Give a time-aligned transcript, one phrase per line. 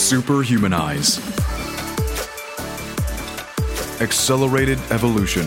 [0.00, 1.20] Superhumanize.
[4.00, 5.46] Accelerated Evolution.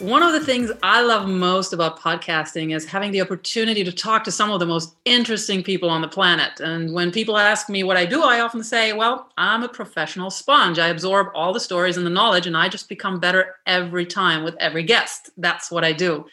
[0.00, 4.24] One of the things I love most about podcasting is having the opportunity to talk
[4.24, 6.58] to some of the most interesting people on the planet.
[6.58, 10.30] And when people ask me what I do, I often say, well, I'm a professional
[10.30, 10.80] sponge.
[10.80, 14.42] I absorb all the stories and the knowledge, and I just become better every time
[14.42, 15.30] with every guest.
[15.36, 16.26] That's what I do.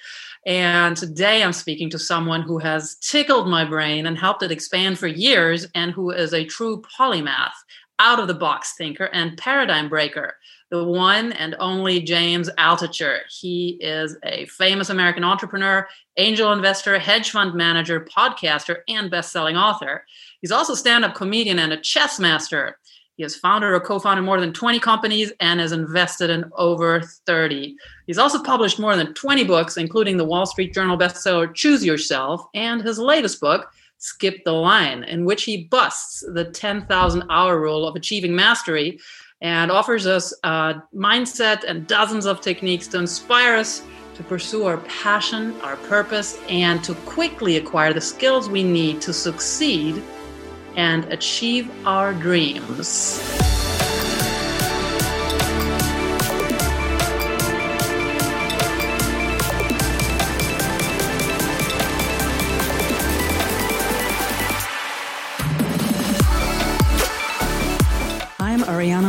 [0.50, 4.98] And today I'm speaking to someone who has tickled my brain and helped it expand
[4.98, 7.54] for years, and who is a true polymath,
[8.00, 10.34] out of the box thinker, and paradigm breaker
[10.72, 13.22] the one and only James Altucher.
[13.30, 20.06] He is a famous American entrepreneur, angel investor, hedge fund manager, podcaster, and best-selling author.
[20.42, 22.78] He's also a stand-up comedian and a chess master.
[23.20, 27.76] He has founded or co-founded more than 20 companies and has invested in over 30.
[28.08, 32.46] He's also published more than 20 books, including the Wall Street Journal bestseller Choose Yourself
[32.54, 37.86] and his latest book, Skip the Line, in which he busts the 10,000 hour rule
[37.86, 38.98] of achieving mastery
[39.42, 43.84] and offers us a mindset and dozens of techniques to inspire us
[44.16, 49.12] to pursue our passion, our purpose, and to quickly acquire the skills we need to
[49.12, 50.02] succeed
[50.80, 53.20] and achieve our dreams.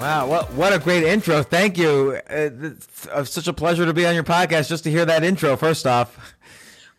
[0.00, 1.42] Wow, what what a great intro!
[1.42, 2.18] Thank you.
[2.30, 4.66] It's such a pleasure to be on your podcast.
[4.66, 6.34] Just to hear that intro, first off.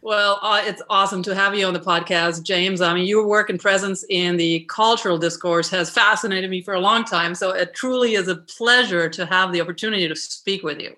[0.03, 2.79] Well, uh, it's awesome to have you on the podcast, James.
[2.79, 6.79] I mean, your work and presence in the cultural discourse has fascinated me for a
[6.79, 7.33] long time.
[7.33, 10.95] So it truly is a pleasure to have the opportunity to speak with you.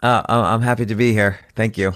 [0.00, 1.40] Uh, I'm happy to be here.
[1.56, 1.92] Thank you.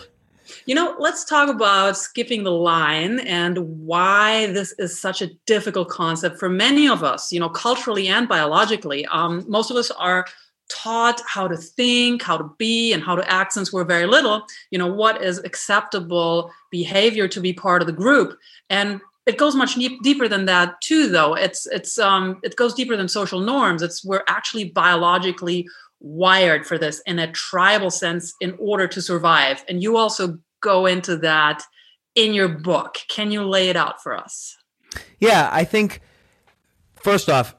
[0.66, 5.88] You know, let's talk about skipping the line and why this is such a difficult
[5.88, 9.06] concept for many of us, you know, culturally and biologically.
[9.06, 10.26] Um, most of us are
[10.68, 14.42] taught how to think, how to be, and how to act since we're very little,
[14.70, 18.38] you know, what is acceptable behavior to be part of the group.
[18.70, 22.96] And it goes much deeper than that too though it's it's um it goes deeper
[22.96, 25.68] than social norms it's we're actually biologically
[26.06, 30.86] wired for this in a tribal sense in order to survive and you also go
[30.86, 31.62] into that
[32.14, 32.98] in your book.
[33.08, 34.56] Can you lay it out for us?
[35.20, 36.00] Yeah, I think
[36.96, 37.54] first off,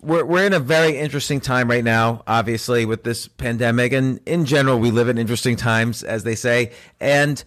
[0.00, 4.44] we're we're in a very interesting time right now, obviously, with this pandemic, and in
[4.44, 6.72] general, we live in interesting times, as they say.
[7.00, 7.42] And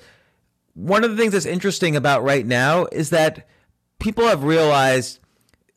[0.73, 3.47] one of the things that's interesting about right now is that
[3.99, 5.19] people have realized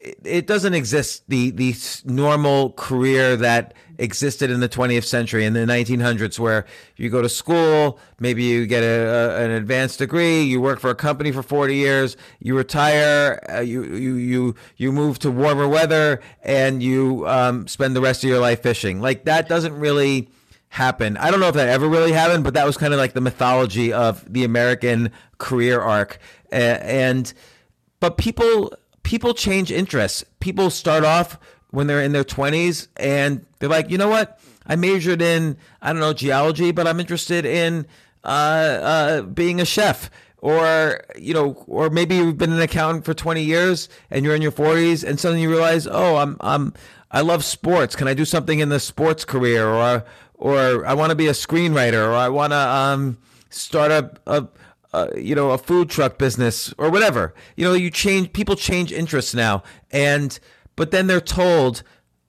[0.01, 1.75] it doesn't exist the the
[2.05, 6.65] normal career that existed in the 20th century in the 1900s where
[6.97, 10.91] you go to school maybe you get a, a, an advanced degree you work for
[10.91, 15.69] a company for 40 years you retire uh, you, you you you move to warmer
[15.69, 19.01] weather and you um, spend the rest of your life fishing.
[19.01, 20.29] Like that doesn't really
[20.69, 21.17] happen.
[21.17, 23.21] I don't know if that ever really happened but that was kind of like the
[23.21, 26.19] mythology of the american career arc.
[26.51, 27.33] And
[28.01, 28.73] but people
[29.03, 30.25] people change interests.
[30.41, 31.39] People start off
[31.75, 34.41] when they're in their 20s and they're like, you know what?
[34.67, 37.87] I majored in, I don't know, geology, but I'm interested in
[38.23, 40.11] uh, uh, being a chef.
[40.39, 44.43] Or, you know, or maybe you've been an accountant for 20 years and you're in
[44.43, 46.75] your 40s and suddenly you realize, oh, I'm, I'm,
[47.11, 47.97] I love sports.
[47.97, 49.67] Can I do something in the sports career?
[49.67, 53.19] Or, or I want to be a screenwriter or I want to um,
[53.49, 54.47] start a, a
[55.17, 57.35] you know, a food truck business or whatever.
[57.57, 60.39] You know, you change people change interests now, and
[60.77, 61.83] but then they're told,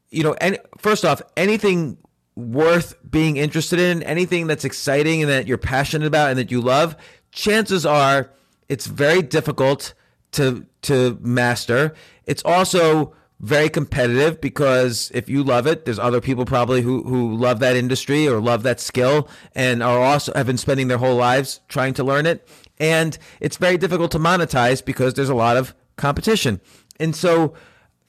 [0.10, 1.98] you know, and first off, anything
[2.36, 6.62] worth being interested in, anything that's exciting and that you're passionate about and that you
[6.62, 6.96] love,
[7.32, 8.32] chances are
[8.68, 9.94] it's very difficult
[10.32, 11.94] to to master.
[12.26, 17.36] It's also very competitive because if you love it, there's other people probably who, who
[17.36, 21.16] love that industry or love that skill and are also have been spending their whole
[21.16, 22.48] lives trying to learn it.
[22.80, 26.62] And it's very difficult to monetize because there's a lot of competition.
[27.00, 27.54] And so,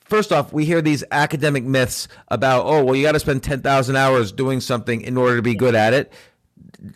[0.08, 3.97] first off, we hear these academic myths about, oh, well, you got to spend 10,000
[3.97, 6.12] hours doing something in order to be good at it.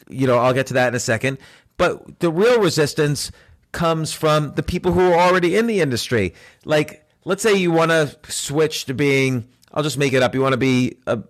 [0.08, 1.38] You know, I'll get to that in a second
[1.76, 3.32] But the real resistance
[3.72, 6.34] comes from the people who are already in the industry.
[6.66, 10.34] Like, let's say you want to switch to being, I'll just make it up.
[10.34, 11.22] You want to be a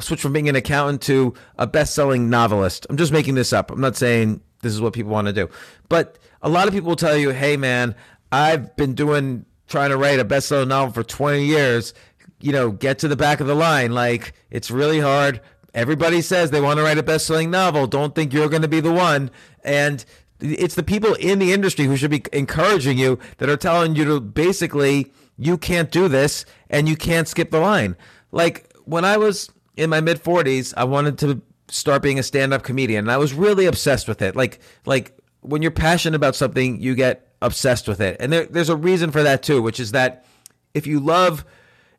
[0.00, 2.86] switch from being an accountant to a best-selling novelist.
[2.90, 3.70] I'm just making this up.
[3.70, 5.48] I'm not saying this is what people want to do.
[5.88, 7.94] But a lot of people will tell you, "Hey man,
[8.30, 11.94] I've been doing trying to write a best-selling novel for 20 years.
[12.40, 13.92] You know, get to the back of the line.
[13.92, 15.40] Like, it's really hard.
[15.74, 17.86] Everybody says they want to write a best-selling novel.
[17.86, 19.30] Don't think you're going to be the one."
[19.64, 20.04] And
[20.40, 24.04] it's the people in the industry who should be encouraging you that are telling you
[24.04, 27.96] to basically you can't do this and you can't skip the line.
[28.30, 32.62] Like when I was in my mid 40s, I wanted to start being a stand-up
[32.62, 34.36] comedian and I was really obsessed with it.
[34.36, 38.16] Like like when you're passionate about something, you get obsessed with it.
[38.20, 40.24] And there, there's a reason for that too, which is that
[40.72, 41.44] if you love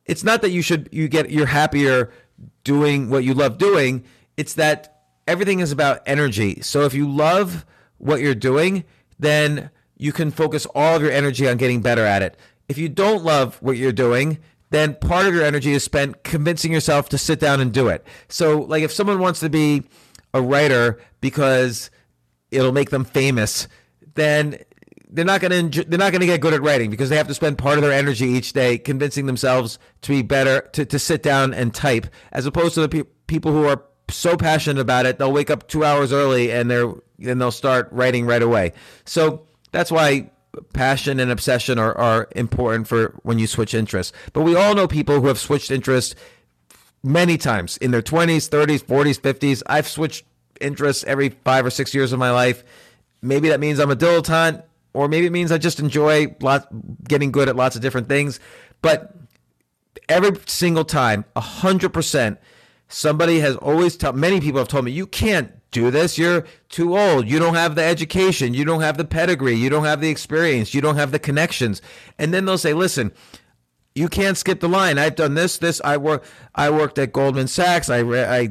[0.05, 2.11] it's not that you should you get you're happier
[2.63, 4.03] doing what you love doing,
[4.37, 6.61] it's that everything is about energy.
[6.61, 7.65] So if you love
[7.97, 8.83] what you're doing,
[9.17, 12.37] then you can focus all of your energy on getting better at it.
[12.67, 14.39] If you don't love what you're doing,
[14.69, 18.05] then part of your energy is spent convincing yourself to sit down and do it.
[18.27, 19.83] So, like if someone wants to be
[20.33, 21.89] a writer because
[22.51, 23.67] it'll make them famous,
[24.15, 24.59] then
[25.15, 27.27] they're not going to they're not going to get good at writing because they have
[27.27, 30.99] to spend part of their energy each day convincing themselves to be better to, to
[30.99, 35.05] sit down and type as opposed to the pe- people who are so passionate about
[35.05, 38.73] it they'll wake up 2 hours early and they're then they'll start writing right away.
[39.05, 40.31] So that's why
[40.73, 44.13] passion and obsession are, are important for when you switch interests.
[44.33, 46.15] But we all know people who have switched interests
[47.03, 49.63] many times in their 20s, 30s, 40s, 50s.
[49.67, 50.25] I've switched
[50.61, 52.63] interests every five or six years of my life.
[53.21, 54.63] Maybe that means I'm a dilettante,
[54.95, 56.67] or maybe it means I just enjoy lot,
[57.03, 58.39] getting good at lots of different things.
[58.81, 59.15] But
[60.09, 62.37] every single time, 100%,
[62.87, 66.17] somebody has always told, many people have told me, you can't do this.
[66.17, 67.27] You're too old.
[67.27, 68.53] You don't have the education.
[68.53, 69.55] You don't have the pedigree.
[69.55, 70.73] You don't have the experience.
[70.73, 71.81] You don't have the connections.
[72.17, 73.11] And then they'll say, listen,
[73.95, 74.97] you can't skip the line.
[74.97, 75.79] I've done this, this.
[75.81, 76.25] I work.
[76.53, 77.89] I worked at Goldman Sachs.
[77.89, 78.49] I I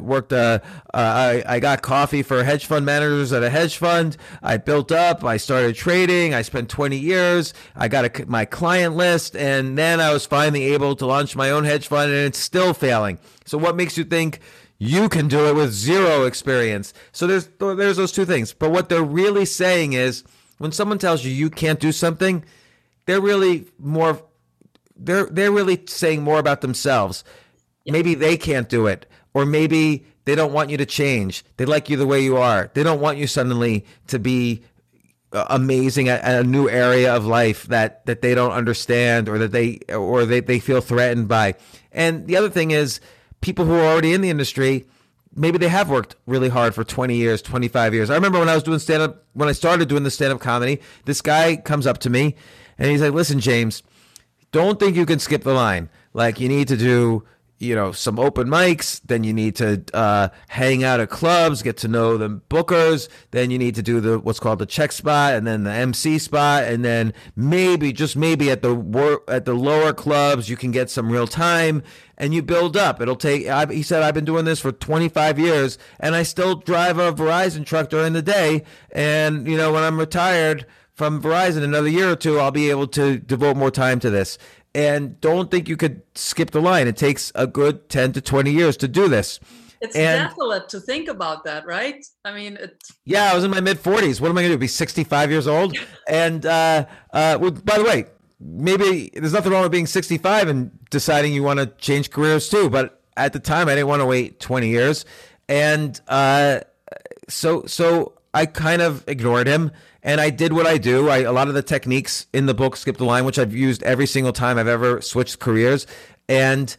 [0.00, 0.32] worked.
[0.32, 0.58] Uh,
[0.92, 4.16] uh, I I got coffee for hedge fund managers at a hedge fund.
[4.42, 5.24] I built up.
[5.24, 6.34] I started trading.
[6.34, 7.54] I spent 20 years.
[7.76, 11.50] I got a, my client list, and then I was finally able to launch my
[11.50, 13.20] own hedge fund, and it's still failing.
[13.46, 14.40] So what makes you think?
[14.82, 16.94] You can do it with zero experience.
[17.12, 18.52] So there's there's those two things.
[18.52, 20.24] But what they're really saying is
[20.58, 22.44] when someone tells you you can't do something,
[23.06, 24.20] they're really more
[25.00, 27.24] they're they're really saying more about themselves.
[27.86, 31.44] Maybe they can't do it or maybe they don't want you to change.
[31.56, 32.70] They like you the way you are.
[32.74, 34.62] They don't want you suddenly to be
[35.32, 39.38] uh, amazing at, at, a new area of life that that they don't understand or
[39.38, 41.54] that they or they, they feel threatened by.
[41.92, 43.00] And the other thing is
[43.40, 44.86] people who are already in the industry,
[45.34, 48.10] maybe they have worked really hard for 20 years, 25 years.
[48.10, 50.40] I remember when I was doing stand up, when I started doing the stand up
[50.40, 52.34] comedy, this guy comes up to me
[52.76, 53.82] and he's like, listen, James,
[54.52, 55.88] don't think you can skip the line.
[56.12, 57.24] Like, you need to do
[57.60, 61.76] you know some open mics then you need to uh, hang out at clubs get
[61.76, 65.34] to know the bookers then you need to do the what's called the check spot
[65.34, 69.52] and then the mc spot and then maybe just maybe at the wor- at the
[69.52, 71.82] lower clubs you can get some real time
[72.16, 75.38] and you build up it'll take I, he said i've been doing this for 25
[75.38, 79.82] years and i still drive a verizon truck during the day and you know when
[79.82, 80.64] i'm retired
[81.00, 84.36] from Verizon another year or two, I'll be able to devote more time to this
[84.74, 86.86] and don't think you could skip the line.
[86.88, 89.40] It takes a good 10 to 20 years to do this.
[89.80, 92.04] It's and, desolate to think about that, right?
[92.26, 92.58] I mean,
[93.06, 94.20] yeah, I was in my mid 40s.
[94.20, 94.58] What am I going to do?
[94.58, 95.74] Be 65 years old?
[96.06, 98.04] and uh, uh, well, by the way,
[98.38, 102.68] maybe there's nothing wrong with being 65 and deciding you want to change careers too.
[102.68, 105.06] But at the time, I didn't want to wait 20 years,
[105.48, 106.60] and uh,
[107.26, 109.70] so so I kind of ignored him
[110.02, 111.08] and I did what I do.
[111.08, 113.82] I, a lot of the techniques in the book, Skip the Line, which I've used
[113.82, 115.86] every single time I've ever switched careers.
[116.28, 116.74] And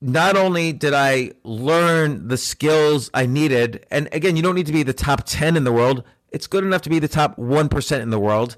[0.00, 4.72] not only did I learn the skills I needed, and again, you don't need to
[4.72, 8.00] be the top 10 in the world, it's good enough to be the top 1%
[8.00, 8.56] in the world.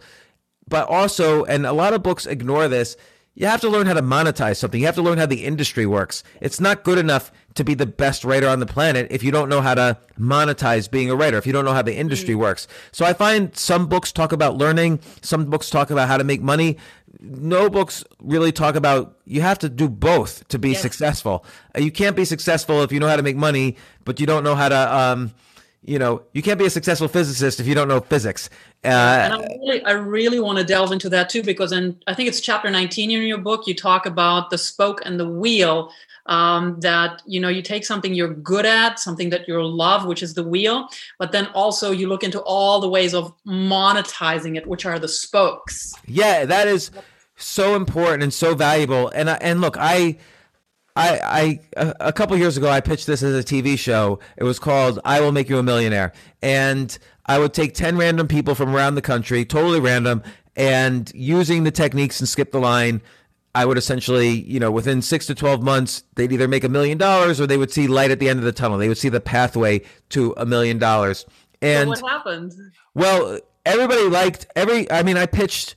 [0.66, 2.96] But also, and a lot of books ignore this,
[3.34, 4.80] you have to learn how to monetize something.
[4.80, 6.22] You have to learn how the industry works.
[6.40, 9.48] It's not good enough to be the best writer on the planet if you don't
[9.48, 12.38] know how to monetize being a writer, if you don't know how the industry mm.
[12.38, 12.68] works.
[12.92, 16.42] So I find some books talk about learning, some books talk about how to make
[16.42, 16.78] money.
[17.20, 20.82] No books really talk about you have to do both to be yes.
[20.82, 21.44] successful.
[21.76, 24.54] You can't be successful if you know how to make money, but you don't know
[24.54, 25.32] how to um,
[25.86, 28.48] you know, you can't be a successful physicist if you don't know physics.
[28.84, 32.14] Uh, and I really, I really want to delve into that too, because in I
[32.14, 35.90] think it's chapter 19 in your book, you talk about the spoke and the wheel.
[36.26, 40.22] Um, that you know, you take something you're good at, something that you love, which
[40.22, 40.88] is the wheel,
[41.18, 45.06] but then also you look into all the ways of monetizing it, which are the
[45.06, 45.92] spokes.
[46.06, 46.90] Yeah, that is
[47.36, 49.08] so important and so valuable.
[49.10, 50.16] And and look, I
[50.96, 54.20] I, I a couple years ago I pitched this as a TV show.
[54.36, 56.96] It was called "I Will Make You a Millionaire," and
[57.26, 60.22] I would take ten random people from around the country, totally random,
[60.54, 63.02] and using the techniques and skip the line.
[63.56, 66.98] I would essentially, you know, within six to 12 months, they'd either make a million
[66.98, 68.78] dollars or they would see light at the end of the tunnel.
[68.78, 71.24] They would see the pathway to a million dollars.
[71.62, 72.52] And so what happened?
[72.94, 75.76] Well, everybody liked every, I mean, I pitched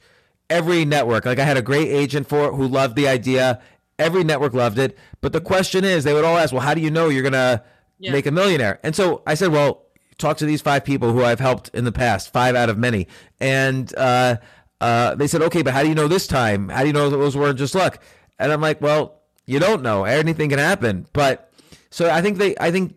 [0.49, 1.25] every network.
[1.25, 3.61] Like I had a great agent for it who loved the idea.
[3.99, 4.97] Every network loved it.
[5.21, 7.33] But the question is, they would all ask, well, how do you know you're going
[7.33, 7.63] to
[7.99, 8.11] yeah.
[8.11, 8.79] make a millionaire?
[8.83, 9.85] And so I said, well,
[10.17, 13.07] talk to these five people who I've helped in the past, five out of many.
[13.39, 14.37] And uh,
[14.81, 16.69] uh, they said, okay, but how do you know this time?
[16.69, 17.99] How do you know those weren't just luck?
[18.39, 20.03] And I'm like, well, you don't know.
[20.03, 21.07] Anything can happen.
[21.13, 21.51] But
[21.89, 22.93] so I think they, I think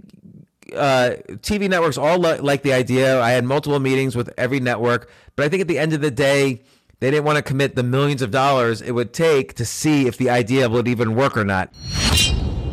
[0.74, 3.20] uh, TV networks all li- like the idea.
[3.20, 6.10] I had multiple meetings with every network, but I think at the end of the
[6.10, 6.62] day,
[7.00, 10.16] they didn't want to commit the millions of dollars it would take to see if
[10.16, 11.72] the idea would even work or not.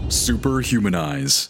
[0.10, 1.50] Superhumanize.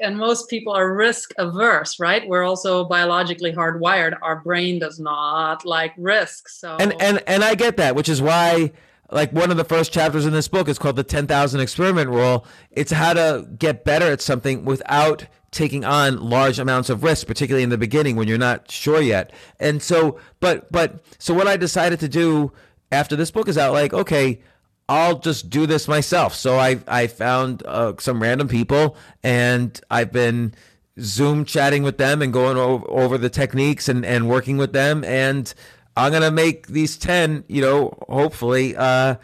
[0.00, 2.26] And most people are risk averse, right?
[2.26, 4.16] We're also biologically hardwired.
[4.22, 6.48] Our brain does not like risk.
[6.48, 8.72] So And and and I get that, which is why
[9.10, 12.46] like one of the first chapters in this book is called the 10,000 experiment rule.
[12.70, 17.62] It's how to get better at something without taking on large amounts of risk, particularly
[17.62, 19.32] in the beginning when you're not sure yet.
[19.58, 22.52] And so, but, but, so what I decided to do
[22.92, 24.40] after this book is out, like, okay,
[24.88, 26.34] I'll just do this myself.
[26.34, 30.54] So I, I found uh, some random people and I've been
[31.00, 35.04] Zoom chatting with them and going over, over the techniques and, and working with them.
[35.04, 35.52] And
[35.96, 39.16] I'm going to make these 10, you know, hopefully, uh,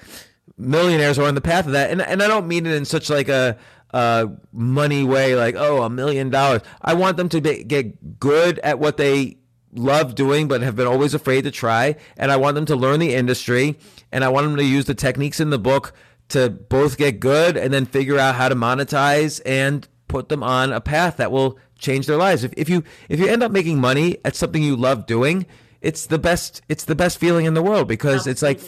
[0.57, 1.91] millionaires are on the path of that.
[1.91, 3.57] And, and I don't mean it in such like a,
[3.93, 6.63] uh, money way, like, oh, a million dollars.
[6.81, 9.39] I want them to be, get good at what they
[9.73, 11.97] love doing, but have been always afraid to try.
[12.17, 13.79] And I want them to learn the industry.
[14.13, 15.93] And I want them to use the techniques in the book
[16.29, 20.73] to both get good and then figure out how to monetize and put them on
[20.73, 22.45] a path that will change their lives.
[22.45, 25.47] If, if you if you end up making money at something you love doing,
[25.81, 28.61] it's the best it's the best feeling in the world because it's like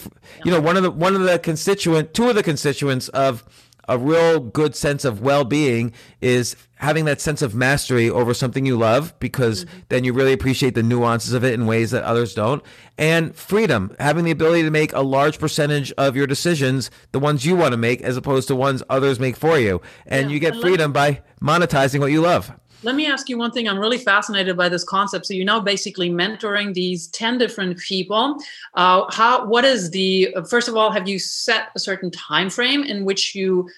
[0.45, 3.45] you know one of the one of the constituent two of the constituents of
[3.89, 8.77] a real good sense of well-being is having that sense of mastery over something you
[8.77, 9.79] love because mm-hmm.
[9.89, 12.63] then you really appreciate the nuances of it in ways that others don't.
[12.99, 17.45] And freedom having the ability to make a large percentage of your decisions the ones
[17.47, 19.81] you want to make as opposed to ones others make for you.
[20.07, 23.51] And yeah, you get freedom by monetizing what you love let me ask you one
[23.51, 23.69] thing.
[23.69, 25.27] I'm really fascinated by this concept.
[25.27, 28.37] So you're now basically mentoring these 10 different people.
[28.75, 32.83] Uh, how, what is the, first of all, have you set a certain time frame
[32.83, 33.69] in which you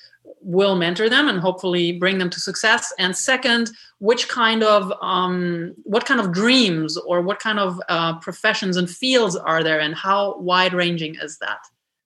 [0.41, 5.75] will mentor them and hopefully bring them to success and second which kind of um,
[5.85, 9.95] what kind of dreams or what kind of uh, professions and fields are there and
[9.95, 11.59] how wide ranging is that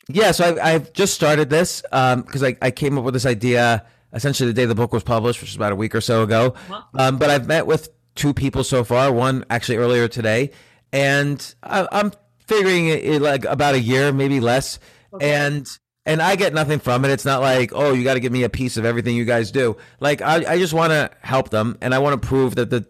[0.08, 3.26] yeah so i've, I've just started this because um, I, I came up with this
[3.26, 6.22] idea essentially the day the book was published, which was about a week or so
[6.22, 6.54] ago.
[6.94, 9.12] Um, but I've met with two people so far.
[9.12, 10.50] One actually earlier today,
[10.92, 12.12] and I, am
[12.46, 14.78] figuring it, like about a year, maybe less.
[15.12, 15.30] Okay.
[15.30, 15.66] And
[16.06, 17.10] and I get nothing from it.
[17.10, 19.50] It's not like, oh, you got to give me a piece of everything you guys
[19.50, 19.76] do.
[20.00, 22.86] Like I, I just want to help them, and I want to prove that the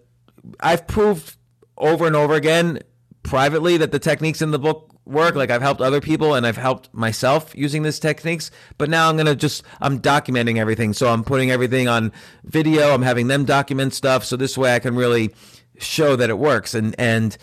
[0.61, 1.37] I've proved
[1.77, 2.81] over and over again
[3.23, 5.35] privately that the techniques in the book work.
[5.35, 8.51] Like I've helped other people and I've helped myself using these techniques.
[8.77, 10.93] But now I'm going to just, I'm documenting everything.
[10.93, 12.13] So I'm putting everything on
[12.45, 12.95] video.
[12.95, 14.25] I'm having them document stuff.
[14.25, 15.35] So this way I can really
[15.79, 16.75] show that it works.
[16.75, 17.37] And, and,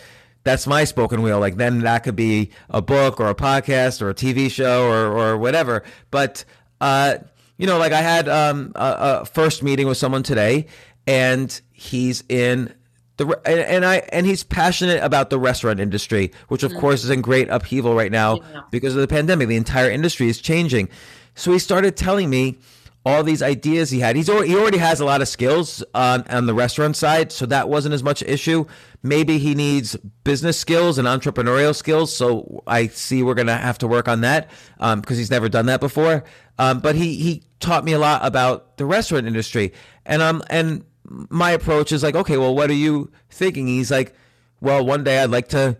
[0.46, 1.40] that's my spoken wheel.
[1.40, 5.06] Like then that could be a book or a podcast or a TV show or,
[5.08, 5.82] or whatever.
[6.12, 6.44] But,
[6.80, 7.16] uh,
[7.58, 10.66] you know, like I had um, a, a first meeting with someone today
[11.06, 12.72] and he's in
[13.16, 16.80] the and I and he's passionate about the restaurant industry, which of mm-hmm.
[16.80, 18.62] course is in great upheaval right now yeah.
[18.70, 19.48] because of the pandemic.
[19.48, 20.88] The entire industry is changing.
[21.34, 22.58] So he started telling me
[23.06, 24.16] all these ideas he had.
[24.16, 27.46] He's already, he already has a lot of skills on on the restaurant side, so
[27.46, 28.66] that wasn't as much issue.
[29.02, 29.94] Maybe he needs
[30.24, 32.14] business skills and entrepreneurial skills.
[32.14, 35.66] So I see we're gonna have to work on that because um, he's never done
[35.66, 36.24] that before.
[36.58, 39.72] Um, but he he taught me a lot about the restaurant industry,
[40.04, 43.66] and um and my approach is like, okay, well, what are you thinking?
[43.66, 44.14] He's like,
[44.60, 45.76] well, one day I'd like to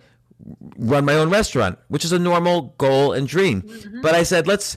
[0.77, 3.63] run my own restaurant, which is a normal goal and dream.
[3.63, 4.01] Mm-hmm.
[4.03, 4.77] But I said, let's.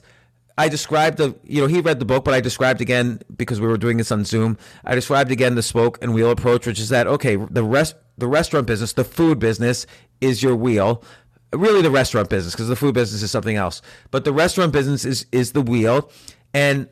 [0.57, 3.67] I described the, you know, he read the book, but I described again because we
[3.67, 4.57] were doing this on Zoom.
[4.83, 8.27] I described again the spoke and wheel approach, which is that okay, the rest, the
[8.27, 9.87] restaurant business, the food business
[10.19, 11.01] is your wheel.
[11.53, 13.81] Really, the restaurant business because the food business is something else.
[14.11, 16.11] But the restaurant business is is the wheel,
[16.53, 16.89] and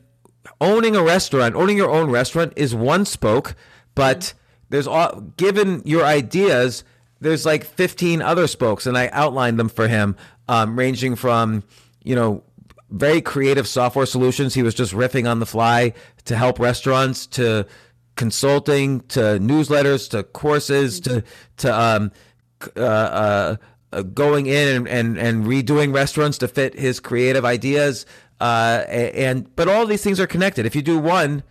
[0.60, 3.54] owning a restaurant, owning your own restaurant is one spoke,
[3.94, 4.34] but
[4.70, 6.84] there's all given your ideas
[7.20, 10.16] there's like 15 other spokes and i outlined them for him
[10.48, 11.62] um, ranging from
[12.04, 12.42] you know
[12.90, 15.92] very creative software solutions he was just riffing on the fly
[16.24, 17.66] to help restaurants to
[18.16, 21.22] consulting to newsletters to courses to
[21.56, 22.10] to um,
[22.76, 23.56] uh, uh,
[23.92, 28.04] uh, going in and, and, and redoing restaurants to fit his creative ideas
[28.40, 31.42] uh, and but all these things are connected if you do one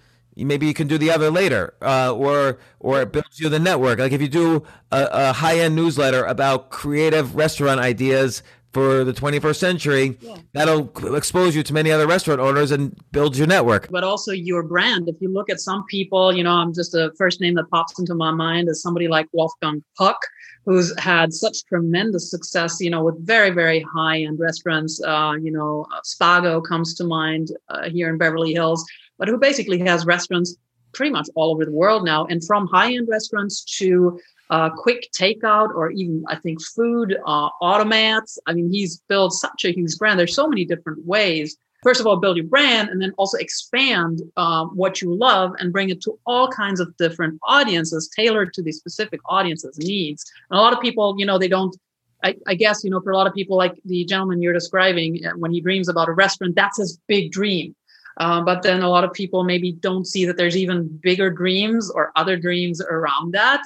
[0.46, 4.00] maybe you can do the other later, uh, or or it builds you the network.
[4.00, 8.44] Like if you do a, a high end newsletter about creative restaurant ideas
[8.74, 10.36] for the 21st century, yeah.
[10.54, 13.90] that'll expose you to many other restaurant owners and build your network.
[13.90, 15.10] But also your brand.
[15.10, 17.98] If you look at some people, you know, I'm just a first name that pops
[18.00, 20.20] into my mind is somebody like Wolfgang Puck,
[20.66, 25.02] who's had such tremendous success, you know, with very, very high end restaurants.
[25.02, 28.86] Uh, you know, Spago comes to mind uh, here in Beverly Hills
[29.18, 30.56] but who basically has restaurants
[30.94, 35.10] pretty much all over the world now, and from high end restaurants to uh, quick
[35.12, 38.38] takeout or even I think food uh, automats.
[38.48, 40.20] I mean, he's built such a huge brand.
[40.20, 41.58] There's so many different ways.
[41.84, 45.72] First of all, build your brand, and then also expand um, what you love and
[45.72, 50.25] bring it to all kinds of different audiences, tailored to the specific audience's needs.
[50.50, 51.75] And a lot of people, you know, they don't
[52.24, 55.24] I, I, guess you know for a lot of people like the gentleman you're describing
[55.24, 57.75] uh, when he dreams about a restaurant that's his big dream
[58.20, 61.89] uh, but then a lot of people maybe don't see that there's even bigger dreams
[61.92, 63.62] or other dreams around that.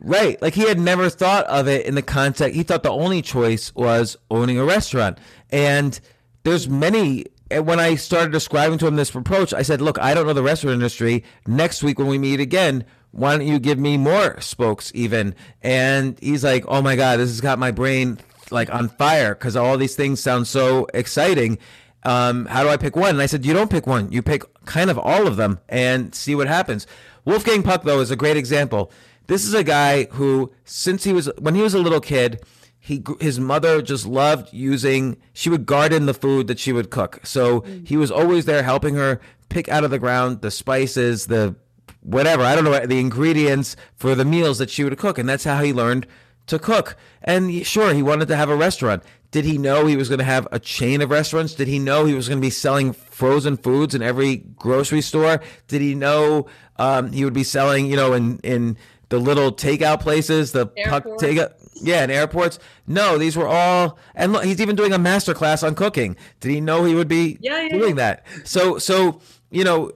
[0.00, 0.40] Right.
[0.40, 2.56] Like he had never thought of it in the context.
[2.56, 5.18] He thought the only choice was owning a restaurant.
[5.50, 5.98] And
[6.42, 7.26] there's many.
[7.50, 10.42] When I started describing to him this approach, I said, look, I don't know the
[10.42, 11.24] restaurant industry.
[11.48, 15.34] Next week when we meet again, why don't you give me more spokes even?
[15.60, 18.18] And he's like, oh my God, this has got my brain
[18.52, 21.58] like on fire because all these things sound so exciting
[22.04, 23.10] um, how do I pick one?
[23.10, 24.10] And I said, you don't pick one.
[24.10, 26.86] You pick kind of all of them and see what happens.
[27.24, 28.90] Wolfgang Puck, though, is a great example.
[29.30, 32.42] This is a guy who, since he was, when he was a little kid,
[32.80, 37.20] he his mother just loved using she would garden the food that she would cook
[37.22, 37.86] so mm.
[37.86, 41.54] he was always there helping her pick out of the ground the spices the
[42.00, 45.44] whatever i don't know the ingredients for the meals that she would cook and that's
[45.44, 46.06] how he learned
[46.46, 50.08] to cook and sure he wanted to have a restaurant did he know he was
[50.08, 51.54] going to have a chain of restaurants?
[51.54, 55.40] Did he know he was going to be selling frozen foods in every grocery store?
[55.68, 56.46] Did he know
[56.78, 58.76] um, he would be selling, you know, in in
[59.10, 61.52] the little takeout places, the puck takeout?
[61.82, 62.58] Yeah, and airports.
[62.86, 66.16] No, these were all, and look, he's even doing a master class on cooking.
[66.40, 68.16] Did he know he would be yeah, yeah, doing yeah.
[68.22, 68.26] that?
[68.44, 69.20] So, so
[69.50, 69.92] you know,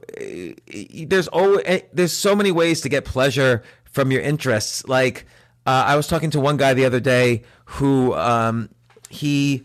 [1.07, 4.87] there's always eh, there's so many ways to get pleasure from your interests.
[4.87, 5.27] Like
[5.67, 8.69] uh, I was talking to one guy the other day who um,
[9.09, 9.65] he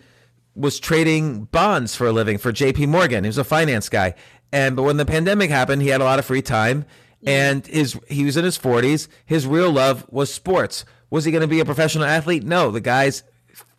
[0.55, 3.23] was trading bonds for a living for JP Morgan.
[3.23, 4.15] He was a finance guy.
[4.51, 6.85] And but when the pandemic happened, he had a lot of free time
[7.25, 9.07] and his he was in his 40s.
[9.25, 10.85] His real love was sports.
[11.09, 12.43] Was he going to be a professional athlete?
[12.43, 13.23] No, the guy's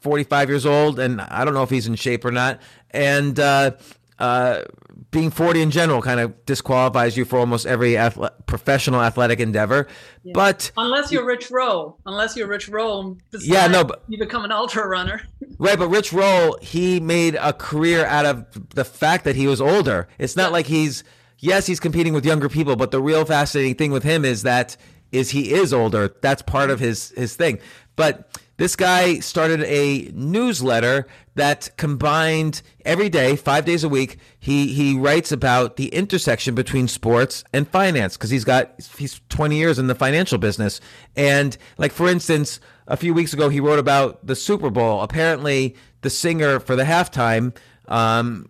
[0.00, 2.60] 45 years old and I don't know if he's in shape or not.
[2.90, 3.72] And uh,
[4.18, 4.62] uh,
[5.10, 9.88] being 40 in general kind of disqualifies you for almost every athle- professional athletic endeavor.
[10.22, 10.32] Yeah.
[10.34, 14.52] But unless you're Rich Roll, unless you're Rich Roll, yeah, no, but you become an
[14.52, 15.22] ultra runner.
[15.58, 19.60] right, but Rich Roll, he made a career out of the fact that he was
[19.60, 20.08] older.
[20.18, 20.52] It's not yeah.
[20.52, 21.02] like he's
[21.40, 24.76] yes, he's competing with younger people, but the real fascinating thing with him is that
[25.12, 26.14] is he is older.
[26.20, 27.58] That's part of his his thing.
[27.96, 34.18] But this guy started a newsletter that combined every day, five days a week.
[34.38, 39.56] He he writes about the intersection between sports and finance because he's got he's 20
[39.56, 40.80] years in the financial business.
[41.16, 45.00] And like for instance, a few weeks ago, he wrote about the Super Bowl.
[45.00, 47.56] Apparently, the singer for the halftime
[47.88, 48.46] um,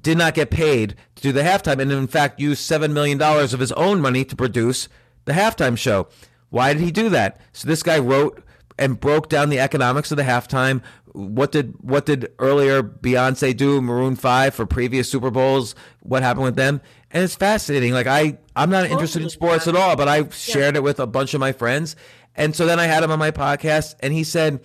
[0.00, 3.52] did not get paid to do the halftime, and in fact, used seven million dollars
[3.52, 4.88] of his own money to produce
[5.24, 6.08] the halftime show.
[6.50, 7.40] Why did he do that?
[7.52, 8.42] So this guy wrote
[8.78, 10.82] and broke down the economics of the halftime.
[11.12, 13.80] What did what did earlier Beyonce do?
[13.80, 15.74] Maroon Five for previous Super Bowls.
[16.00, 16.80] What happened with them?
[17.10, 17.92] And it's fascinating.
[17.92, 20.80] Like I, I'm not interested in sports at all, but I shared yeah.
[20.80, 21.96] it with a bunch of my friends.
[22.34, 24.60] And so then I had him on my podcast, and he said,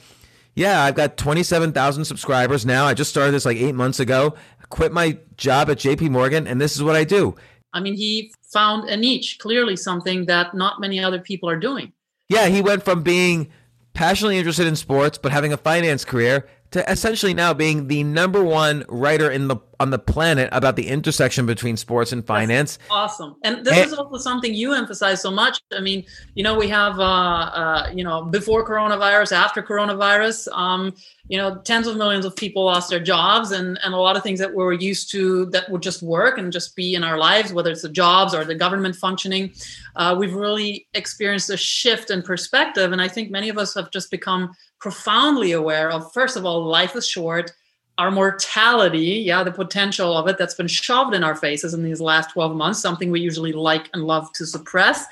[0.55, 2.85] "Yeah, I've got 27,000 subscribers now.
[2.85, 4.35] I just started this like eight months ago.
[4.71, 6.09] Quit my job at J.P.
[6.09, 7.35] Morgan, and this is what I do."
[7.73, 11.93] I mean, he found a niche, clearly something that not many other people are doing.
[12.27, 13.51] Yeah, he went from being
[13.93, 18.41] passionately interested in sports but having a finance career to essentially now being the number
[18.41, 22.77] one writer in the on the planet about the intersection between sports and finance.
[22.77, 23.35] That's awesome.
[23.43, 25.59] And this and, is also something you emphasize so much.
[25.73, 26.05] I mean,
[26.35, 30.93] you know, we have, uh, uh, you know, before coronavirus, after coronavirus, um,
[31.31, 34.21] you know, tens of millions of people lost their jobs and, and a lot of
[34.21, 37.17] things that we were used to that would just work and just be in our
[37.17, 39.49] lives, whether it's the jobs or the government functioning.
[39.95, 42.91] Uh, we've really experienced a shift in perspective.
[42.91, 46.65] And I think many of us have just become profoundly aware of, first of all,
[46.65, 47.53] life is short
[47.97, 52.01] our mortality, yeah, the potential of it that's been shoved in our faces in these
[52.01, 55.05] last 12 months, something we usually like and love to suppress.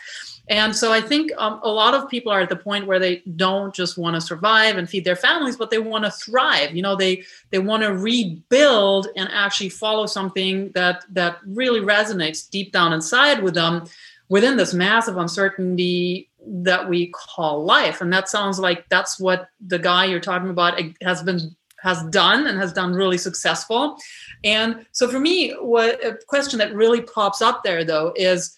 [0.49, 3.17] And so I think um, a lot of people are at the point where they
[3.35, 6.75] don't just want to survive and feed their families, but they want to thrive.
[6.75, 12.49] You know, they they want to rebuild and actually follow something that that really resonates
[12.49, 13.85] deep down inside with them
[14.29, 18.01] within this massive uncertainty that we call life.
[18.01, 22.47] And that sounds like that's what the guy you're talking about has been has done
[22.47, 23.97] and has done really successful.
[24.43, 28.57] And so for me, what a question that really pops up there though is,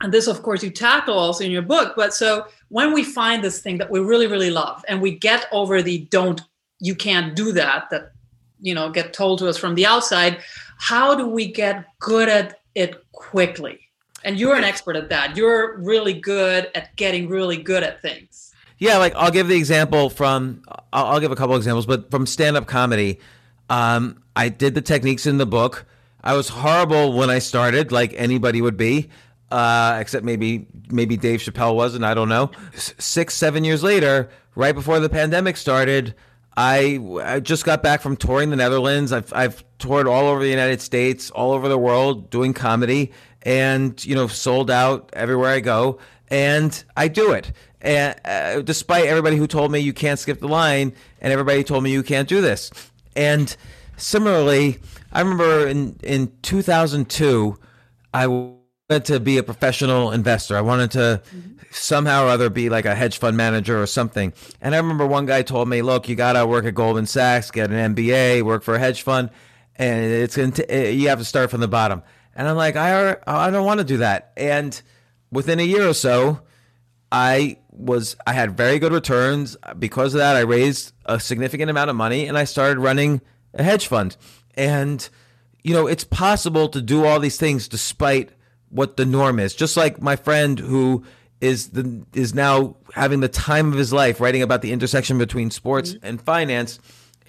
[0.00, 3.42] and this of course you tackle also in your book, but so when we find
[3.42, 6.40] this thing that we really, really love and we get over the don't,
[6.80, 8.12] you can't do that, that,
[8.60, 10.38] you know, get told to us from the outside,
[10.78, 13.78] how do we get good at it quickly?
[14.24, 15.36] And you're an expert at that.
[15.36, 18.52] You're really good at getting really good at things.
[18.78, 22.26] Yeah, like I'll give the example from I'll, I'll give a couple examples, but from
[22.26, 23.20] stand up comedy,
[23.70, 25.86] um, I did the techniques in the book.
[26.22, 29.08] I was horrible when I started, like anybody would be,
[29.50, 32.50] uh, except maybe maybe Dave Chappelle was, and I don't know.
[32.74, 36.14] Six seven years later, right before the pandemic started.
[36.58, 39.12] I, I just got back from touring the Netherlands.
[39.12, 44.02] I've, I've toured all over the United States, all over the world doing comedy and,
[44.06, 45.98] you know, sold out everywhere I go.
[46.30, 47.52] And I do it
[47.86, 51.84] and uh, despite everybody who told me you can't skip the line, and everybody told
[51.84, 52.70] me you can't do this.
[53.14, 53.56] And
[53.96, 54.78] similarly,
[55.12, 57.56] I remember in in 2002,
[58.12, 58.26] I
[58.88, 60.56] wanted to be a professional investor.
[60.56, 61.22] I wanted to
[61.70, 64.32] somehow or other be like a hedge fund manager or something.
[64.60, 67.50] And I remember one guy told me, "Look, you got to work at Goldman Sachs,
[67.50, 69.30] get an MBA, work for a hedge fund,
[69.74, 72.02] and it's eh, you have to start from the bottom."
[72.36, 74.32] And I'm like, I I don't want to do that.
[74.36, 74.80] And
[75.32, 76.42] within a year or so,
[77.10, 80.36] I was I had very good returns because of that.
[80.36, 83.20] I raised a significant amount of money and I started running
[83.52, 84.16] a hedge fund.
[84.54, 85.08] And
[85.64, 88.30] you know, it's possible to do all these things despite
[88.70, 89.54] what the norm is.
[89.54, 91.04] Just like my friend who
[91.40, 95.50] is the is now having the time of his life writing about the intersection between
[95.50, 96.06] sports mm-hmm.
[96.06, 96.78] and finance.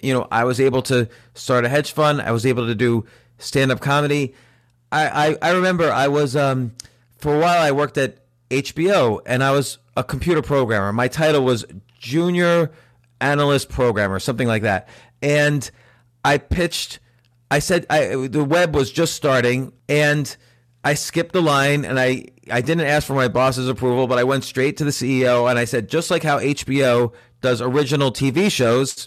[0.00, 2.22] You know, I was able to start a hedge fund.
[2.22, 3.04] I was able to do
[3.38, 4.34] stand up comedy.
[4.90, 6.72] I, I, I remember I was um,
[7.18, 8.18] for a while I worked at
[8.50, 10.92] HBO and I was a computer programmer.
[10.92, 11.64] My title was
[11.98, 12.70] junior
[13.20, 14.88] analyst programmer, something like that.
[15.20, 15.68] And
[16.24, 17.00] I pitched
[17.50, 20.36] I said I, the web was just starting and
[20.88, 24.24] I skipped the line and I I didn't ask for my boss's approval, but I
[24.24, 28.50] went straight to the CEO and I said just like how HBO does original TV
[28.50, 29.06] shows,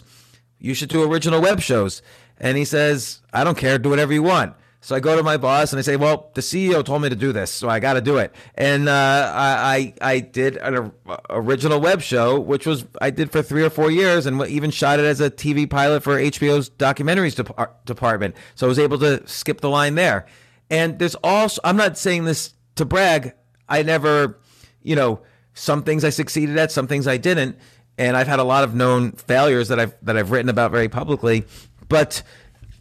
[0.60, 2.00] you should do original web shows.
[2.38, 5.36] And he says, "I don't care, do whatever you want." So I go to my
[5.36, 7.94] boss and I say, "Well, the CEO told me to do this, so I got
[7.94, 10.92] to do it." And uh, I, I did an
[11.30, 15.00] original web show, which was I did for three or four years, and even shot
[15.00, 18.36] it as a TV pilot for HBO's documentaries de- department.
[18.54, 20.26] So I was able to skip the line there.
[20.72, 23.34] And there's also I'm not saying this to brag.
[23.68, 24.40] I never,
[24.82, 25.20] you know,
[25.54, 27.58] some things I succeeded at, some things I didn't,
[27.98, 30.88] and I've had a lot of known failures that I've that I've written about very
[30.88, 31.44] publicly.
[31.88, 32.22] But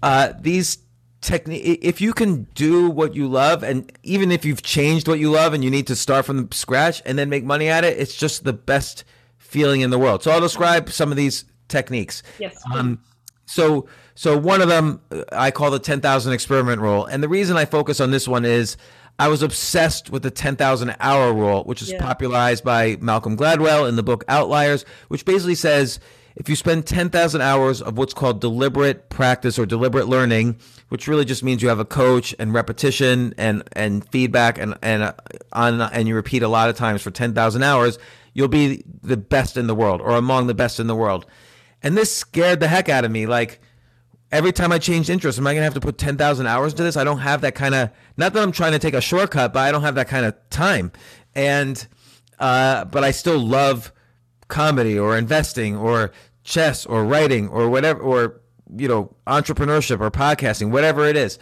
[0.02, 0.80] uh, these
[1.20, 5.30] technique if you can do what you love and even if you've changed what you
[5.30, 8.16] love and you need to start from scratch and then make money at it it's
[8.16, 9.04] just the best
[9.38, 13.00] feeling in the world so i'll describe some of these techniques yes um,
[13.46, 13.88] so
[14.22, 18.00] so one of them i call the 10000 experiment rule and the reason i focus
[18.00, 18.78] on this one is
[19.18, 22.00] i was obsessed with the 10000 hour rule which is yeah.
[22.00, 26.00] popularized by malcolm gladwell in the book outliers which basically says
[26.36, 30.58] if you spend 10,000 hours of what's called deliberate practice or deliberate learning,
[30.88, 35.04] which really just means you have a coach and repetition and, and feedback and, and,
[35.04, 35.14] uh,
[35.52, 38.00] on, and you repeat a lot of times for 10,000 hours,
[38.34, 41.26] you'll be the best in the world or among the best in the world.
[41.84, 43.26] And this scared the heck out of me.
[43.26, 43.60] Like
[44.32, 46.84] every time I changed interest, am I going to have to put 10,000 hours into
[46.84, 46.98] this?
[46.98, 49.60] I don't have that kind of, not that I'm trying to take a shortcut, but
[49.60, 50.92] I don't have that kind of time.
[51.36, 51.88] And,
[52.40, 53.92] uh, but I still love,
[54.52, 56.12] comedy or investing or
[56.44, 58.42] chess or writing or whatever or
[58.76, 61.40] you know entrepreneurship or podcasting whatever it is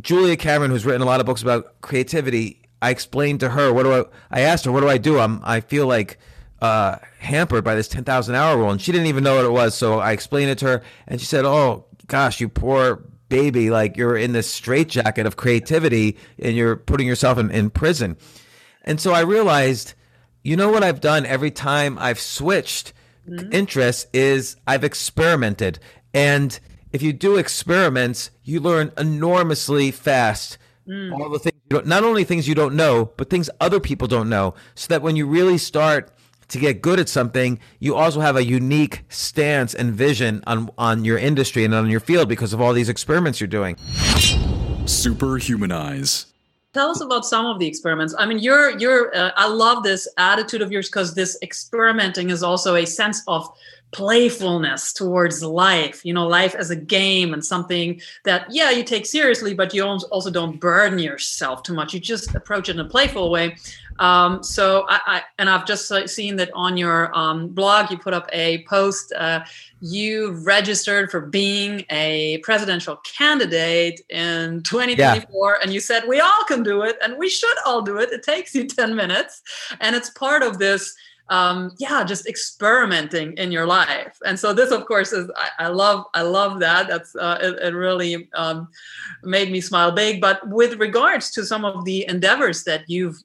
[0.00, 3.82] julia cameron who's written a lot of books about creativity i explained to her what
[3.82, 6.18] do i i asked her what do i do i'm i feel like
[6.62, 9.74] uh, hampered by this 10,000 hour rule and she didn't even know what it was
[9.74, 13.96] so i explained it to her and she said oh gosh you poor baby, like
[13.96, 18.16] you're in this straitjacket of creativity and you're putting yourself in, in prison.
[18.84, 19.94] And so I realized,
[20.42, 22.92] you know what I've done every time I've switched
[23.28, 23.52] mm-hmm.
[23.52, 25.78] interests is I've experimented.
[26.14, 26.58] And
[26.92, 30.58] if you do experiments, you learn enormously fast.
[30.88, 31.12] Mm.
[31.18, 34.06] All the things you don't, not only things you don't know, but things other people
[34.06, 34.54] don't know.
[34.76, 36.15] So that when you really start
[36.48, 41.04] to get good at something, you also have a unique stance and vision on on
[41.04, 43.76] your industry and on your field because of all these experiments you're doing.
[44.86, 46.26] Superhumanize.
[46.72, 48.14] Tell us about some of the experiments.
[48.18, 49.16] I mean, you're you're.
[49.16, 53.48] Uh, I love this attitude of yours because this experimenting is also a sense of
[53.92, 59.06] playfulness towards life you know life as a game and something that yeah you take
[59.06, 61.94] seriously but you also don't burden yourself too much.
[61.94, 63.56] You just approach it in a playful way.
[63.98, 68.12] Um, so I, I, and i've just seen that on your um, blog you put
[68.12, 69.42] up a post uh,
[69.80, 75.58] you registered for being a presidential candidate in 2024 yeah.
[75.62, 78.10] and you said we all can do it and we should all do it.
[78.10, 79.42] It takes you 10 minutes.
[79.80, 80.94] And it's part of this
[81.28, 84.16] um, yeah, just experimenting in your life.
[84.24, 86.88] And so this, of course, is I, I love I love that.
[86.88, 88.68] That's uh, it, it, really um,
[89.24, 90.20] made me smile big.
[90.20, 93.16] But with regards to some of the endeavors that you've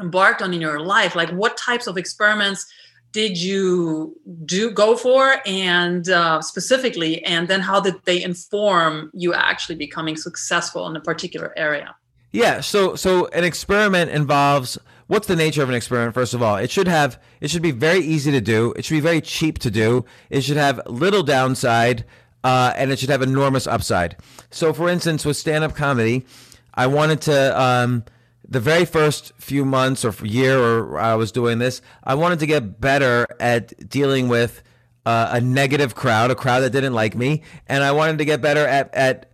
[0.00, 2.66] embarked on in your life, like what types of experiments
[3.12, 9.34] did you do go for, and uh, specifically, and then how did they inform you
[9.34, 11.94] actually becoming successful in a particular area?
[12.32, 12.60] Yeah.
[12.60, 16.56] So so an experiment involves what's the nature of an experiment first of all?
[16.56, 18.72] It should have it should be very easy to do.
[18.76, 20.04] It should be very cheap to do.
[20.30, 22.04] It should have little downside
[22.44, 24.16] uh, and it should have enormous upside.
[24.50, 26.24] So for instance with stand-up comedy
[26.76, 28.04] i wanted to um,
[28.48, 32.46] the very first few months or year or i was doing this i wanted to
[32.46, 34.62] get better at dealing with
[35.04, 38.40] uh, a negative crowd a crowd that didn't like me and i wanted to get
[38.40, 39.32] better at at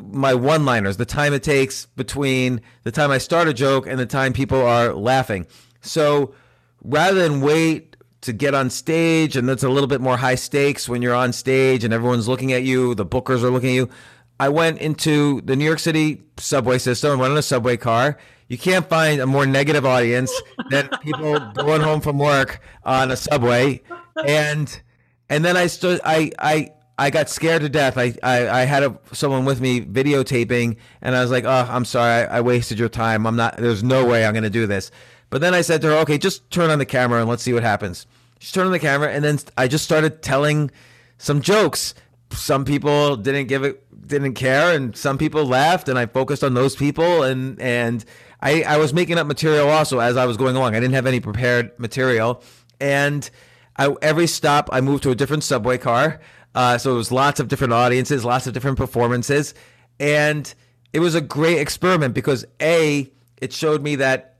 [0.00, 3.98] my one liners, the time it takes between the time I start a joke and
[3.98, 5.46] the time people are laughing.
[5.80, 6.34] So
[6.82, 10.88] rather than wait to get on stage, and that's a little bit more high stakes
[10.88, 13.90] when you're on stage and everyone's looking at you, the bookers are looking at you.
[14.38, 18.18] I went into the New York City subway system, went in a subway car.
[18.48, 20.32] You can't find a more negative audience
[20.68, 23.82] than people going home from work on a subway.
[24.26, 24.82] And
[25.28, 27.96] and then I stood I I I got scared to death.
[27.96, 31.84] I, I, I had a, someone with me videotaping, and I was like, "Oh, I'm
[31.84, 33.26] sorry, I, I wasted your time.
[33.26, 33.56] I'm not.
[33.56, 34.90] There's no way I'm going to do this."
[35.30, 37.52] But then I said to her, "Okay, just turn on the camera and let's see
[37.52, 38.06] what happens."
[38.38, 40.70] She turned on the camera, and then I just started telling
[41.18, 41.94] some jokes.
[42.30, 46.54] Some people didn't give it, didn't care, and some people laughed, and I focused on
[46.54, 48.04] those people, and and
[48.40, 50.74] I, I was making up material also as I was going along.
[50.74, 52.42] I didn't have any prepared material,
[52.80, 53.28] and
[53.76, 56.20] I, every stop I moved to a different subway car.
[56.54, 59.54] Uh, so it was lots of different audiences, lots of different performances,
[59.98, 60.54] and
[60.92, 63.10] it was a great experiment because a
[63.40, 64.36] it showed me that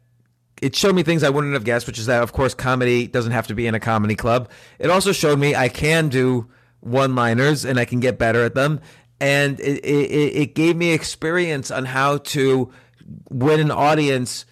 [0.61, 3.33] it showed me things I wouldn't have guessed, which is that of course comedy doesn't
[3.33, 4.51] have to be in a comedy club.
[4.79, 6.49] It also showed me I can do
[6.81, 8.81] one-liners and I can get better at them,
[9.21, 12.71] and it, it, it gave me experience on how to
[13.31, 14.45] win an audience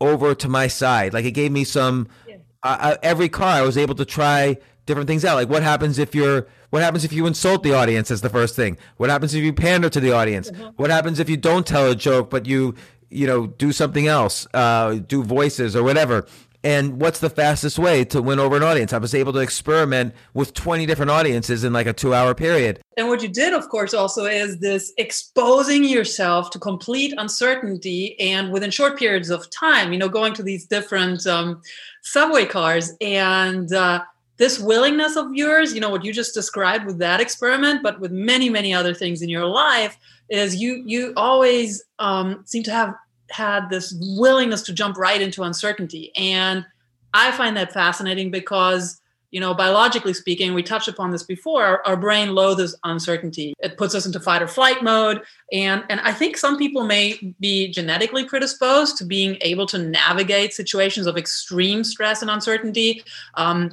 [0.00, 1.14] over to my side.
[1.14, 2.08] Like it gave me some.
[2.28, 2.36] Yeah.
[2.62, 5.36] Uh, every car I was able to try different things out.
[5.36, 8.56] Like what happens if you're what happens if you insult the audience as the first
[8.56, 8.78] thing?
[8.96, 10.50] What happens if you pander to the audience?
[10.50, 10.68] Mm-hmm.
[10.76, 12.74] What happens if you don't tell a joke but you
[13.10, 16.26] you know do something else, uh, do voices or whatever?
[16.62, 18.92] And what's the fastest way to win over an audience?
[18.92, 22.82] I was able to experiment with 20 different audiences in like a two hour period.
[22.98, 28.52] And what you did, of course, also is this exposing yourself to complete uncertainty and
[28.52, 31.62] within short periods of time, you know, going to these different um,
[32.02, 34.02] subway cars and uh,
[34.40, 38.10] this willingness of yours, you know, what you just described with that experiment, but with
[38.10, 39.98] many, many other things in your life,
[40.30, 42.94] is you you always um, seem to have
[43.30, 46.64] had this willingness to jump right into uncertainty, and
[47.12, 48.98] I find that fascinating because
[49.30, 53.52] you know biologically speaking we touched upon this before our, our, brain loathes uncertainty.
[53.58, 55.22] It puts us into fight or flight mode.
[55.52, 60.52] And and i think some people may be genetically predisposed to being able to navigate
[60.52, 63.04] situations of extreme stress and uncertainty.
[63.34, 63.70] Um,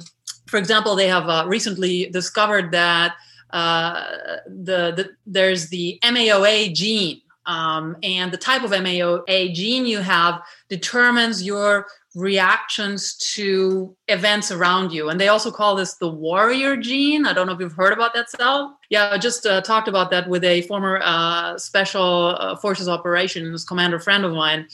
[0.48, 3.14] for example, they have uh, recently discovered that
[3.50, 4.04] uh,
[4.46, 10.42] the, the, there's the MAOA gene, um, and the type of MAOA gene you have
[10.68, 15.08] determines your reactions to events around you.
[15.08, 17.26] And they also call this the warrior gene.
[17.26, 18.78] I don't know if you've heard about that cell.
[18.90, 23.64] Yeah, I just uh, talked about that with a former uh, special uh, forces operations
[23.64, 24.66] commander friend of mine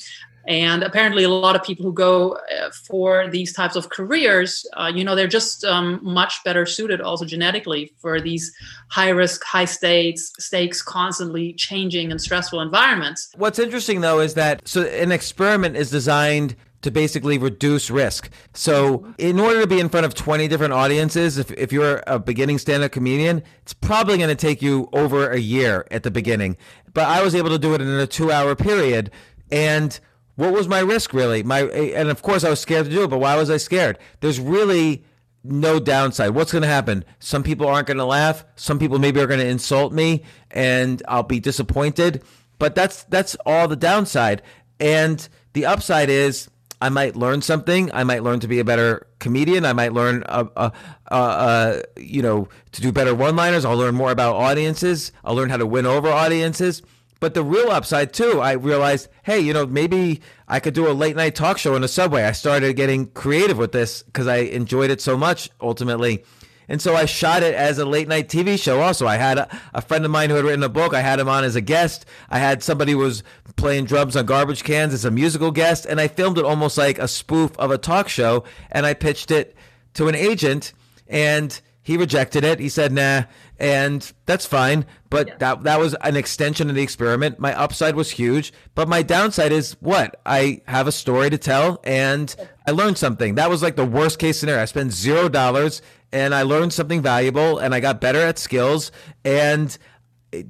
[0.46, 4.90] and apparently a lot of people who go uh, for these types of careers uh,
[4.94, 8.54] you know they're just um, much better suited also genetically for these
[8.90, 14.66] high risk high stakes stakes constantly changing and stressful environments what's interesting though is that
[14.66, 18.28] so an experiment is designed to basically reduce risk.
[18.52, 22.18] So, in order to be in front of 20 different audiences, if, if you're a
[22.18, 26.10] beginning stand up comedian, it's probably going to take you over a year at the
[26.10, 26.58] beginning.
[26.92, 29.10] But I was able to do it in a two hour period.
[29.50, 29.98] And
[30.36, 31.42] what was my risk really?
[31.42, 33.98] My and of course I was scared to do it, but why was I scared?
[34.20, 35.04] There's really
[35.44, 36.30] no downside.
[36.30, 37.04] What's going to happen?
[37.20, 38.44] Some people aren't going to laugh.
[38.56, 42.22] Some people maybe are going to insult me, and I'll be disappointed.
[42.58, 44.42] But that's that's all the downside.
[44.80, 46.48] And the upside is
[46.80, 47.90] I might learn something.
[47.92, 49.64] I might learn to be a better comedian.
[49.64, 50.70] I might learn, uh, uh,
[51.10, 53.64] uh, uh you know, to do better one-liners.
[53.64, 55.12] I'll learn more about audiences.
[55.24, 56.82] I'll learn how to win over audiences.
[57.20, 60.92] But the real upside too, I realized, hey, you know, maybe I could do a
[60.92, 62.24] late night talk show in the subway.
[62.24, 66.24] I started getting creative with this because I enjoyed it so much ultimately.
[66.68, 68.80] And so I shot it as a late night TV show.
[68.80, 70.94] Also, I had a, a, friend of mine who had written a book.
[70.94, 72.06] I had him on as a guest.
[72.30, 73.22] I had somebody who was
[73.56, 76.98] playing drums on garbage cans as a musical guest, and I filmed it almost like
[76.98, 78.44] a spoof of a talk show.
[78.70, 79.54] And I pitched it
[79.94, 80.72] to an agent,
[81.06, 82.58] and he rejected it.
[82.58, 83.24] He said, "Nah,"
[83.58, 84.86] and that's fine.
[85.10, 85.34] But yeah.
[85.38, 87.38] that that was an extension of the experiment.
[87.38, 91.80] My upside was huge, but my downside is what I have a story to tell,
[91.84, 92.34] and
[92.66, 93.34] I learned something.
[93.36, 94.62] That was like the worst case scenario.
[94.62, 98.90] I spent zero dollars, and I learned something valuable, and I got better at skills,
[99.22, 99.76] and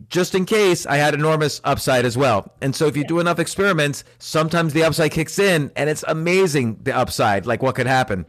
[0.09, 2.55] just in case, I had enormous upside as well.
[2.62, 3.09] And so if you yeah.
[3.09, 7.75] do enough experiments, sometimes the upside kicks in, and it's amazing the upside, like what
[7.75, 8.25] could happen.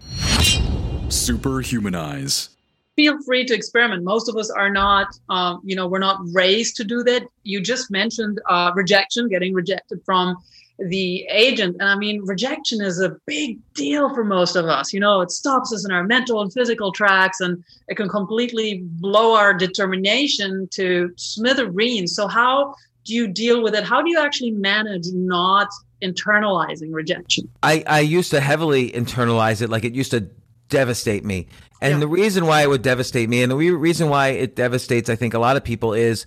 [1.07, 2.54] Superhumanize
[2.95, 4.03] feel free to experiment.
[4.03, 7.23] Most of us are not, um, you know, we're not raised to do that.
[7.43, 10.37] You just mentioned uh, rejection, getting rejected from
[10.77, 11.77] the agent.
[11.79, 14.93] And I mean, rejection is a big deal for most of us.
[14.93, 18.81] You know, it stops us in our mental and physical tracks and it can completely
[18.83, 22.15] blow our determination to smithereens.
[22.15, 23.83] So, how do you deal with it?
[23.83, 25.69] How do you actually manage not
[26.01, 27.47] internalizing rejection?
[27.63, 29.69] I, I used to heavily internalize it.
[29.69, 30.27] Like it used to
[30.69, 31.47] devastate me.
[31.81, 31.99] And yeah.
[31.99, 35.33] the reason why it would devastate me, and the reason why it devastates, I think,
[35.33, 36.25] a lot of people is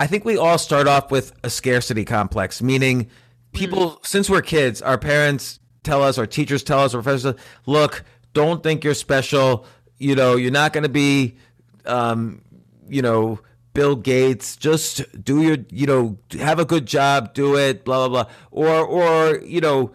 [0.00, 3.08] I think we all start off with a scarcity complex, meaning
[3.52, 4.06] people, mm.
[4.06, 7.34] since we're kids, our parents tell us, our teachers tell us, our professors,
[7.66, 9.66] look, don't think you're special.
[9.98, 11.36] You know, you're not going to be,
[11.86, 12.42] um,
[12.88, 13.38] you know,
[13.72, 14.56] Bill Gates.
[14.56, 18.32] Just do your, you know, have a good job, do it, blah blah blah.
[18.50, 19.92] Or, or you know,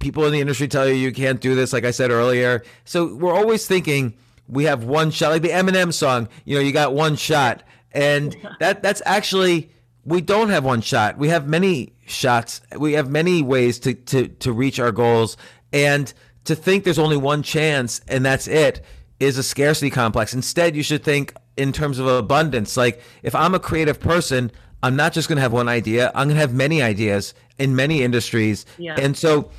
[0.00, 2.64] people in the industry tell you you can't do this, like I said earlier.
[2.84, 4.14] So we're always thinking
[4.48, 6.28] we have one shot, like the Eminem song.
[6.44, 9.70] You know, you got one shot, and that that's actually
[10.04, 11.18] we don't have one shot.
[11.18, 12.60] We have many shots.
[12.76, 15.36] We have many ways to to to reach our goals,
[15.72, 16.12] and
[16.44, 18.84] to think there's only one chance and that's it
[19.20, 20.32] is a scarcity complex.
[20.32, 22.76] Instead, you should think in terms of abundance.
[22.76, 24.50] Like if I'm a creative person,
[24.82, 26.08] I'm not just going to have one idea.
[26.08, 28.96] I'm going to have many ideas in many industries, yeah.
[28.98, 29.50] and so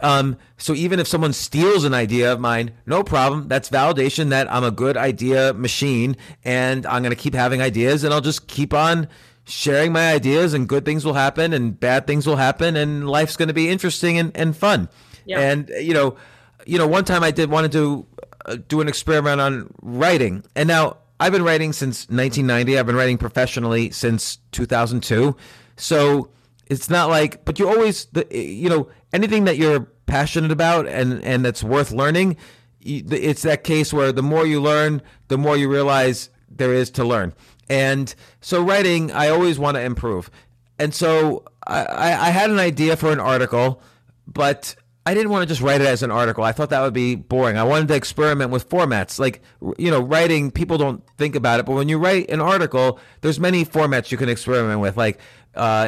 [0.00, 3.48] um, so even if someone steals an idea of mine, no problem.
[3.48, 8.04] That's validation that I'm a good idea machine and I'm going to keep having ideas
[8.04, 9.08] and I'll just keep on
[9.46, 13.36] sharing my ideas and good things will happen and bad things will happen and life's
[13.36, 14.88] going to be interesting and, and fun.
[15.26, 15.40] Yeah.
[15.40, 16.16] And, you know,
[16.66, 18.06] you know, one time I did want to
[18.46, 22.78] uh, do an experiment on writing and now I've been writing since 1990.
[22.78, 25.36] I've been writing professionally since 2002.
[25.76, 26.28] So
[26.66, 31.44] it's not like, but you always, you know, anything that you're passionate about and and
[31.44, 32.36] that's worth learning
[32.86, 37.02] it's that case where the more you learn the more you realize there is to
[37.02, 37.32] learn
[37.70, 40.30] and so writing i always want to improve
[40.78, 43.80] and so I, I had an idea for an article
[44.26, 46.44] but I didn't want to just write it as an article.
[46.44, 47.58] I thought that would be boring.
[47.58, 49.18] I wanted to experiment with formats.
[49.18, 49.42] Like,
[49.76, 53.38] you know, writing, people don't think about it, but when you write an article, there's
[53.38, 54.96] many formats you can experiment with.
[54.96, 55.20] Like,
[55.56, 55.86] uh,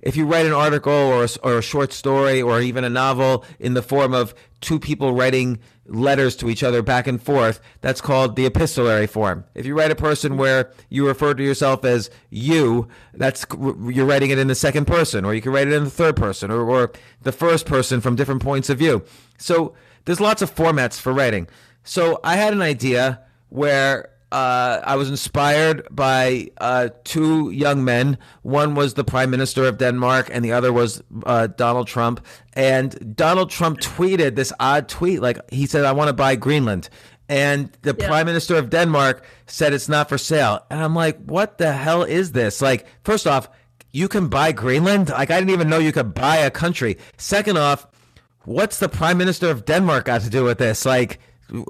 [0.00, 3.44] if you write an article or a, or a short story or even a novel
[3.58, 8.00] in the form of two people writing letters to each other back and forth, that's
[8.00, 9.44] called the epistolary form.
[9.54, 14.30] If you write a person where you refer to yourself as you, that's you're writing
[14.30, 16.60] it in the second person, or you can write it in the third person, or,
[16.62, 19.04] or the first person from different points of view.
[19.38, 21.48] So there's lots of formats for writing.
[21.84, 28.16] So I had an idea where uh, I was inspired by uh, two young men.
[28.42, 32.24] One was the Prime Minister of Denmark, and the other was uh, Donald Trump.
[32.54, 36.88] And Donald Trump tweeted this odd tweet, like he said, "I want to buy Greenland."
[37.28, 38.08] And the yeah.
[38.08, 40.60] Prime Minister of Denmark said it's not for sale.
[40.70, 42.60] And I'm like, what the hell is this?
[42.60, 43.48] Like, first off,
[43.90, 45.08] you can buy Greenland?
[45.08, 46.98] Like, I didn't even know you could buy a country.
[47.16, 47.86] Second off,
[48.44, 50.84] what's the prime minister of Denmark got to do with this?
[50.84, 51.20] Like,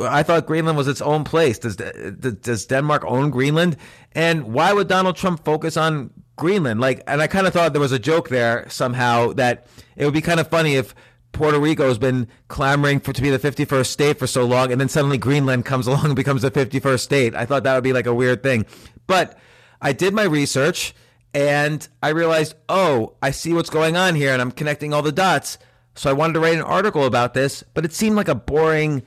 [0.01, 1.59] I thought Greenland was its own place.
[1.59, 3.77] Does does Denmark own Greenland?
[4.13, 6.81] And why would Donald Trump focus on Greenland?
[6.81, 9.67] Like, and I kind of thought there was a joke there somehow that
[9.97, 10.95] it would be kind of funny if
[11.33, 14.81] Puerto Rico has been clamoring for to be the 51st state for so long, and
[14.81, 17.35] then suddenly Greenland comes along and becomes the 51st state.
[17.35, 18.67] I thought that would be like a weird thing,
[19.07, 19.39] but
[19.81, 20.95] I did my research
[21.35, 25.13] and I realized, oh, I see what's going on here, and I'm connecting all the
[25.13, 25.59] dots.
[25.95, 29.03] So I wanted to write an article about this, but it seemed like a boring.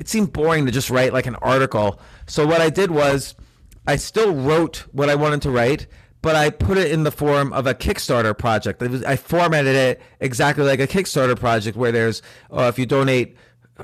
[0.00, 2.00] It seemed boring to just write like an article.
[2.26, 3.34] So what I did was,
[3.86, 5.86] I still wrote what I wanted to write,
[6.22, 8.82] but I put it in the form of a Kickstarter project.
[8.82, 13.36] I formatted it exactly like a Kickstarter project, where there's, uh, if you donate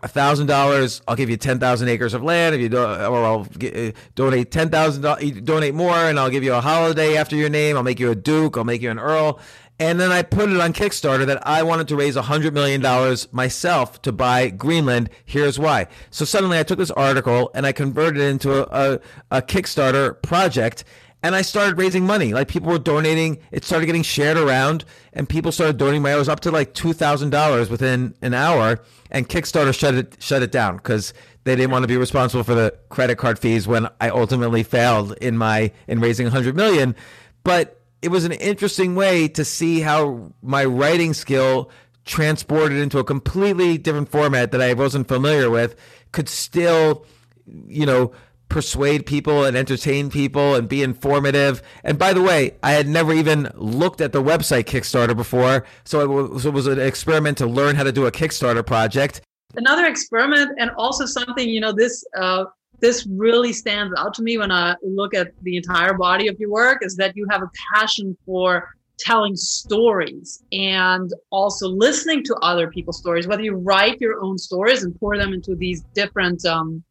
[0.05, 2.55] thousand dollars, I'll give you ten thousand acres of land.
[2.55, 5.03] If you do, or I'll uh, donate ten thousand,
[5.45, 7.77] donate more, and I'll give you a holiday after your name.
[7.77, 8.57] I'll make you a duke.
[8.57, 9.39] I'll make you an earl.
[9.79, 12.83] And then I put it on Kickstarter that I wanted to raise $100 million
[13.31, 15.11] myself to buy Greenland.
[15.25, 15.87] Here's why.
[16.11, 18.95] So suddenly I took this article and I converted it into a,
[19.31, 20.85] a, a Kickstarter project
[21.23, 22.33] and I started raising money.
[22.33, 23.39] Like people were donating.
[23.51, 26.07] It started getting shared around, and people started donating.
[26.07, 30.17] I was up to like two thousand dollars within an hour, and Kickstarter shut it
[30.21, 33.67] shut it down because they didn't want to be responsible for the credit card fees
[33.67, 36.95] when I ultimately failed in my in raising a hundred million.
[37.43, 41.71] But it was an interesting way to see how my writing skill
[42.05, 45.75] transported into a completely different format that I wasn't familiar with
[46.13, 47.05] could still,
[47.47, 48.13] you know,
[48.49, 51.63] persuade people and entertain people and be informative.
[51.83, 56.01] And by the way, I had never even looked at the website Kickstarter before, so
[56.01, 59.21] it was, it was an experiment to learn how to do a Kickstarter project.
[59.57, 62.45] Another experiment, and also something you know this uh,
[62.81, 66.51] this really stands out to me when I look at the entire body of your
[66.51, 68.69] work is that you have a passion for
[68.99, 74.85] telling stories and also listening to other people's stories whether you write your own stories
[74.85, 76.83] and pour them into these different um,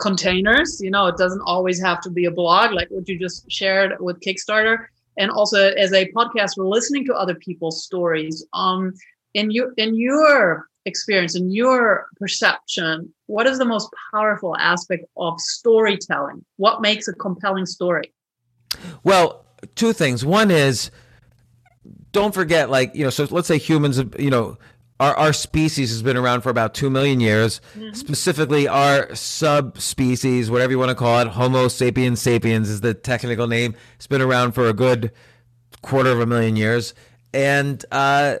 [0.00, 0.80] containers.
[0.80, 3.92] You know, it doesn't always have to be a blog like what you just shared
[4.00, 4.86] with Kickstarter.
[5.18, 8.44] And also as a podcast, we're listening to other people's stories.
[8.52, 8.94] Um,
[9.34, 15.40] in your in your experience, and your perception, what is the most powerful aspect of
[15.40, 16.44] storytelling?
[16.56, 18.12] What makes a compelling story?
[19.04, 20.24] Well, two things.
[20.24, 20.90] One is
[22.12, 24.58] don't forget, like, you know, so let's say humans, you know,
[24.98, 27.60] our, our species has been around for about 2 million years.
[27.74, 27.94] Mm-hmm.
[27.94, 33.46] Specifically, our subspecies, whatever you want to call it, Homo sapiens sapiens is the technical
[33.46, 33.74] name.
[33.96, 35.12] It's been around for a good
[35.82, 36.92] quarter of a million years.
[37.32, 38.36] And uh,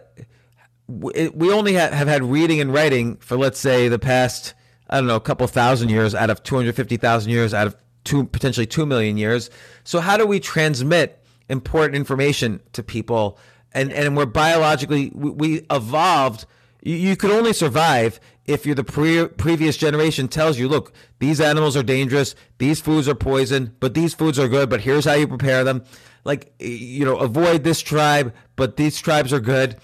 [0.90, 4.54] we, we only have, have had reading and writing for, let's say, the past,
[4.88, 8.66] I don't know, a couple thousand years out of 250,000 years out of two, potentially
[8.66, 9.50] 2 million years.
[9.84, 13.38] So, how do we transmit important information to people?
[13.72, 16.46] and and we're biologically we, we evolved.
[16.82, 21.40] You, you, could only survive if you're the pre- previous generation tells you, look, these
[21.40, 24.70] animals are dangerous, these foods are poison, but these foods are good.
[24.70, 25.84] But here's how you prepare them.
[26.24, 29.76] Like you know, avoid this tribe, but these tribes are good.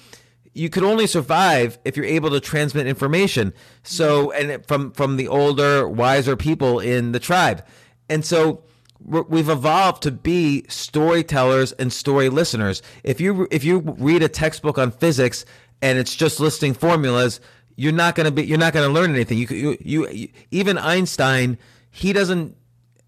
[0.56, 3.52] You could only survive if you're able to transmit information.
[3.82, 7.64] So, and from from the older, wiser people in the tribe,
[8.08, 8.62] and so
[9.04, 12.82] we've evolved to be storytellers and story listeners.
[13.04, 15.44] If you if you read a textbook on physics
[15.82, 17.40] and it's just listing formulas,
[17.76, 19.38] you're not to be you're not to learn anything.
[19.38, 21.58] You, you, you you even Einstein,
[21.90, 22.56] he doesn't.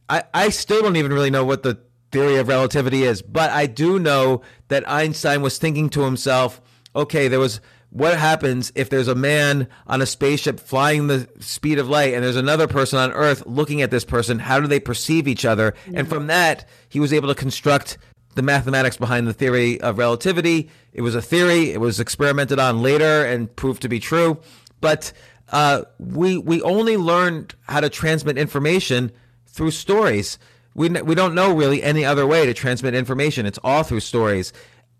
[0.08, 1.78] I I still don't even really know what the
[2.10, 6.60] theory of relativity is, but I do know that Einstein was thinking to himself,
[6.94, 7.60] okay, there was
[7.90, 12.22] what happens if there's a man on a spaceship flying the speed of light and
[12.22, 14.38] there's another person on earth looking at this person?
[14.38, 15.74] How do they perceive each other?
[15.94, 17.96] And from that he was able to construct
[18.34, 20.70] the mathematics behind the theory of relativity.
[20.92, 21.72] It was a theory.
[21.72, 24.40] It was experimented on later and proved to be true.
[24.80, 25.12] But
[25.50, 29.10] uh, we we only learned how to transmit information
[29.46, 30.38] through stories.
[30.74, 33.46] We, we don't know really any other way to transmit information.
[33.46, 34.52] It's all through stories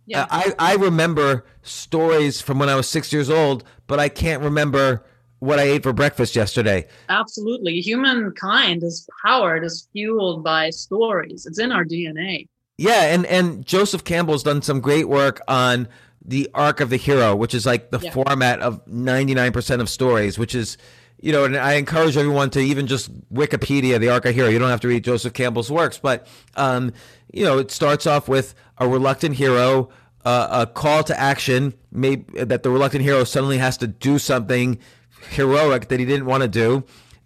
[0.09, 0.27] yeah.
[0.31, 5.05] I, I remember stories from when I was six years old, but I can't remember
[5.41, 6.87] what I ate for breakfast yesterday.
[7.09, 7.81] Absolutely.
[7.81, 11.47] Humankind is powered, is fueled by stories.
[11.47, 12.49] It's in our DNA.
[12.77, 15.89] Yeah, and, and Joseph Campbell's done some great work on
[16.25, 18.11] the arc of the hero, which is like the yeah.
[18.11, 20.77] format of 99% of stories, which is,
[21.21, 24.49] you know, and I encourage everyone to even just Wikipedia the arc of hero.
[24.49, 26.93] You don't have to read Joseph Campbell's works, but, um,
[27.33, 29.89] you know, it starts off with a reluctant hero,
[30.25, 34.79] uh, a call to action, maybe that the reluctant hero suddenly has to do something
[35.31, 36.85] heroic that he didn't want to do.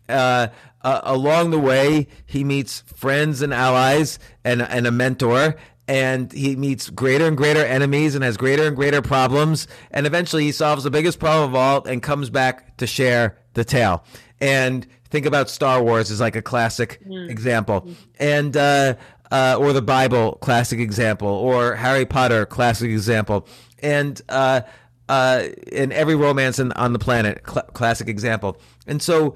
[0.09, 0.49] Uh,
[0.82, 5.57] uh, along the way, he meets friends and allies and and a mentor,
[5.88, 9.68] and he meets greater and greater enemies and has greater and greater problems.
[9.90, 13.64] And eventually he solves the biggest problem of all and comes back to share the
[13.64, 14.05] tale.
[14.40, 17.86] And think about Star Wars as like a classic example.
[18.18, 18.95] And, uh,
[19.33, 23.49] uh, or the Bible, classic example, or Harry Potter, classic example.
[23.80, 24.61] And, uh,
[25.09, 28.57] uh, in every romance in, on the planet, cl- classic example.
[28.87, 29.35] And so,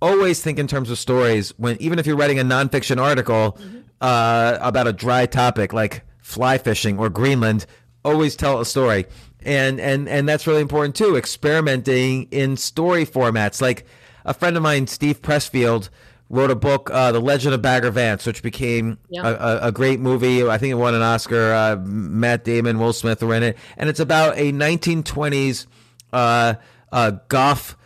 [0.00, 3.56] always think in terms of stories when even if you're writing a nonfiction article
[4.00, 7.66] uh, about a dry topic like fly fishing or Greenland,
[8.04, 9.06] always tell a story.
[9.44, 11.16] And and and that's really important too.
[11.16, 13.60] Experimenting in story formats.
[13.60, 13.86] Like
[14.24, 15.88] a friend of mine, Steve Pressfield,
[16.32, 19.28] wrote a book, uh, The Legend of Bagger Vance, which became Yeah.
[19.28, 20.44] a, a, a great movie.
[20.48, 21.52] I think it won an Oscar.
[21.52, 25.66] Uh, Matt Damon, Will Smith were in it, and it's about a 1920s
[26.12, 26.54] uh,
[26.90, 27.76] uh, golf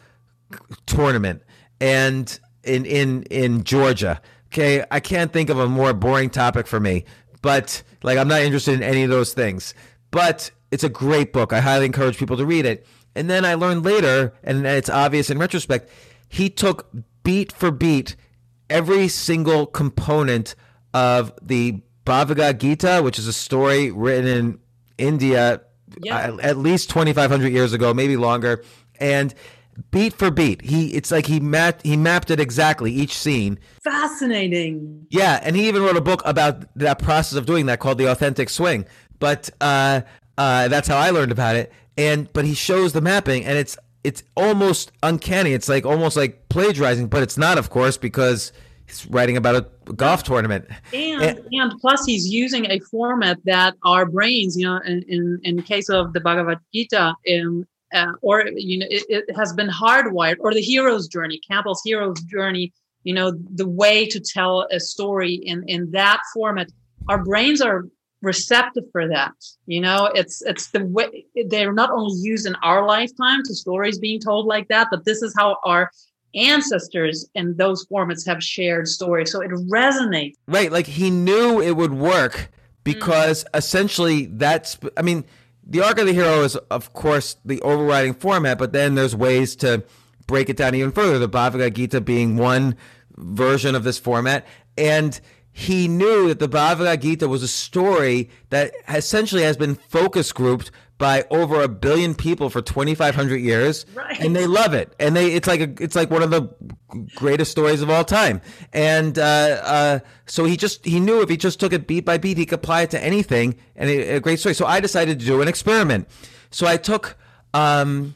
[0.87, 1.43] tournament
[1.81, 4.21] and in in in Georgia.
[4.53, 7.05] Okay, I can't think of a more boring topic for me.
[7.43, 9.75] But like I'm not interested in any of those things.
[10.11, 11.53] But it's a great book.
[11.53, 12.87] I highly encourage people to read it.
[13.15, 15.91] And then I learned later, and it's obvious in retrospect,
[16.29, 16.89] he took
[17.23, 18.15] beat for beat
[18.71, 20.55] every single component
[20.95, 24.59] of the Bhagavad Gita, which is a story written in
[24.99, 25.61] India
[26.03, 26.17] Yeah.
[26.33, 28.63] uh, at least 2500 years ago maybe longer
[29.01, 29.35] and
[29.91, 35.07] beat for beat he it's like he mapped he mapped it exactly each scene Fascinating.
[35.11, 38.07] yeah and he even wrote a book about that process of doing that called the
[38.11, 38.85] authentic swing
[39.19, 40.01] but uh
[40.39, 43.77] uh that's how i learned about it and but he shows the mapping and it's
[44.07, 45.53] it's almost uncanny.
[45.53, 48.53] It's like almost like plagiarizing but it's not of course because
[48.87, 50.67] he's writing about a golf tournament.
[50.93, 55.63] And, and plus, he's using a format that our brains, you know, in, in, in
[55.63, 60.37] case of the Bhagavad Gita, um, uh, or, you know, it, it has been hardwired,
[60.41, 62.73] or the hero's journey, Campbell's hero's journey,
[63.05, 66.69] you know, the way to tell a story in, in that format,
[67.09, 67.85] our brains are
[68.23, 69.33] receptive for that.
[69.67, 73.99] You know, it's, it's the way they're not only used in our lifetime to stories
[73.99, 75.91] being told like that, but this is how our
[76.35, 79.33] ancestors in those formats have shared stories.
[79.33, 80.35] So it resonates.
[80.47, 82.51] Right, like he knew it would work
[82.85, 83.59] because mm.
[83.59, 85.25] essentially that's I mean,
[85.67, 89.57] the arc of the hero is of course the overriding format, but then there's ways
[89.57, 89.85] to
[90.27, 91.19] break it down even further.
[91.19, 92.77] The Bhagavad Gita being one
[93.17, 94.47] version of this format
[94.77, 95.19] and
[95.59, 100.71] he knew that the Bhagavad Gita was a story that essentially has been focus grouped
[100.99, 103.87] by over a billion people for 2500 years.
[103.95, 104.21] Right.
[104.21, 104.95] and they love it.
[105.01, 106.55] And they it's like a, it's like one of the
[107.15, 108.43] greatest stories of all time.
[108.75, 112.19] And uh, uh, so he just he knew if he just took it beat by
[112.19, 113.55] beat he could apply it to anything.
[113.77, 114.55] And it, a great story.
[114.55, 116.07] So i decided to do an experiment.
[116.51, 117.17] So i took
[117.55, 118.15] um,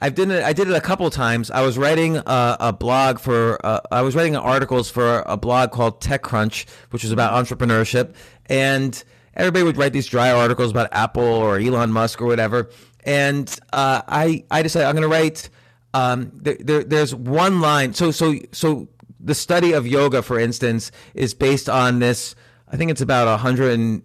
[0.00, 0.42] I did it.
[0.42, 1.50] I did it a couple times.
[1.50, 3.64] I was writing a, a blog for.
[3.64, 8.14] Uh, I was writing articles for a blog called TechCrunch, which was about entrepreneurship,
[8.46, 9.02] and
[9.34, 12.70] everybody would write these dry articles about Apple or Elon Musk or whatever.
[13.04, 15.50] And uh, I I decided I'm going to write.
[15.92, 17.92] Um, there, there, there's one line.
[17.94, 18.88] So so so
[19.18, 22.34] the study of yoga, for instance, is based on this.
[22.68, 24.02] I think it's about a hundred and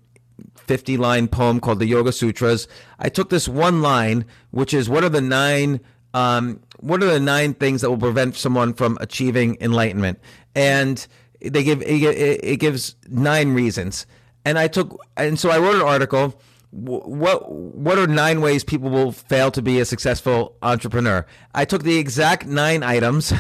[0.68, 2.68] 50 line poem called the Yoga Sutras.
[3.00, 5.80] I took this one line, which is what are the nine
[6.14, 10.20] um, what are the nine things that will prevent someone from achieving enlightenment?
[10.56, 11.06] And
[11.42, 14.06] they give it, gives nine reasons.
[14.46, 16.40] And I took and so I wrote an article.
[16.72, 21.26] What what are nine ways people will fail to be a successful entrepreneur?
[21.54, 23.34] I took the exact nine items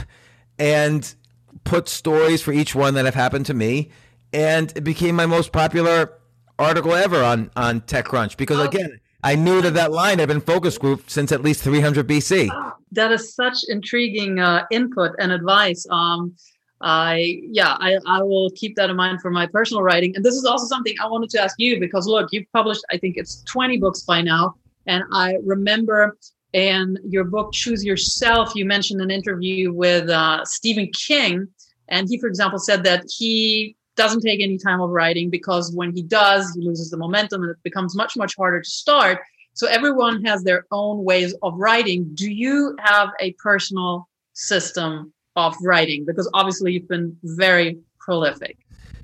[0.59, 1.15] and
[1.63, 3.91] put stories for each one that have happened to me,
[4.33, 6.13] and it became my most popular
[6.57, 10.77] article ever on on TechCrunch because again, I knew that that line had been focus
[10.77, 12.73] group since at least 300 BC.
[12.91, 15.85] that is such intriguing uh, input and advice.
[15.89, 16.35] Um,
[16.81, 20.15] I yeah, I, I will keep that in mind for my personal writing.
[20.15, 22.97] And this is also something I wanted to ask you because look, you've published I
[22.97, 26.17] think it's 20 books by now, and I remember
[26.53, 31.47] in your book Choose Yourself, you mentioned an interview with uh, Stephen King,
[31.89, 35.95] and he, for example, said that he doesn't take any time of writing because when
[35.95, 39.19] he does, he loses the momentum and it becomes much much harder to start.
[39.53, 42.09] So everyone has their own ways of writing.
[42.13, 46.05] Do you have a personal system of writing?
[46.05, 48.57] Because obviously you've been very prolific.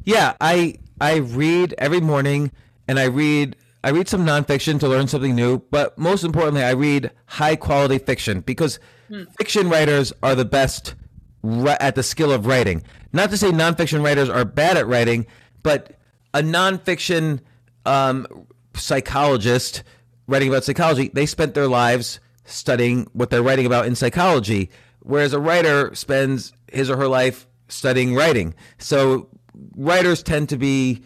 [0.03, 2.51] Yeah, I I read every morning,
[2.87, 5.59] and I read I read some nonfiction to learn something new.
[5.71, 9.23] But most importantly, I read high quality fiction because hmm.
[9.37, 10.95] fiction writers are the best
[11.43, 12.83] at the skill of writing.
[13.13, 15.25] Not to say nonfiction writers are bad at writing,
[15.63, 15.99] but
[16.33, 17.39] a nonfiction
[17.85, 18.27] um,
[18.75, 19.83] psychologist
[20.27, 24.69] writing about psychology, they spent their lives studying what they're writing about in psychology,
[24.99, 28.53] whereas a writer spends his or her life studying writing.
[28.77, 29.27] So
[29.75, 31.03] writers tend to be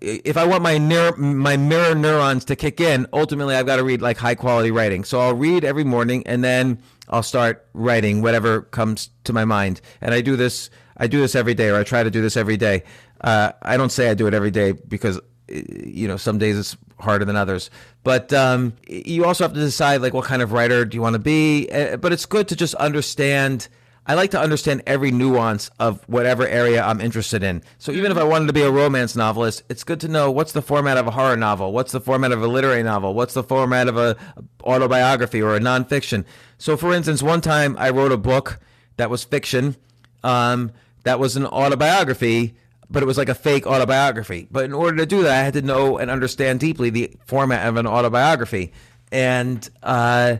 [0.00, 0.78] if I want my
[1.16, 5.04] my mirror neurons to kick in, ultimately I've got to read like high quality writing.
[5.04, 9.80] So I'll read every morning and then I'll start writing whatever comes to my mind.
[10.00, 12.36] And I do this I do this every day, or I try to do this
[12.36, 12.82] every day.
[13.20, 16.76] Uh, I don't say I do it every day because you know some days it's
[16.98, 17.70] harder than others.
[18.02, 21.14] But um, you also have to decide like what kind of writer do you want
[21.14, 21.68] to be.
[21.70, 23.68] Uh, but it's good to just understand.
[24.08, 27.62] I like to understand every nuance of whatever area I'm interested in.
[27.76, 30.52] So even if I wanted to be a romance novelist, it's good to know what's
[30.52, 33.44] the format of a horror novel, what's the format of a literary novel, what's the
[33.44, 34.16] format of a
[34.64, 36.24] autobiography or a nonfiction.
[36.56, 38.58] So for instance, one time I wrote a book
[38.96, 39.76] that was fiction.
[40.24, 40.72] Um,
[41.04, 42.56] that was an autobiography,
[42.90, 44.48] but it was like a fake autobiography.
[44.50, 47.66] But in order to do that, I had to know and understand deeply the format
[47.66, 48.72] of an autobiography.
[49.10, 50.36] And, uh,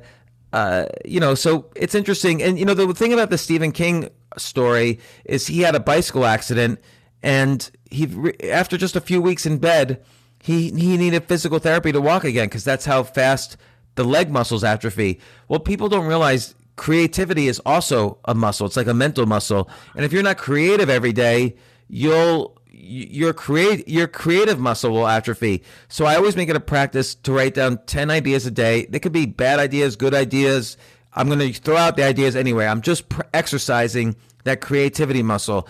[0.52, 2.42] uh, you know, so it's interesting.
[2.42, 6.24] And, you know, the thing about the Stephen King story is he had a bicycle
[6.24, 6.80] accident
[7.22, 8.08] and he,
[8.48, 10.02] after just a few weeks in bed,
[10.42, 13.56] he, he needed physical therapy to walk again because that's how fast
[13.96, 15.20] the leg muscles atrophy.
[15.48, 18.66] Well, people don't realize creativity is also a muscle.
[18.66, 19.68] It's like a mental muscle.
[19.96, 21.56] And if you're not creative every day,
[21.88, 25.62] you'll your create your creative muscle will atrophy.
[25.88, 28.86] So I always make it a practice to write down 10 ideas a day.
[28.86, 30.76] They could be bad ideas, good ideas.
[31.14, 32.66] I'm going to throw out the ideas anyway.
[32.66, 35.66] I'm just pr- exercising that creativity muscle.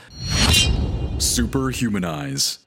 [1.16, 2.58] Superhumanize.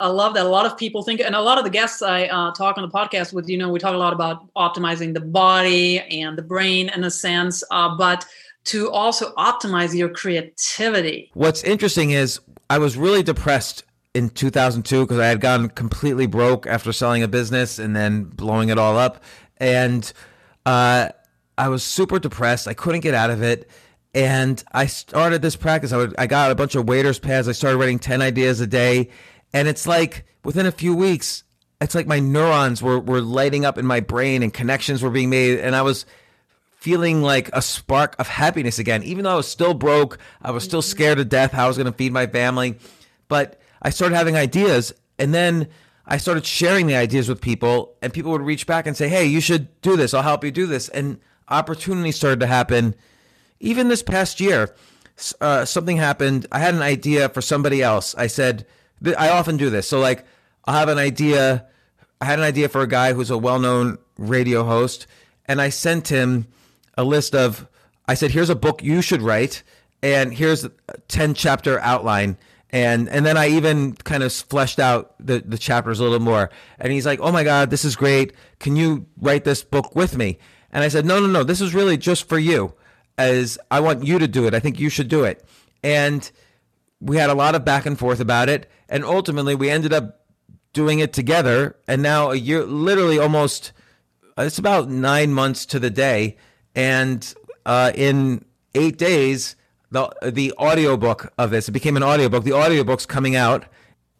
[0.00, 0.46] I love that.
[0.46, 2.88] A lot of people think, and a lot of the guests I uh, talk on
[2.88, 6.42] the podcast with, you know, we talk a lot about optimizing the body and the
[6.42, 8.24] brain in a sense, uh, but
[8.66, 11.30] to also optimize your creativity.
[11.34, 12.38] What's interesting is
[12.70, 13.82] I was really depressed
[14.18, 18.68] in 2002 because I had gone completely broke after selling a business and then blowing
[18.68, 19.22] it all up.
[19.56, 20.12] And
[20.66, 21.10] uh,
[21.56, 22.68] I was super depressed.
[22.68, 23.70] I couldn't get out of it.
[24.14, 25.92] And I started this practice.
[25.92, 27.48] I, would, I got a bunch of waiter's pads.
[27.48, 29.10] I started writing 10 ideas a day
[29.52, 31.44] and it's like within a few weeks,
[31.80, 35.30] it's like my neurons were, were lighting up in my brain and connections were being
[35.30, 35.60] made.
[35.60, 36.06] And I was
[36.74, 39.04] feeling like a spark of happiness again.
[39.04, 41.76] Even though I was still broke, I was still scared to death how I was
[41.76, 42.78] going to feed my family.
[43.28, 44.92] But I started having ideas.
[45.18, 45.68] And then
[46.06, 49.26] I started sharing the ideas with people, and people would reach back and say, Hey,
[49.26, 50.14] you should do this.
[50.14, 50.88] I'll help you do this.
[50.88, 52.94] And opportunities started to happen.
[53.60, 54.74] Even this past year,
[55.40, 56.46] uh, something happened.
[56.52, 58.14] I had an idea for somebody else.
[58.16, 58.66] I said,
[59.16, 59.88] I often do this.
[59.88, 60.24] So like
[60.68, 61.66] I'll have an idea.
[62.20, 65.06] I had an idea for a guy who's a well-known radio host,
[65.46, 66.46] and I sent him
[66.98, 67.66] a list of.
[68.06, 69.62] I said, "Here's a book you should write,
[70.02, 70.72] and here's a
[71.08, 72.36] ten chapter outline."
[72.70, 76.50] And and then I even kind of fleshed out the the chapters a little more.
[76.78, 78.34] And he's like, "Oh my God, this is great!
[78.60, 80.38] Can you write this book with me?"
[80.70, 81.44] And I said, "No, no, no.
[81.44, 82.74] This is really just for you,
[83.16, 84.54] as I want you to do it.
[84.54, 85.44] I think you should do it."
[85.82, 86.30] And
[87.00, 90.20] we had a lot of back and forth about it and ultimately we ended up
[90.72, 93.72] doing it together and now a year literally almost
[94.36, 96.36] it's about nine months to the day
[96.74, 97.34] and
[97.66, 98.44] uh, in
[98.74, 99.56] eight days
[99.90, 102.44] the the audiobook of this it became an audiobook.
[102.44, 103.64] The audiobook's coming out.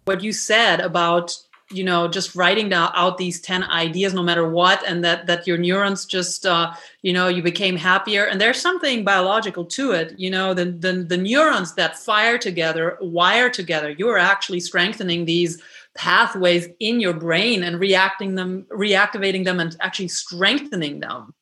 [0.04, 1.36] What you said about
[1.70, 5.46] you know just writing down out these 10 ideas no matter what and that that
[5.46, 8.24] your neurons just uh, you know you became happier.
[8.24, 12.96] And there's something biological to it you know the, the the neurons that fire together
[13.00, 13.90] wire together.
[13.90, 15.62] You're actually strengthening these
[15.94, 21.34] pathways in your brain and reacting them reactivating them and actually strengthening them.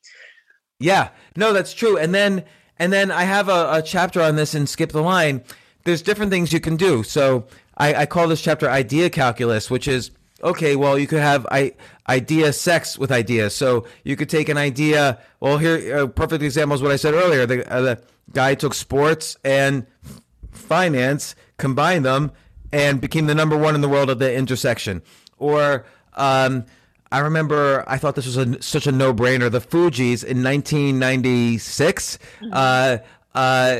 [0.79, 1.09] Yeah.
[1.37, 1.97] No that's true.
[1.97, 2.43] And then
[2.79, 5.43] and then i have a, a chapter on this in skip the line
[5.83, 7.47] there's different things you can do so
[7.77, 10.11] I, I call this chapter idea calculus, which is
[10.43, 11.73] okay, well, you could have I,
[12.09, 13.55] idea sex with ideas.
[13.55, 15.19] So you could take an idea.
[15.39, 17.45] Well, here, a perfect example is what I said earlier.
[17.45, 18.01] The, uh, the
[18.33, 19.85] guy took sports and
[20.51, 22.31] finance, combined them,
[22.71, 25.01] and became the number one in the world at the intersection.
[25.37, 26.65] Or um,
[27.11, 29.51] I remember I thought this was a, such a no brainer.
[29.51, 32.49] The Fugees in 1996 mm-hmm.
[32.53, 32.97] uh,
[33.33, 33.79] uh,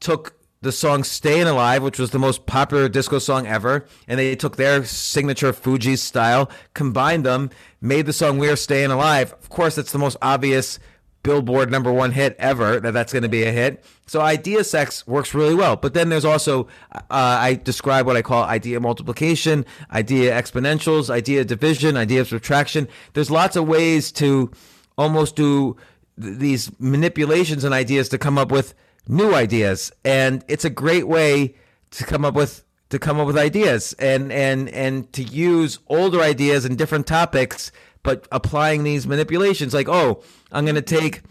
[0.00, 4.34] took the song Staying Alive, which was the most popular disco song ever, and they
[4.34, 7.50] took their signature Fugees style, combined them,
[7.80, 9.32] made the song We're Staying Alive.
[9.34, 10.78] Of course, it's the most obvious
[11.26, 13.84] Billboard number one hit ever that that's going to be a hit.
[14.06, 15.74] So idea sex works really well.
[15.74, 21.44] But then there's also, uh, I describe what I call idea multiplication, idea exponentials, idea
[21.44, 22.86] division, idea subtraction.
[23.14, 24.52] There's lots of ways to
[24.96, 25.76] almost do
[26.22, 28.74] th- these manipulations and ideas to come up with
[29.08, 31.56] new ideas, and it's a great way
[31.90, 36.20] to come up with to come up with ideas and and and to use older
[36.20, 37.72] ideas and different topics,
[38.06, 39.74] but applying these manipulations.
[39.74, 41.22] Like, oh, I'm going to take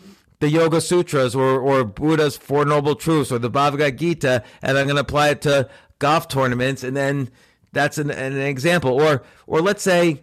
[0.41, 4.86] the Yoga Sutras or or Buddha's Four Noble Truths or the Bhagavad Gita, and I'm
[4.86, 7.32] going to apply it to golf tournaments, and then
[7.71, 9.01] that's an, an example.
[9.01, 10.21] Or or let's say,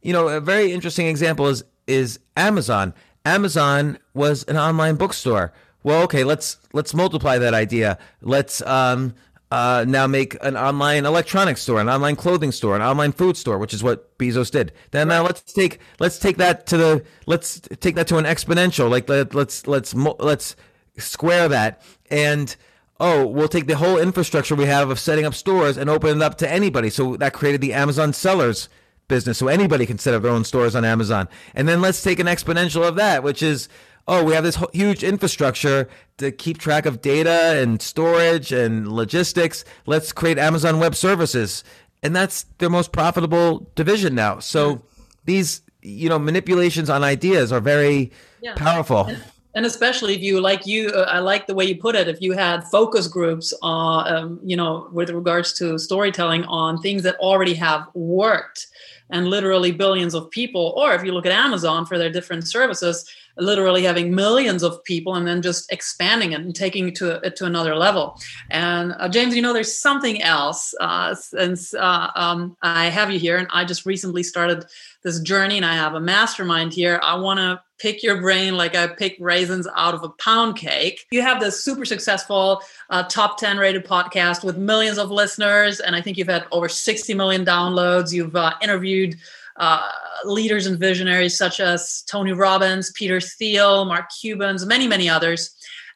[0.00, 2.94] you know, a very interesting example is is Amazon.
[3.24, 5.52] Amazon was an online bookstore.
[5.84, 7.98] Well, okay, let's let's multiply that idea.
[8.22, 9.14] Let's um,
[9.52, 13.58] uh, now make an online electronics store, an online clothing store, an online food store,
[13.58, 14.72] which is what Bezos did.
[14.92, 18.88] Then now let's take let's take that to the let's take that to an exponential.
[18.88, 20.56] Like let, let's let's let's
[20.96, 22.56] square that and
[22.98, 26.22] oh, we'll take the whole infrastructure we have of setting up stores and open it
[26.22, 26.88] up to anybody.
[26.88, 28.70] So that created the Amazon sellers
[29.08, 29.36] business.
[29.36, 31.28] So anybody can set up their own stores on Amazon.
[31.54, 33.68] And then let's take an exponential of that, which is,
[34.08, 35.88] oh, we have this huge infrastructure
[36.18, 39.64] to keep track of data and storage and logistics.
[39.86, 41.64] Let's create Amazon Web Services.
[42.02, 44.40] And that's their most profitable division now.
[44.40, 44.82] So
[45.24, 48.54] these, you know, manipulations on ideas are very yeah.
[48.54, 49.06] powerful.
[49.06, 52.22] And- especially if you like you uh, i like the way you put it if
[52.22, 57.16] you had focus groups uh, um, you know with regards to storytelling on things that
[57.16, 58.68] already have worked
[59.10, 63.06] and literally billions of people or if you look at amazon for their different services
[63.38, 67.44] literally having millions of people and then just expanding it and taking it to, to
[67.44, 68.18] another level
[68.50, 73.18] and uh, james you know there's something else uh, since uh, um, i have you
[73.18, 74.64] here and i just recently started
[75.02, 78.76] this journey and i have a mastermind here i want to pick your brain like
[78.76, 81.04] I pick raisins out of a pound cake.
[81.10, 85.80] You have this super successful uh, top 10 rated podcast with millions of listeners.
[85.80, 88.12] And I think you've had over 60 million downloads.
[88.12, 89.16] You've uh, interviewed
[89.62, 89.88] uh,
[90.24, 95.54] leaders and visionaries such as Tony Robbins, Peter Thiel, Mark Cubans, many, many others.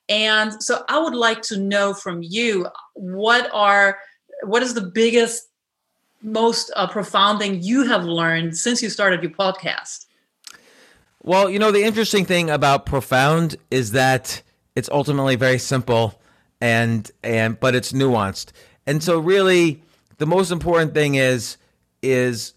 [0.09, 3.99] And so I would like to know from you what are
[4.43, 5.49] what is the biggest
[6.23, 10.07] most uh, profound thing you have learned since you started your podcast
[11.27, 14.43] well, you know, the interesting thing about profound is that
[14.77, 16.21] it's ultimately very simple
[16.61, 18.53] and and but it's nuanced.
[18.87, 19.83] And so really
[20.19, 21.57] the most important thing is
[22.01, 22.55] is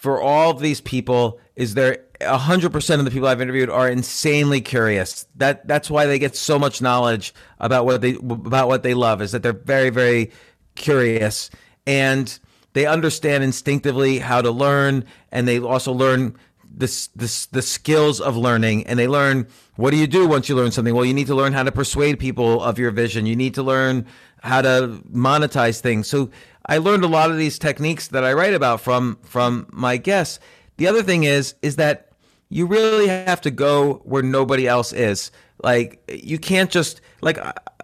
[0.00, 4.62] for all of these people is there 100% of the people I've interviewed are insanely
[4.62, 5.26] curious.
[5.36, 9.20] That that's why they get so much knowledge about what they about what they love
[9.20, 10.30] is that they're very very
[10.74, 11.50] curious.
[11.86, 12.38] And
[12.72, 16.34] they understand instinctively how to learn and they also learn
[16.64, 18.86] this this the skills of learning.
[18.86, 20.94] And they learn what do you do once you learn something?
[20.94, 23.26] Well you need to learn how to persuade people of your vision.
[23.26, 24.06] You need to learn
[24.42, 26.08] how to monetize things.
[26.08, 26.30] So
[26.66, 30.38] i learned a lot of these techniques that i write about from from my guests
[30.76, 32.08] the other thing is is that
[32.48, 35.30] you really have to go where nobody else is
[35.62, 37.38] like you can't just like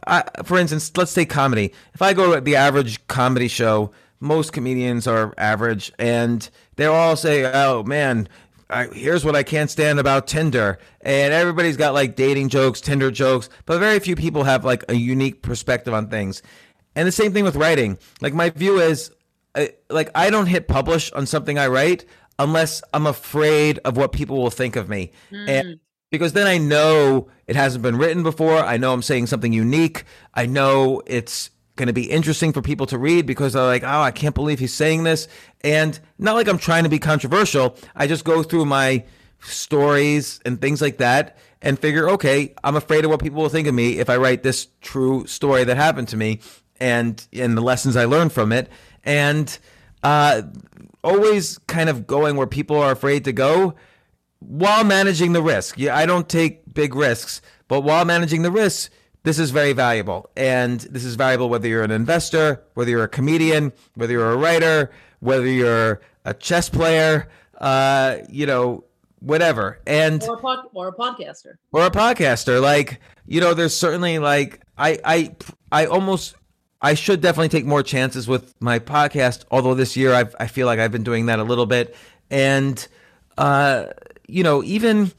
[0.07, 4.53] I, for instance let's say comedy if i go to the average comedy show most
[4.53, 8.29] comedians are average and they all say oh man
[8.69, 10.79] I, here's what I can't stand about Tinder.
[11.03, 14.95] And everybody's got like dating jokes, Tinder jokes, but very few people have like a
[14.95, 16.43] unique perspective on things.
[16.97, 17.99] And the same thing with writing.
[18.21, 19.13] Like my view is
[19.55, 22.07] uh, like I don't hit publish on something I write
[22.39, 25.13] unless I'm afraid of what people will think of me.
[25.31, 25.49] Mm.
[25.49, 25.81] And
[26.11, 28.59] because then I know it hasn't been written before.
[28.59, 30.05] I know I'm saying something unique.
[30.35, 34.01] I know it's going to be interesting for people to read because they're like, oh,
[34.01, 35.29] I can't believe he's saying this.
[35.63, 37.77] And not like I'm trying to be controversial.
[37.95, 39.05] I just go through my
[39.41, 43.67] stories and things like that and figure, okay, I'm afraid of what people will think
[43.67, 46.41] of me if I write this true story that happened to me
[46.81, 48.69] and and the lessons I learned from it.
[49.05, 49.57] And
[50.03, 50.43] uh,
[51.03, 53.75] always kind of going where people are afraid to go
[54.41, 55.79] while managing the risk.
[55.79, 58.91] Yeah, I don't take big risks, but while managing the risks,
[59.23, 60.31] this is very valuable.
[60.37, 64.37] And this is valuable whether you're an investor, whether you're a comedian, whether you're a
[64.37, 68.85] writer, whether you're a chess player, uh, you know,
[69.21, 69.81] whatever.
[69.87, 71.55] And or a, pod- or a podcaster.
[71.73, 72.61] Or a podcaster.
[72.61, 75.37] Like, you know, there's certainly like I I
[75.73, 76.37] I almost
[76.81, 80.67] I should definitely take more chances with my podcast, although this year I've I feel
[80.67, 81.95] like I've been doing that a little bit.
[82.31, 82.87] And
[83.39, 83.87] uh,
[84.29, 85.13] you know, even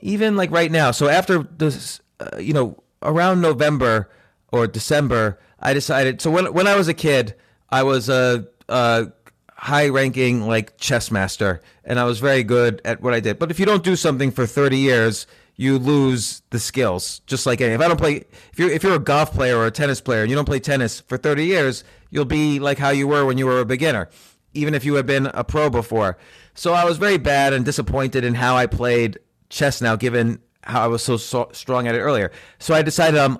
[0.00, 4.08] even like right now, so after this uh, you know, around November
[4.52, 6.20] or December, I decided.
[6.20, 7.34] So when when I was a kid,
[7.70, 9.08] I was a, a
[9.50, 13.38] high ranking like chess master, and I was very good at what I did.
[13.38, 15.26] But if you don't do something for thirty years,
[15.56, 17.20] you lose the skills.
[17.26, 17.74] Just like any.
[17.74, 20.22] If I don't play, if you're if you're a golf player or a tennis player
[20.22, 23.38] and you don't play tennis for thirty years, you'll be like how you were when
[23.38, 24.08] you were a beginner,
[24.52, 26.18] even if you had been a pro before.
[26.54, 30.82] So I was very bad and disappointed in how I played chess now, given how
[30.82, 32.30] I was so, so strong at it earlier.
[32.58, 33.38] So I decided I'm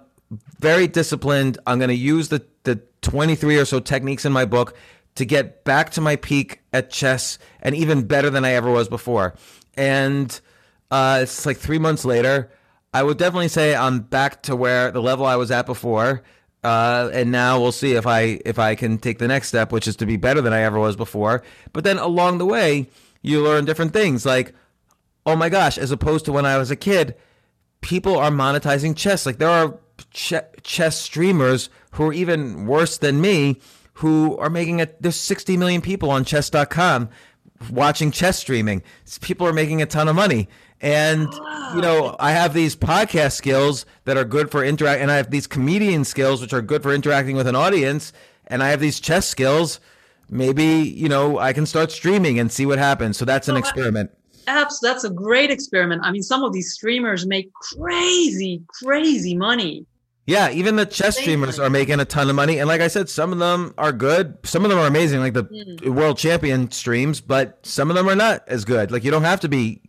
[0.59, 1.59] very disciplined.
[1.67, 4.77] I'm going to use the, the 23 or so techniques in my book
[5.15, 8.89] to get back to my peak at chess and even better than I ever was
[8.89, 9.35] before.
[9.77, 10.39] And
[10.95, 12.53] uh, it's like three months later.
[12.93, 16.23] I would definitely say I'm back to where the level I was at before.
[16.63, 19.89] Uh, and now we'll see if I if I can take the next step, which
[19.89, 21.43] is to be better than I ever was before.
[21.73, 22.89] But then along the way,
[23.23, 24.55] you learn different things, like,
[25.27, 27.17] oh my gosh, as opposed to when I was a kid,
[27.81, 29.27] people are monetizing chess.
[29.27, 29.77] Like there are
[30.13, 33.61] ch- chess streamers who are even worse than me,
[33.95, 35.03] who are making it.
[35.03, 37.09] There's 60 million people on Chess.com
[37.71, 38.83] watching chess streaming.
[39.21, 40.49] People are making a ton of money.
[40.81, 41.33] And
[41.75, 42.17] you know, ah.
[42.21, 46.05] I have these podcast skills that are good for interact, and I have these comedian
[46.05, 48.13] skills which are good for interacting with an audience,
[48.47, 49.81] and I have these chess skills.
[50.29, 53.17] Maybe you know I can start streaming and see what happens.
[53.17, 54.11] So that's an oh, experiment.
[54.47, 56.03] Apps, that's a great experiment.
[56.05, 59.87] I mean, some of these streamers make crazy, crazy money.
[60.27, 63.11] Yeah, even the chess streamers are making a ton of money, and like I said,
[63.11, 64.39] some of them are good.
[64.43, 65.89] Some of them are amazing, like the mm.
[65.91, 68.91] world champion streams, but some of them are not as good.
[68.91, 69.83] Like you don't have to be.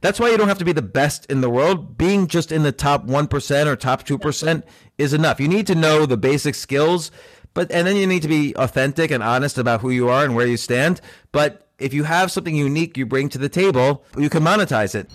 [0.00, 1.98] That's why you don't have to be the best in the world.
[1.98, 4.64] Being just in the top one percent or top two percent
[4.96, 5.40] is enough.
[5.40, 7.10] You need to know the basic skills,
[7.52, 10.36] but and then you need to be authentic and honest about who you are and
[10.36, 11.00] where you stand.
[11.32, 15.08] But if you have something unique you bring to the table, you can monetize it.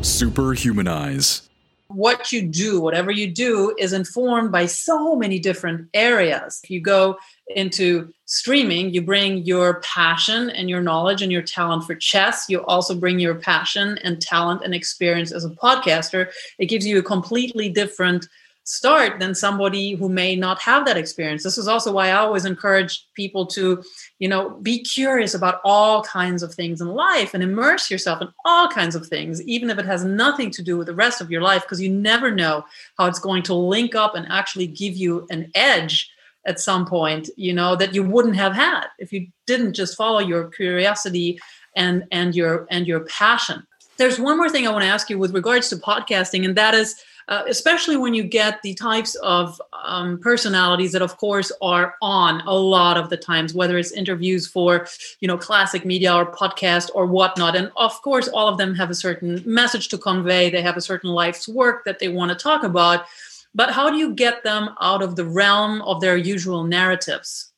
[0.00, 1.48] Superhumanize
[1.94, 6.60] what you do, whatever you do, is informed by so many different areas.
[6.64, 7.16] If you go
[7.48, 12.46] into streaming, you bring your passion and your knowledge and your talent for chess.
[12.48, 16.30] You also bring your passion and talent and experience as a podcaster.
[16.58, 18.26] It gives you a completely different
[18.64, 21.42] start than somebody who may not have that experience.
[21.42, 23.82] This is also why I always encourage people to,
[24.18, 28.28] you know, be curious about all kinds of things in life and immerse yourself in
[28.44, 31.30] all kinds of things, even if it has nothing to do with the rest of
[31.30, 32.64] your life, because you never know
[32.96, 36.10] how it's going to link up and actually give you an edge
[36.46, 40.18] at some point, you know, that you wouldn't have had if you didn't just follow
[40.18, 41.40] your curiosity
[41.74, 43.66] and and your and your passion.
[43.96, 46.74] There's one more thing I want to ask you with regards to podcasting, and that
[46.74, 46.96] is
[47.28, 52.40] uh, especially when you get the types of um, personalities that of course are on
[52.46, 54.86] a lot of the times whether it's interviews for
[55.20, 57.56] you know classic media or podcast or whatnot.
[57.56, 60.50] And of course all of them have a certain message to convey.
[60.50, 63.06] They have a certain life's work that they want to talk about.
[63.54, 67.52] But how do you get them out of the realm of their usual narratives?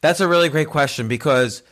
[0.00, 1.62] That's a really great question because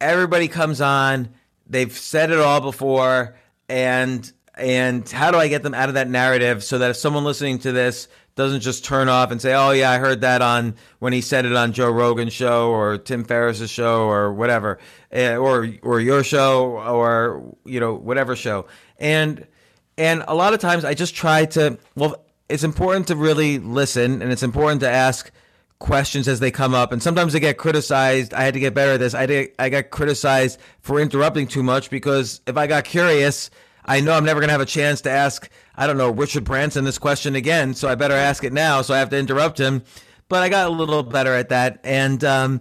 [0.00, 1.28] everybody comes on
[1.66, 3.36] they've said it all before
[3.68, 7.24] and and how do I get them out of that narrative so that if someone
[7.24, 10.74] listening to this doesn't just turn off and say, "Oh yeah, I heard that on
[10.98, 14.78] when he said it on Joe Rogan's show or Tim Ferriss's show or whatever,
[15.12, 18.66] eh, or or your show or you know whatever show."
[18.98, 19.46] And
[19.96, 22.16] and a lot of times I just try to well,
[22.48, 25.30] it's important to really listen and it's important to ask
[25.80, 28.34] questions as they come up and sometimes I get criticized.
[28.34, 29.14] I had to get better at this.
[29.14, 33.50] I did, I got criticized for interrupting too much because if I got curious
[33.84, 36.44] I know I'm never going to have a chance to ask, I don't know, Richard
[36.44, 38.82] Branson this question again, so I better ask it now.
[38.82, 39.82] So I have to interrupt him.
[40.28, 41.80] But I got a little better at that.
[41.84, 42.60] And, um,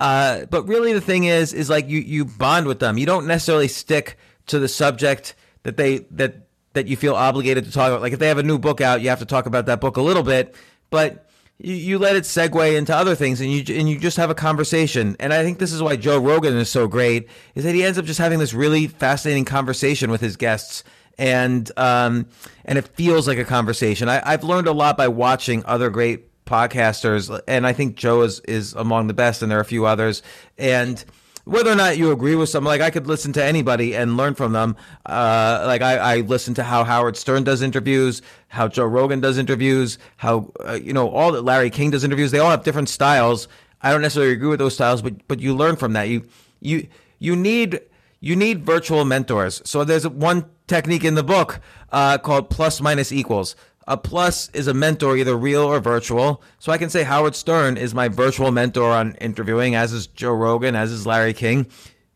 [0.00, 2.98] uh, but really the thing is, is like you, you bond with them.
[2.98, 7.72] You don't necessarily stick to the subject that they, that, that you feel obligated to
[7.72, 8.02] talk about.
[8.02, 9.96] Like if they have a new book out, you have to talk about that book
[9.96, 10.56] a little bit,
[10.90, 14.30] but you, you let it segue into other things and you and you just have
[14.30, 15.16] a conversation.
[15.20, 17.98] And I think this is why Joe Rogan is so great is that he ends
[17.98, 20.84] up just having this really fascinating conversation with his guests
[21.18, 22.26] and um,
[22.64, 24.08] and it feels like a conversation.
[24.08, 28.40] I, I've learned a lot by watching other great podcasters, and I think Joe is
[28.40, 30.22] is among the best, and there are a few others.
[30.58, 31.04] And
[31.44, 34.34] whether or not you agree with some, like I could listen to anybody and learn
[34.34, 34.76] from them.
[35.04, 39.38] Uh, like I, I listen to how Howard Stern does interviews, how Joe Rogan does
[39.38, 42.30] interviews, how uh, you know all that Larry King does interviews.
[42.30, 43.48] They all have different styles.
[43.82, 46.08] I don't necessarily agree with those styles, but but you learn from that.
[46.08, 46.26] You
[46.60, 46.88] you
[47.18, 47.80] you need
[48.20, 49.60] you need virtual mentors.
[49.66, 51.60] So there's one technique in the book
[51.92, 53.54] uh, called plus minus equals.
[53.86, 56.42] A plus is a mentor, either real or virtual.
[56.58, 60.32] So I can say Howard Stern is my virtual mentor on interviewing, as is Joe
[60.32, 61.66] Rogan, as is Larry King.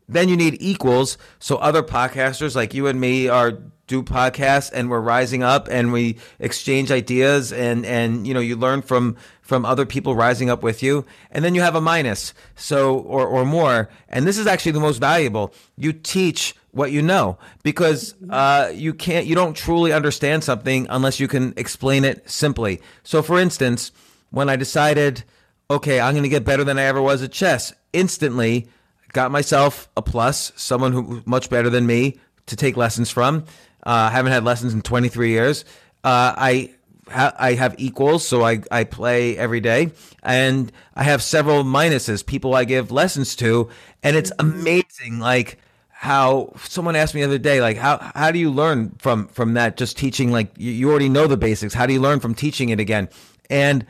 [0.08, 1.18] Then you need equals.
[1.38, 3.58] So other podcasters like you and me are
[3.88, 8.54] do podcasts and we're rising up and we exchange ideas and and you know you
[8.54, 12.34] learn from from other people rising up with you and then you have a minus
[12.54, 17.02] so or or more and this is actually the most valuable you teach what you
[17.02, 22.28] know because uh, you can't you don't truly understand something unless you can explain it
[22.28, 23.92] simply so for instance
[24.30, 25.24] when i decided
[25.70, 28.66] okay i'm going to get better than i ever was at chess instantly
[29.12, 33.44] got myself a plus someone who much better than me to take lessons from
[33.88, 35.64] uh, haven't had lessons in 23 years.
[36.04, 36.70] Uh, I
[37.10, 42.54] I have equals, so I, I play every day, and I have several minuses, people
[42.54, 43.70] I give lessons to,
[44.02, 45.18] and it's amazing.
[45.18, 45.58] Like
[46.00, 49.54] how someone asked me the other day, like how how do you learn from from
[49.54, 49.76] that?
[49.76, 51.74] Just teaching, like you, you already know the basics.
[51.74, 53.08] How do you learn from teaching it again?
[53.50, 53.84] And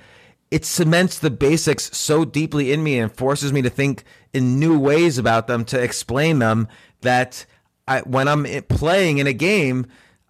[0.50, 4.78] it cements the basics so deeply in me and forces me to think in new
[4.78, 6.66] ways about them to explain them
[7.02, 7.44] that
[7.86, 9.84] I, when I'm playing in a game,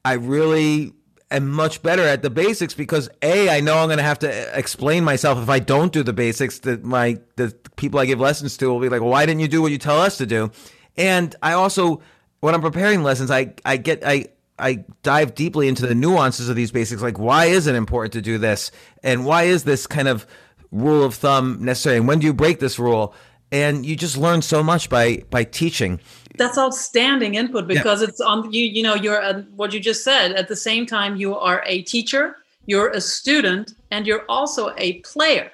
[0.05, 0.95] I really
[1.31, 4.29] am much better at the basics because a I know I'm going to have to
[4.29, 6.59] uh, explain myself if I don't do the basics.
[6.59, 9.49] That my the people I give lessons to will be like, well, "Why didn't you
[9.49, 10.51] do what you tell us to do?"
[10.99, 12.03] And I also,
[12.41, 14.27] when I'm preparing lessons, I I get I
[14.59, 17.01] I dive deeply into the nuances of these basics.
[17.01, 18.71] Like, why is it important to do this,
[19.03, 20.27] and why is this kind of
[20.71, 23.15] rule of thumb necessary, and when do you break this rule?
[23.51, 26.01] And you just learn so much by by teaching
[26.39, 28.09] that's outstanding input because yeah.
[28.09, 31.17] it's on you you know you're a, what you just said at the same time
[31.17, 32.37] you are a teacher
[32.67, 35.51] you're a student and you're also a player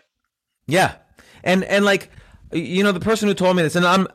[0.66, 0.95] yeah
[1.42, 2.11] and and like
[2.55, 4.07] you know the person who told me this and i'm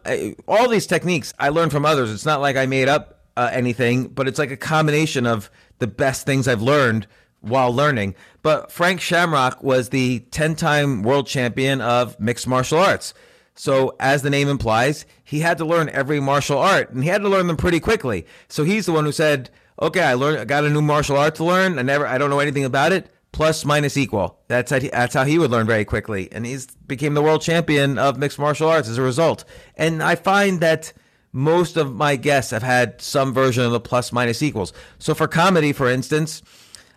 [0.48, 4.08] all these techniques i learned from others it's not like i made up uh, anything
[4.08, 7.06] but it's like a combination of the best things i've learned
[7.42, 13.14] while learning but frank shamrock was the 10 time world champion of mixed martial arts
[13.60, 17.22] so, as the name implies, he had to learn every martial art, and he had
[17.24, 18.26] to learn them pretty quickly.
[18.48, 19.50] So he's the one who said,
[19.82, 21.78] "Okay, I learned, I got a new martial art to learn.
[21.78, 23.12] I never, I don't know anything about it.
[23.32, 24.40] Plus, minus, equal.
[24.48, 27.42] That's how he, that's how he would learn very quickly, and he's became the world
[27.42, 29.46] champion of mixed martial arts as a result.
[29.76, 30.94] And I find that
[31.32, 34.74] most of my guests have had some version of the plus minus equals.
[34.98, 36.42] So for comedy, for instance,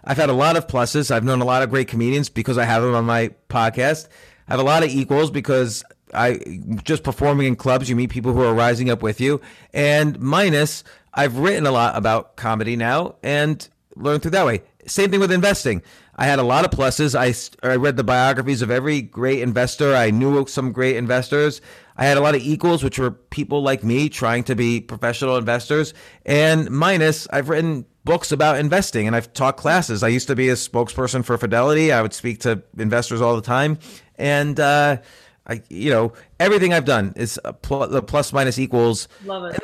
[0.04, 1.10] I've had a lot of pluses.
[1.10, 4.08] I've known a lot of great comedians because I have them on my podcast.
[4.48, 6.40] I have a lot of equals because I
[6.82, 9.40] just performing in clubs, you meet people who are rising up with you.
[9.72, 10.82] And minus,
[11.14, 13.66] I've written a lot about comedy now and
[13.96, 14.62] learned through that way.
[14.86, 15.82] Same thing with investing.
[16.14, 17.14] I had a lot of pluses.
[17.14, 17.34] I,
[17.66, 19.94] I read the biographies of every great investor.
[19.94, 21.60] I knew some great investors.
[21.96, 25.36] I had a lot of equals, which were people like me trying to be professional
[25.36, 25.94] investors.
[26.26, 30.02] And minus, I've written books about investing and I've taught classes.
[30.02, 31.92] I used to be a spokesperson for Fidelity.
[31.92, 33.78] I would speak to investors all the time.
[34.16, 34.98] And, uh,
[35.46, 39.08] I, you know, everything I've done is the plus minus equals.
[39.24, 39.60] Love it.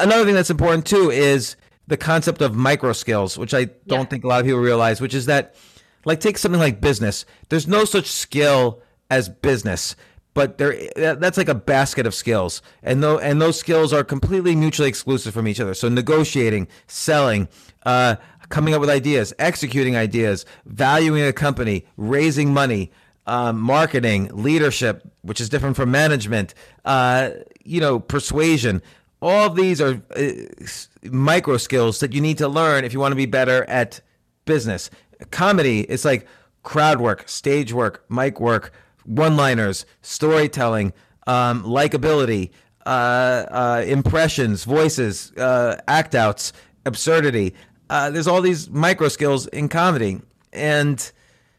[0.00, 4.04] another thing that's important too is the concept of micro skills, which I don't yeah.
[4.04, 5.56] think a lot of people realize, which is that,
[6.04, 7.24] like, take something like business.
[7.48, 9.96] There's no such skill as business,
[10.34, 14.56] but there that's like a basket of skills, and though and those skills are completely
[14.56, 15.74] mutually exclusive from each other.
[15.74, 17.48] So negotiating, selling,
[17.84, 18.16] uh,
[18.48, 22.90] coming up with ideas, executing ideas, valuing a company, raising money
[23.26, 27.30] um, marketing, leadership, which is different from management, uh,
[27.64, 28.82] you know, persuasion.
[29.20, 30.30] All these are uh,
[31.04, 34.00] micro skills that you need to learn if you want to be better at
[34.44, 34.90] business.
[35.30, 36.26] Comedy, it's like
[36.62, 38.72] crowd work, stage work, mic work,
[39.04, 40.92] one liners, storytelling,
[41.26, 42.50] um, likability,
[42.86, 46.52] uh, uh, impressions, voices, uh, act outs,
[46.84, 47.54] absurdity.
[47.90, 50.20] Uh, there's all these micro skills in comedy.
[50.52, 51.12] And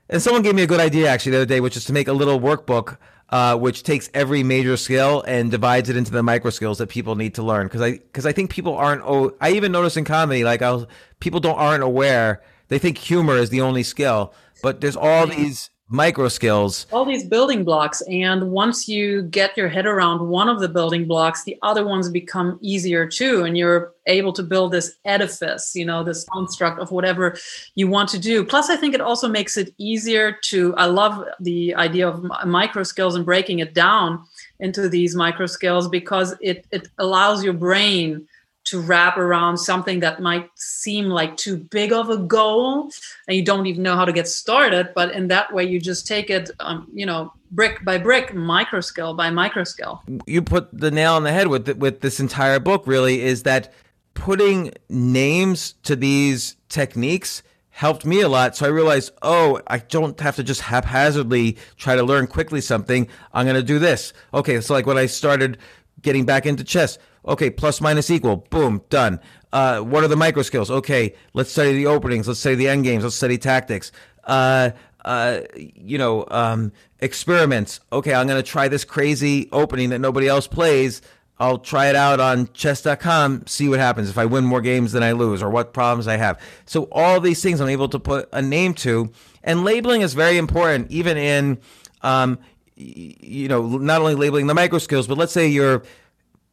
[0.09, 2.07] and someone gave me a good idea actually the other day, which is to make
[2.07, 2.97] a little workbook
[3.33, 7.15] uh, which takes every major skill and divides it into the micro skills that people
[7.15, 7.65] need to learn.
[7.65, 9.01] Because I because I think people aren't.
[9.03, 10.87] Oh, I even notice in comedy, like I'll
[11.19, 12.43] people don't aren't aware.
[12.67, 16.87] They think humor is the only skill, but there's all these micro skills.
[16.91, 18.01] All these building blocks.
[18.09, 22.09] And once you get your head around one of the building blocks, the other ones
[22.09, 23.43] become easier too.
[23.43, 27.37] And you're able to build this edifice, you know, this construct of whatever
[27.75, 28.43] you want to do.
[28.43, 32.83] Plus, I think it also makes it easier to, I love the idea of micro
[32.83, 34.23] skills and breaking it down
[34.59, 38.27] into these micro skills because it, it allows your brain
[38.65, 42.89] to wrap around something that might seem like too big of a goal
[43.27, 46.07] and you don't even know how to get started but in that way you just
[46.07, 50.69] take it um, you know brick by brick micro skill by micro skill you put
[50.77, 53.73] the nail on the head with with this entire book really is that
[54.13, 58.55] putting names to these techniques helped me a lot.
[58.55, 63.07] So i realized oh i don't have to just haphazardly try to learn quickly something.
[63.33, 64.13] I'm going to do this.
[64.33, 65.57] Okay so like when i started
[66.01, 68.37] getting back into chess Okay, plus minus equal.
[68.49, 69.19] Boom, done.
[69.51, 70.69] Uh, what are the micro skills?
[70.69, 72.27] Okay, let's study the openings.
[72.27, 73.03] Let's study the end games.
[73.03, 73.91] Let's study tactics.
[74.23, 74.71] Uh,
[75.05, 77.79] uh, you know, um, experiments.
[77.91, 81.01] Okay, I'm going to try this crazy opening that nobody else plays.
[81.39, 85.03] I'll try it out on chess.com, see what happens if I win more games than
[85.03, 86.39] I lose or what problems I have.
[86.65, 89.11] So, all these things I'm able to put a name to.
[89.43, 91.59] And labeling is very important, even in,
[92.01, 92.39] um,
[92.75, 95.83] you know, not only labeling the micro skills, but let's say you're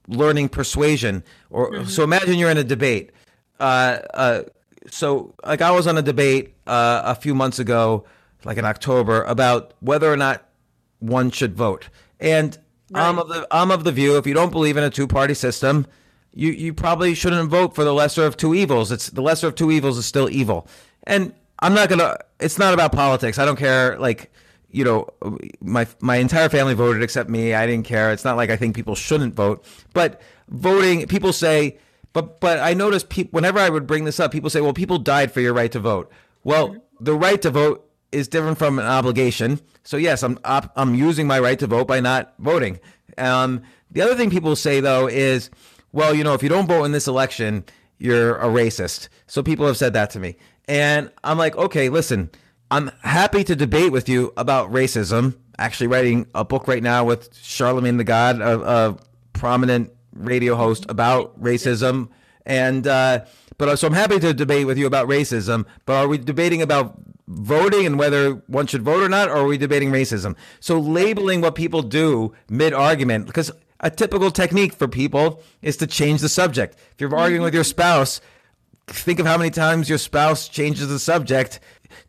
[0.09, 1.23] learning persuasion.
[1.51, 1.89] Or mm-hmm.
[1.89, 3.11] so imagine you're in a debate.
[3.59, 4.43] Uh, uh,
[4.91, 8.05] so like I was on a debate uh, a few months ago,
[8.45, 10.47] like in October, about whether or not
[10.99, 11.89] one should vote.
[12.19, 12.57] And
[12.91, 13.09] right.
[13.09, 15.35] I'm of the I'm of the view if you don't believe in a two party
[15.35, 15.87] system,
[16.33, 18.93] you you probably shouldn't vote for the lesser of two evils.
[18.93, 20.67] It's the lesser of two evils is still evil.
[21.05, 22.17] And I'm not gonna.
[22.39, 23.39] It's not about politics.
[23.39, 23.99] I don't care.
[23.99, 24.33] Like
[24.73, 25.09] you know,
[25.61, 27.55] my my entire family voted except me.
[27.55, 28.13] I didn't care.
[28.13, 31.07] It's not like I think people shouldn't vote, but voting.
[31.07, 31.79] People say,
[32.13, 34.99] but but I notice people whenever I would bring this up, people say, well, people
[34.99, 36.11] died for your right to vote.
[36.45, 39.61] Well, the right to vote is different from an obligation.
[39.83, 42.79] So yes, I'm I'm using my right to vote by not voting.
[43.19, 45.51] Um, the other thing people say though is,
[45.93, 47.65] well, you know, if you don't vote in this election,
[47.99, 49.09] you're a racist.
[49.27, 50.37] So people have said that to me,
[50.69, 52.31] and I'm like, okay, listen
[52.71, 55.37] I'm happy to debate with you about racism.
[55.59, 58.99] Actually, writing a book right now with Charlemagne the God, a, a
[59.33, 62.11] prominent radio host about racism.
[62.47, 63.25] And uh,
[63.59, 65.67] but uh, so I'm happy to debate with you about racism.
[65.85, 66.97] But are we debating about
[67.27, 70.37] voting and whether one should vote or not, or are we debating racism?
[70.61, 73.51] So labeling what people do mid argument because
[73.81, 76.79] a typical technique for people is to change the subject.
[76.93, 78.21] If you're arguing with your spouse,
[78.87, 81.59] think of how many times your spouse changes the subject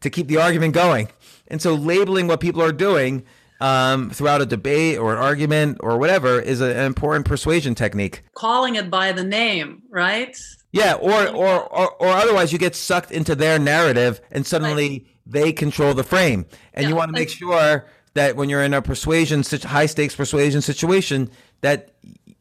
[0.01, 1.09] to keep the argument going.
[1.47, 3.23] And so labeling what people are doing
[3.61, 8.23] um, throughout a debate or an argument or whatever is a, an important persuasion technique.
[8.33, 10.35] Calling it by the name, right?
[10.71, 15.07] Yeah, or or or, or otherwise you get sucked into their narrative and suddenly right.
[15.25, 16.45] they control the frame.
[16.73, 19.85] And yeah, you want to make sure that when you're in a persuasion such high
[19.85, 21.29] stakes persuasion situation
[21.61, 21.93] that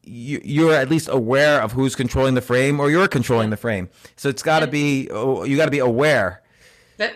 [0.03, 3.89] you, you're at least aware of who's controlling the frame or you're controlling the frame.
[4.15, 6.41] So it's got to be oh, you got to be aware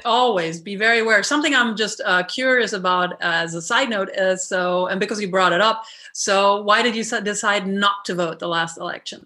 [0.05, 1.21] always be very aware.
[1.23, 5.29] Something I'm just uh, curious about as a side note is so, and because you
[5.29, 9.25] brought it up, so why did you decide not to vote the last election?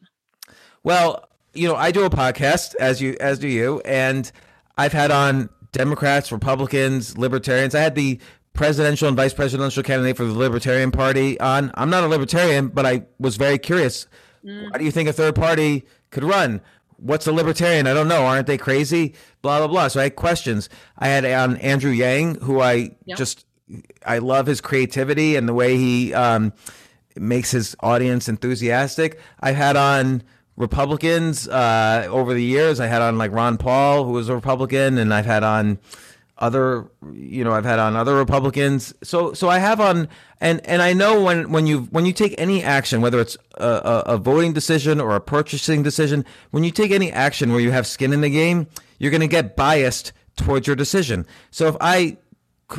[0.84, 4.32] Well, you know, I do a podcast as you as do you, and
[4.78, 7.76] I've had on Democrats, Republicans, Libertarians.
[7.76, 8.20] I had the
[8.53, 11.72] presidential and vice presidential candidate for the Libertarian Party on.
[11.76, 14.07] I'm not a libertarian, but I was very curious.
[14.43, 14.72] Mm.
[14.72, 16.62] Why do you think a third party could run?
[17.01, 17.87] What's a libertarian?
[17.87, 18.25] I don't know.
[18.25, 19.15] Aren't they crazy?
[19.41, 19.87] Blah blah blah.
[19.87, 20.69] So I had questions.
[20.97, 23.17] I had on Andrew Yang, who I yep.
[23.17, 23.45] just
[24.05, 26.53] I love his creativity and the way he um,
[27.15, 29.19] makes his audience enthusiastic.
[29.39, 30.23] I had on
[30.55, 32.79] Republicans uh, over the years.
[32.79, 35.79] I had on like Ron Paul, who was a Republican, and I've had on
[36.39, 38.93] other you know I've had on other Republicans.
[39.03, 40.07] So so I have on
[40.41, 44.03] and and I know when when you when you take any action, whether it's a,
[44.05, 47.85] a, voting decision or a purchasing decision, when you take any action where you have
[47.85, 48.67] skin in the game,
[48.97, 51.25] you're going to get biased towards your decision.
[51.51, 52.17] So if I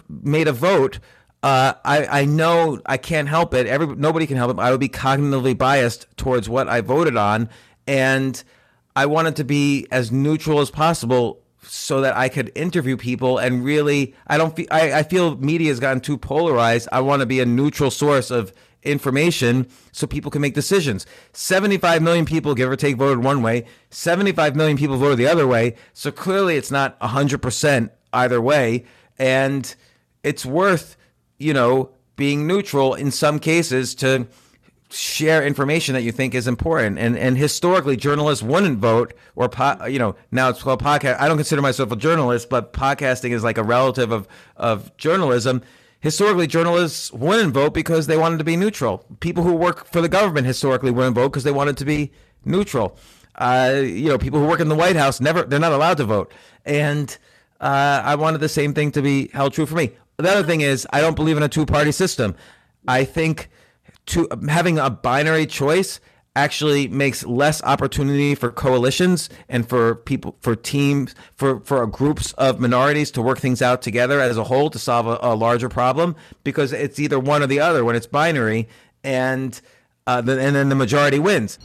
[0.08, 0.98] made a vote.
[1.42, 3.66] Uh, I, I know I can't help it.
[3.66, 4.60] Every nobody can help it.
[4.60, 7.48] I would be cognitively biased towards what I voted on,
[7.86, 8.42] and
[8.94, 13.64] I wanted to be as neutral as possible so that I could interview people and
[13.64, 16.88] really I don't feel I, I feel media has gotten too polarized.
[16.90, 18.52] I want to be a neutral source of
[18.82, 21.06] information so people can make decisions.
[21.32, 25.46] 75 million people give or take voted one way, 75 million people voted the other
[25.46, 25.76] way.
[25.92, 28.84] So clearly it's not 100% either way
[29.18, 29.74] and
[30.22, 30.96] it's worth,
[31.38, 34.26] you know, being neutral in some cases to
[34.90, 36.98] share information that you think is important.
[36.98, 41.20] And and historically, journalists wouldn't vote or po- you know now it's called podcast.
[41.20, 45.62] I don't consider myself a journalist, but podcasting is like a relative of of journalism.
[46.00, 49.04] Historically, journalists wouldn't vote because they wanted to be neutral.
[49.20, 52.10] People who work for the government historically wouldn't vote because they wanted to be
[52.44, 52.96] neutral.
[53.34, 56.04] Uh, you know, people who work in the White House never they're not allowed to
[56.04, 56.32] vote.
[56.64, 57.16] And
[57.60, 59.92] uh, I wanted the same thing to be held true for me.
[60.16, 62.34] The other thing is, I don't believe in a two party system.
[62.88, 63.50] I think
[64.10, 66.00] to having a binary choice
[66.36, 72.60] actually makes less opportunity for coalitions and for people for teams for for groups of
[72.60, 76.14] minorities to work things out together as a whole to solve a, a larger problem
[76.44, 78.68] because it's either one or the other when it's binary
[79.02, 79.60] and
[80.06, 81.58] uh, the, and then the majority wins.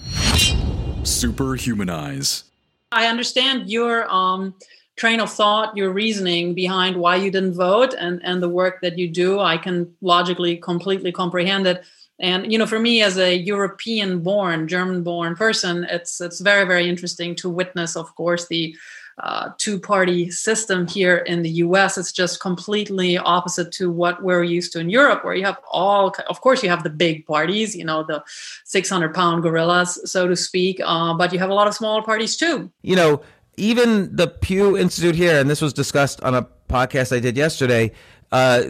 [1.03, 2.43] Superhumanize.
[2.91, 4.55] I understand your um
[4.97, 8.97] train of thought your reasoning behind why you didn't vote and and the work that
[8.97, 9.39] you do.
[9.39, 11.83] I can logically completely comprehend it
[12.20, 16.66] and you know for me as a european born german born person it's it's very
[16.66, 18.75] very interesting to witness of course the
[19.17, 21.97] uh, two party system here in the US.
[21.97, 26.13] It's just completely opposite to what we're used to in Europe, where you have all,
[26.28, 28.21] of course, you have the big parties, you know, the
[28.66, 32.36] 600 pound gorillas, so to speak, uh, but you have a lot of smaller parties
[32.36, 32.70] too.
[32.82, 33.21] You know,
[33.58, 37.92] even the Pew Institute here, and this was discussed on a podcast I did yesterday,
[38.31, 38.63] uh,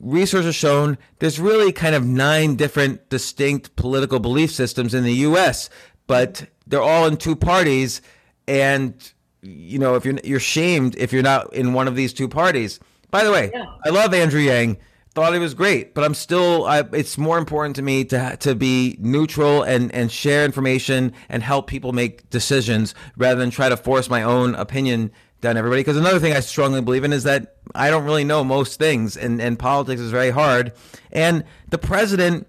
[0.00, 5.14] research has shown there's really kind of nine different distinct political belief systems in the
[5.14, 5.70] U.S.,
[6.06, 8.00] but they're all in two parties,
[8.48, 9.12] and
[9.42, 12.80] you know if you're you're shamed if you're not in one of these two parties.
[13.10, 13.64] By the way, yeah.
[13.84, 14.78] I love Andrew Yang.
[15.12, 16.66] Thought he was great, but I'm still.
[16.66, 21.42] I, it's more important to me to to be neutral and and share information and
[21.42, 25.10] help people make decisions rather than try to force my own opinion
[25.40, 25.80] done everybody.
[25.80, 29.16] Because another thing I strongly believe in is that I don't really know most things,
[29.16, 30.72] and, and politics is very hard.
[31.12, 32.46] And the president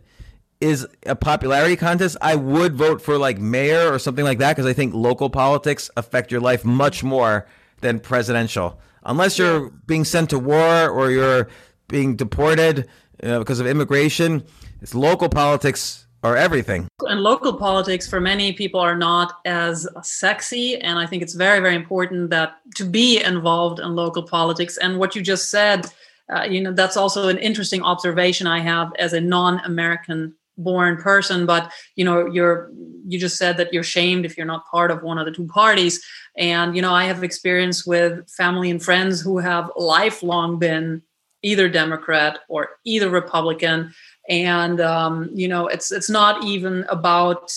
[0.60, 2.18] is a popularity contest.
[2.22, 5.90] I would vote for like mayor or something like that because I think local politics
[5.98, 7.48] affect your life much more
[7.82, 8.80] than presidential.
[9.04, 11.50] Unless you're being sent to war or you're
[11.88, 12.88] being deported
[13.24, 14.44] uh, because of immigration,
[14.82, 16.88] it's local politics are everything.
[17.02, 20.78] And local politics for many people are not as sexy.
[20.78, 24.78] And I think it's very, very important that to be involved in local politics.
[24.78, 25.92] And what you just said,
[26.34, 31.46] uh, you know, that's also an interesting observation I have as a non-American born person
[31.46, 32.72] but you know you're
[33.08, 35.48] you just said that you're shamed if you're not part of one of the two
[35.48, 36.04] parties
[36.38, 41.02] and you know i have experience with family and friends who have lifelong been
[41.42, 43.94] either democrat or either republican
[44.32, 47.54] and um, you know it's it's not even about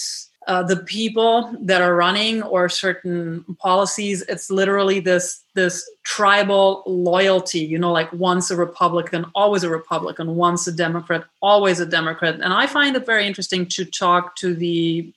[0.49, 4.23] uh, the people that are running or certain policies.
[4.23, 10.35] It's literally this this tribal loyalty you know like once a republican always a republican
[10.35, 12.35] once a democrat always a democrat.
[12.35, 15.13] And i find it very interesting to talk to the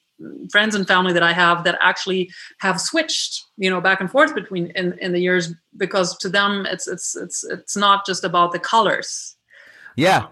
[0.52, 2.30] friends and family that i have that actually
[2.60, 6.66] have switched you know back and forth between in, in the years because to them
[6.68, 9.36] it's it's it's it's not just about the colors.
[9.96, 10.28] Yeah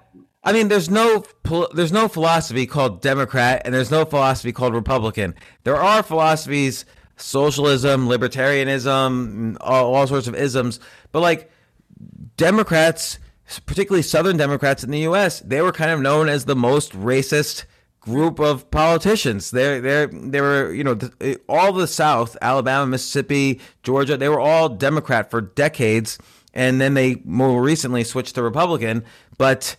[0.45, 1.25] I mean, there's no
[1.73, 5.33] there's no philosophy called Democrat, and there's no philosophy called Republican.
[5.63, 6.85] There are philosophies,
[7.17, 10.79] socialism, libertarianism, all, all sorts of isms,
[11.11, 11.49] but like
[12.37, 13.17] Democrats,
[13.65, 17.65] particularly Southern Democrats in the U.S., they were kind of known as the most racist
[17.99, 19.49] group of politicians.
[19.49, 20.99] They they they were you know
[21.49, 26.19] all the South, Alabama, Mississippi, Georgia, they were all Democrat for decades,
[26.53, 29.03] and then they more recently switched to Republican,
[29.39, 29.75] but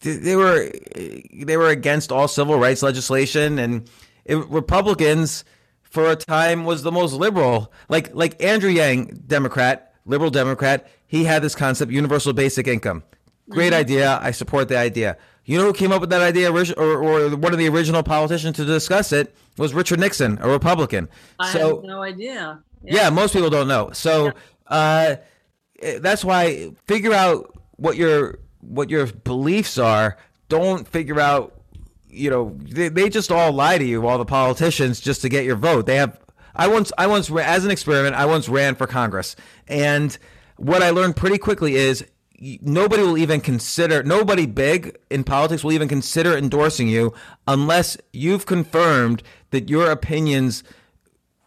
[0.00, 3.88] they were they were against all civil rights legislation and
[4.24, 5.44] it, Republicans
[5.82, 7.72] for a time was the most liberal.
[7.88, 13.02] Like like Andrew Yang, Democrat, liberal Democrat, he had this concept universal basic income.
[13.48, 13.80] Great mm-hmm.
[13.80, 14.18] idea.
[14.22, 15.16] I support the idea.
[15.44, 18.56] You know who came up with that idea, or, or one of the original politicians
[18.56, 21.08] to discuss it was Richard Nixon, a Republican.
[21.38, 22.62] I so, have no idea.
[22.84, 23.04] Yeah.
[23.04, 23.10] yeah.
[23.10, 23.90] most people don't know.
[23.94, 24.26] So
[24.70, 25.16] yeah.
[25.82, 30.16] uh, that's why figure out what your what your beliefs are.
[30.48, 31.60] Don't figure out,
[32.08, 35.44] you know, they, they just all lie to you, all the politicians, just to get
[35.44, 35.86] your vote.
[35.86, 36.18] They have.
[36.56, 39.36] I once, I once, as an experiment, I once ran for Congress,
[39.68, 40.16] and
[40.56, 42.04] what I learned pretty quickly is
[42.40, 47.12] nobody will even consider nobody big in politics will even consider endorsing you
[47.48, 50.62] unless you've confirmed that your opinions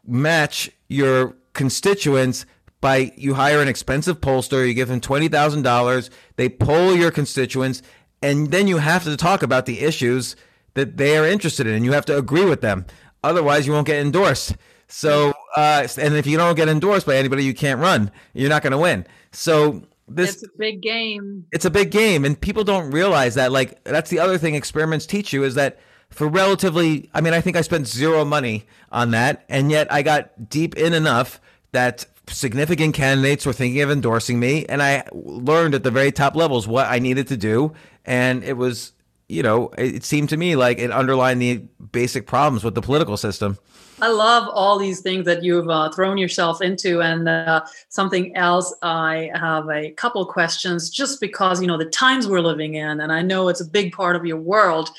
[0.05, 2.45] match your constituents
[2.81, 7.11] by you hire an expensive pollster, you give them twenty thousand dollars, they poll your
[7.11, 7.81] constituents,
[8.21, 10.35] and then you have to talk about the issues
[10.73, 12.85] that they are interested in, and you have to agree with them.
[13.23, 14.55] Otherwise, you won't get endorsed.
[14.87, 18.11] So, uh, and if you don't get endorsed by anybody, you can't run.
[18.33, 19.05] You're not going to win.
[19.31, 21.45] So this it's a big game.
[21.51, 23.51] It's a big game, and people don't realize that.
[23.51, 25.79] Like that's the other thing experiments teach you is that
[26.09, 30.01] for relatively, I mean, I think I spent zero money on that, and yet I
[30.01, 31.39] got deep in enough
[31.71, 36.35] that significant candidates were thinking of endorsing me, and I learned at the very top
[36.35, 37.73] levels what I needed to do,
[38.05, 38.93] and it was,
[39.27, 43.17] you know, it seemed to me like it underlined the basic problems with the political
[43.17, 43.57] system.
[44.01, 47.01] I love all these things that you've uh, thrown yourself into.
[47.03, 52.27] And uh, something else, I have a couple questions just because, you know, the times
[52.27, 54.89] we're living in, and I know it's a big part of your world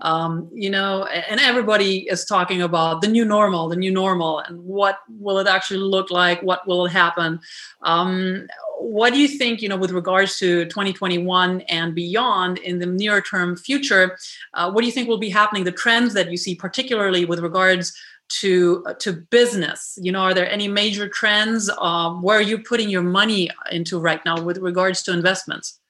[0.00, 4.62] um, you know, and everybody is talking about the new normal, the new normal, and
[4.64, 6.42] what will it actually look like?
[6.42, 7.40] What will happen?
[7.82, 8.46] Um,
[8.78, 13.20] what do you think, you know, with regards to 2021 and beyond in the near
[13.20, 14.18] term future?
[14.54, 15.64] Uh, what do you think will be happening?
[15.64, 17.92] The trends that you see, particularly with regards
[18.40, 22.58] to uh, to business you know are there any major trends um, where are you
[22.58, 25.80] putting your money into right now with regards to investments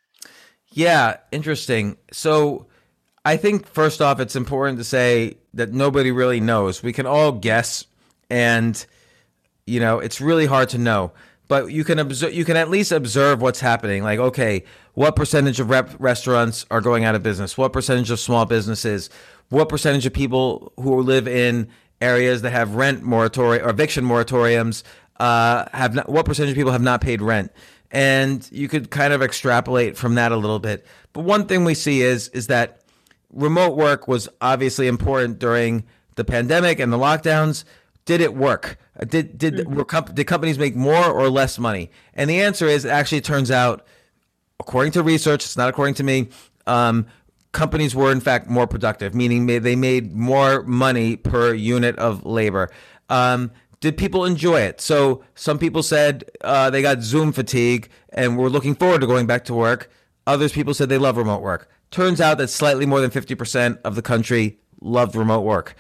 [0.73, 2.67] yeah interesting so
[3.25, 6.83] I think first off, it's important to say that nobody really knows.
[6.83, 7.87] We can all guess,
[8.29, 8.85] and
[9.67, 11.13] you know it's really hard to know.
[11.47, 12.33] But you can observe.
[12.33, 14.03] You can at least observe what's happening.
[14.03, 17.57] Like, okay, what percentage of rep- restaurants are going out of business?
[17.57, 19.09] What percentage of small businesses?
[19.51, 21.69] What percentage of people who live in
[22.01, 24.83] areas that have rent moratorium or eviction moratoriums
[25.21, 27.53] uh, have not, what percentage of people have not paid rent?
[27.91, 30.87] And you could kind of extrapolate from that a little bit.
[31.13, 32.82] But one thing we see is is that
[33.33, 35.85] remote work was obviously important during
[36.17, 37.65] the pandemic and the lockdowns.
[38.05, 38.79] Did it work?
[39.07, 40.15] Did did mm-hmm.
[40.15, 41.91] did companies make more or less money?
[42.15, 43.87] And the answer is actually it turns out,
[44.61, 46.29] according to research, it's not according to me.
[46.67, 47.07] Um,
[47.53, 52.71] companies were in fact more productive, meaning they made more money per unit of labor.
[53.09, 54.81] Um, did people enjoy it?
[54.81, 59.27] So some people said uh, they got Zoom fatigue and were looking forward to going
[59.27, 59.91] back to work.
[60.27, 61.69] Others people said they love remote work.
[61.93, 65.77] Turns out that slightly more than 50% of the country loved remote work.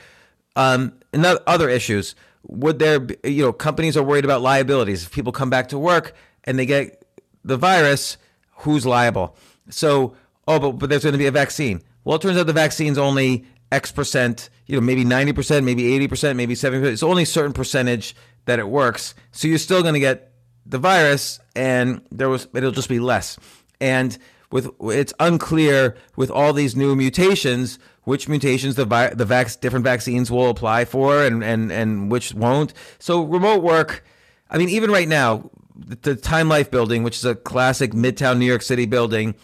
[0.54, 2.14] Um, and other issues,
[2.44, 5.02] would there be, you know, companies are worried about liabilities.
[5.02, 6.14] If people come back to work
[6.44, 7.04] and they get
[7.44, 8.18] the virus,
[8.58, 9.36] who's liable?
[9.70, 10.14] So,
[10.46, 11.82] oh, but, but there's going to be a vaccine.
[12.04, 16.36] Well, it turns out the vaccine's only X percent, you know, maybe 90%, maybe 80%,
[16.36, 16.84] maybe 70%.
[16.84, 18.14] It's only a certain percentage
[18.44, 19.14] that it works.
[19.30, 20.32] So you're still going to get
[20.66, 23.38] the virus and there was it'll just be less.
[23.80, 24.16] And
[24.52, 29.84] with it's unclear with all these new mutations which mutations the vi- the vac- different
[29.84, 32.72] vaccines will apply for and, and and which won't.
[32.98, 34.04] So remote work,
[34.50, 38.46] I mean even right now the Time Life building, which is a classic Midtown New
[38.46, 39.34] York City building,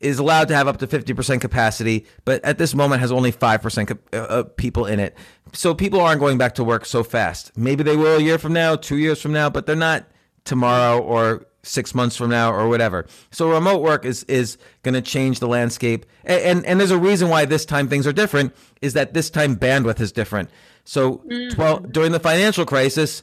[0.00, 3.98] is allowed to have up to 50% capacity, but at this moment has only 5%
[4.12, 5.16] uh, uh, people in it.
[5.52, 7.56] So people aren't going back to work so fast.
[7.56, 10.04] Maybe they will a year from now, two years from now, but they're not
[10.44, 13.06] tomorrow or six months from now or whatever.
[13.30, 16.98] So remote work is is going to change the landscape, and, and, and there's a
[16.98, 18.54] reason why this time things are different.
[18.80, 20.50] Is that this time bandwidth is different.
[20.84, 21.54] So mm-hmm.
[21.54, 23.22] 12, during the financial crisis,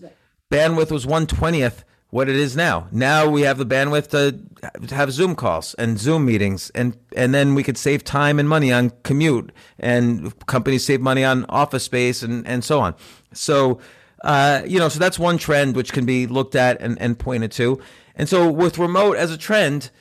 [0.49, 2.87] bandwidth was one twentieth what it is now.
[2.91, 7.55] Now we have the bandwidth to have Zoom calls and Zoom meetings, and and then
[7.55, 12.23] we could save time and money on commute, and companies save money on office space
[12.23, 12.95] and and so on.
[13.33, 13.79] So.
[14.21, 17.51] Uh, you know, so that's one trend which can be looked at and, and pointed
[17.53, 17.79] to.
[18.15, 19.91] And so with remote as a trend,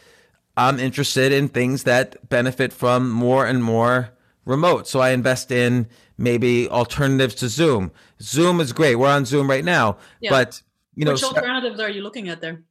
[0.57, 4.11] I'm interested in things that benefit from more and more
[4.45, 4.89] remote.
[4.89, 5.87] So I invest in
[6.17, 7.93] maybe alternatives to Zoom.
[8.21, 8.97] Zoom is great.
[8.97, 10.31] We're on Zoom right now, yeah.
[10.31, 10.61] but
[10.97, 12.65] you know, which alternatives are you looking at there?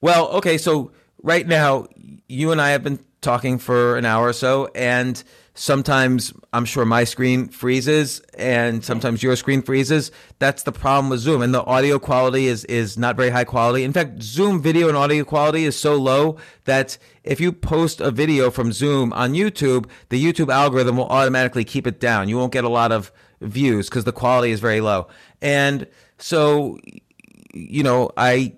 [0.00, 0.92] Well, okay, so
[1.22, 1.88] right now,
[2.28, 5.20] you and I have been talking for an hour or so, and
[5.54, 10.10] sometimes I'm sure my screen freezes, and sometimes your screen freezes.
[10.38, 13.84] That's the problem with Zoom, and the audio quality is is not very high quality.
[13.84, 18.10] In fact, Zoom video and audio quality is so low that if you post a
[18.10, 22.28] video from Zoom on YouTube, the YouTube algorithm will automatically keep it down.
[22.28, 25.08] You won't get a lot of views because the quality is very low,
[25.40, 25.86] and
[26.18, 26.78] so
[27.54, 28.54] you know, I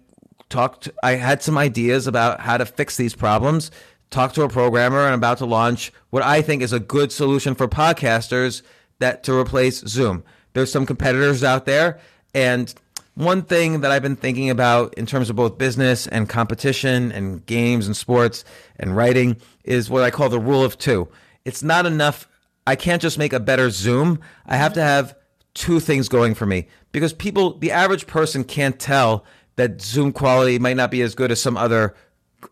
[0.49, 3.71] talked, I had some ideas about how to fix these problems.
[4.11, 7.55] Talked to a programmer and about to launch what I think is a good solution
[7.55, 8.63] for podcasters
[9.01, 10.23] that to replace Zoom.
[10.53, 11.99] There's some competitors out there,
[12.33, 12.73] and
[13.15, 17.45] one thing that I've been thinking about in terms of both business and competition and
[17.47, 18.45] games and sports
[18.77, 21.09] and writing is what I call the rule of two.
[21.45, 22.29] It's not enough.
[22.67, 24.21] I can't just make a better Zoom.
[24.47, 25.17] I have to have
[25.55, 29.25] two things going for me because people, the average person can't tell
[29.57, 31.95] that Zoom quality might not be as good as some other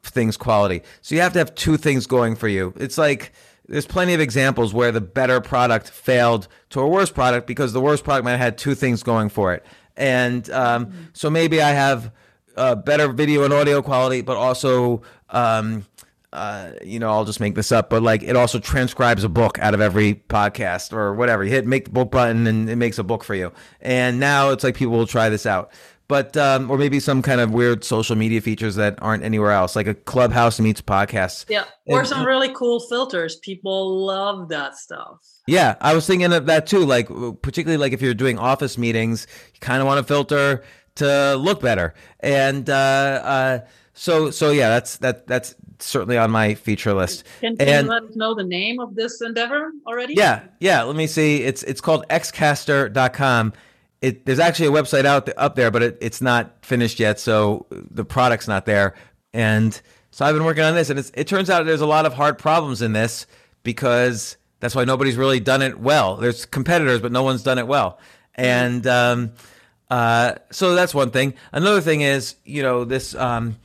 [0.02, 0.82] things quality.
[1.01, 2.74] So you have to have two things going for you.
[2.77, 3.32] It's like
[3.69, 7.81] there's plenty of examples where the better product failed to a worse product because the
[7.81, 9.64] worse product might have had two things going for it.
[9.97, 12.12] And um, so maybe I have
[12.56, 15.86] uh, better video and audio quality, but also um,
[16.32, 19.59] uh, you know, I'll just make this up, but like it also transcribes a book
[19.59, 21.44] out of every podcast or whatever.
[21.44, 23.52] You hit make the book button and it makes a book for you.
[23.82, 25.73] And now it's like people will try this out.
[26.09, 29.74] But um, or maybe some kind of weird social media features that aren't anywhere else,
[29.74, 31.47] like a clubhouse meets podcasts.
[31.49, 33.37] Yeah, or and, some really cool filters.
[33.37, 35.19] People love that stuff.
[35.47, 36.85] Yeah, I was thinking of that too.
[36.85, 37.09] Like
[37.41, 40.62] particularly like if you're doing office meetings, you kind of want to filter
[40.97, 41.95] to look better.
[42.20, 43.59] And uh, uh,
[43.95, 47.24] so so yeah, that's that that's certainly on my feature list.
[47.41, 50.15] Can, can and, you let us know the name of this endeavor already?
[50.15, 50.83] Yeah, yeah.
[50.83, 51.43] Let me see.
[51.43, 53.53] It's it's called xcaster.com.
[54.03, 57.66] It, there's actually a website out up there, but it, it's not finished yet, so
[57.70, 58.95] the product's not there.
[59.33, 59.81] And
[60.11, 62.37] so I've been working on this, and it turns out there's a lot of hard
[62.37, 63.27] problems in this
[63.62, 66.16] because that's why nobody's really done it well.
[66.16, 67.99] There's competitors, but no one's done it well.
[68.35, 69.33] And um,
[69.89, 71.35] uh, so that's one thing.
[71.53, 73.15] Another thing is, you know, this.
[73.15, 73.57] Um,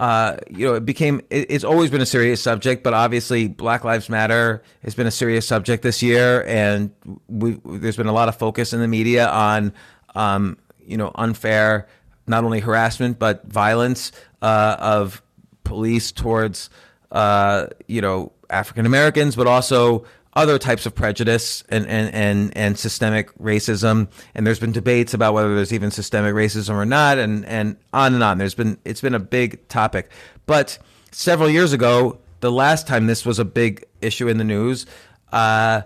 [0.00, 3.84] uh, you know, it became, it, it's always been a serious subject, but obviously Black
[3.84, 6.42] Lives Matter has been a serious subject this year.
[6.46, 6.90] And
[7.28, 9.74] we, there's been a lot of focus in the media on,
[10.14, 11.86] um, you know, unfair,
[12.26, 14.10] not only harassment, but violence
[14.40, 15.20] uh, of
[15.64, 16.70] police towards,
[17.12, 22.78] uh, you know, African Americans, but also other types of prejudice and, and, and, and
[22.78, 24.08] systemic racism.
[24.34, 28.14] And there's been debates about whether there's even systemic racism or not, and, and on
[28.14, 28.38] and on.
[28.38, 30.10] There's been it's been a big topic.
[30.46, 30.78] But
[31.10, 34.86] several years ago, the last time this was a big issue in the news,
[35.32, 35.82] uh,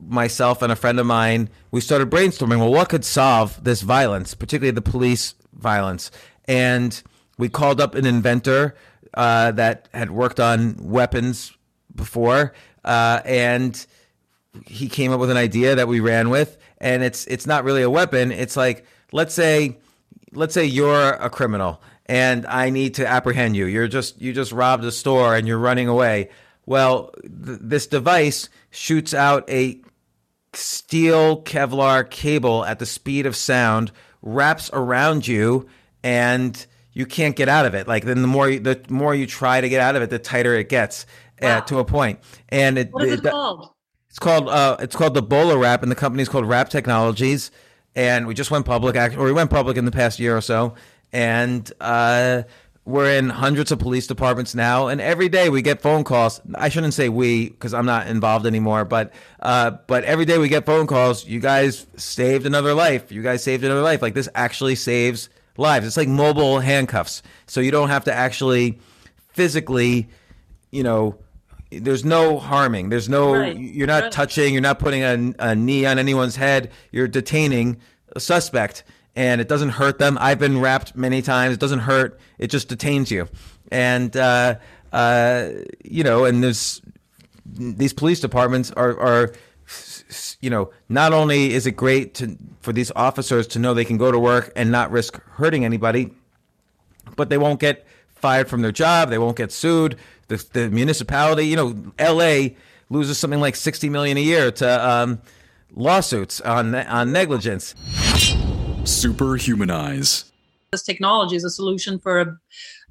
[0.00, 2.58] myself and a friend of mine, we started brainstorming.
[2.58, 6.10] Well, what could solve this violence, particularly the police violence?
[6.48, 7.00] And
[7.38, 8.74] we called up an inventor
[9.14, 11.52] uh, that had worked on weapons
[11.94, 12.52] before
[12.86, 13.86] uh, and
[14.66, 17.82] he came up with an idea that we ran with, and it's it's not really
[17.82, 18.32] a weapon.
[18.32, 19.78] It's like let's say
[20.32, 23.66] let's say you're a criminal and I need to apprehend you.
[23.66, 26.30] You're just you just robbed a store and you're running away.
[26.64, 29.80] Well, th- this device shoots out a
[30.52, 33.92] steel Kevlar cable at the speed of sound,
[34.22, 35.68] wraps around you,
[36.02, 37.86] and you can't get out of it.
[37.88, 40.18] Like then the more you, the more you try to get out of it, the
[40.18, 41.06] tighter it gets
[41.40, 41.58] wow.
[41.58, 42.20] uh, to a point.
[42.48, 43.70] And it, what is it, it called?
[44.08, 47.50] It's called uh, it's called the BolaWrap, and the company's called Wrap Technologies.
[47.94, 50.74] And we just went public, or we went public in the past year or so,
[51.12, 52.42] and uh,
[52.86, 56.40] we're in hundreds of police departments now, and every day we get phone calls.
[56.54, 60.48] I shouldn't say we because I'm not involved anymore, but uh, but every day we
[60.48, 61.26] get phone calls.
[61.26, 63.10] You guys saved another life.
[63.10, 64.02] You guys saved another life.
[64.02, 65.84] Like this actually saves lives.
[65.86, 68.78] It's like mobile handcuffs, so you don't have to actually
[69.28, 70.08] physically,
[70.70, 71.18] you know.
[71.70, 72.90] There's no harming.
[72.90, 73.34] There's no.
[73.34, 73.56] Right.
[73.56, 74.12] You're not right.
[74.12, 74.52] touching.
[74.52, 76.70] You're not putting a, a knee on anyone's head.
[76.92, 77.80] You're detaining
[78.14, 78.84] a suspect
[79.16, 80.18] and it doesn't hurt them.
[80.20, 81.54] I've been wrapped many times.
[81.54, 82.20] It doesn't hurt.
[82.38, 83.28] It just detains you.
[83.72, 84.56] And, uh,
[84.92, 85.48] uh,
[85.82, 86.82] you know, and there's
[87.46, 89.32] these police departments are, are,
[90.40, 93.96] you know, not only is it great to, for these officers to know they can
[93.96, 96.10] go to work and not risk hurting anybody,
[97.16, 99.08] but they won't get fired from their job.
[99.08, 99.96] They won't get sued.
[100.28, 102.56] The, the municipality, you know, L.A.
[102.90, 105.20] loses something like sixty million a year to um,
[105.74, 107.74] lawsuits on on negligence.
[108.82, 110.30] Superhumanize.
[110.72, 112.36] This technology is a solution for a,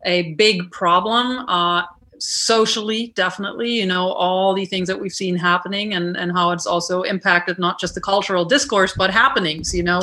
[0.06, 1.48] a big problem.
[1.48, 1.84] Uh,
[2.20, 6.66] socially definitely you know all the things that we've seen happening and and how it's
[6.66, 10.02] also impacted not just the cultural discourse but happenings you know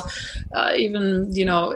[0.54, 1.74] uh, even you know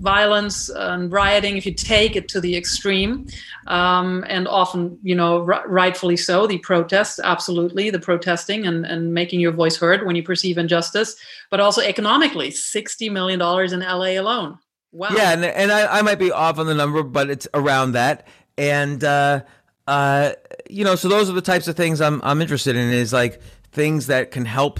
[0.00, 3.26] violence and rioting if you take it to the extreme
[3.66, 9.12] um, and often you know r- rightfully so the protests absolutely the protesting and, and
[9.12, 11.16] making your voice heard when you perceive injustice
[11.50, 14.58] but also economically 60 million dollars in la alone.
[14.92, 15.10] Wow.
[15.12, 18.26] Yeah and, and I, I might be off on the number but it's around that.
[18.56, 19.42] And uh,
[19.86, 20.32] uh,
[20.68, 23.40] you know so those are the types of things i'm, I'm interested in is like
[23.72, 24.78] things that can help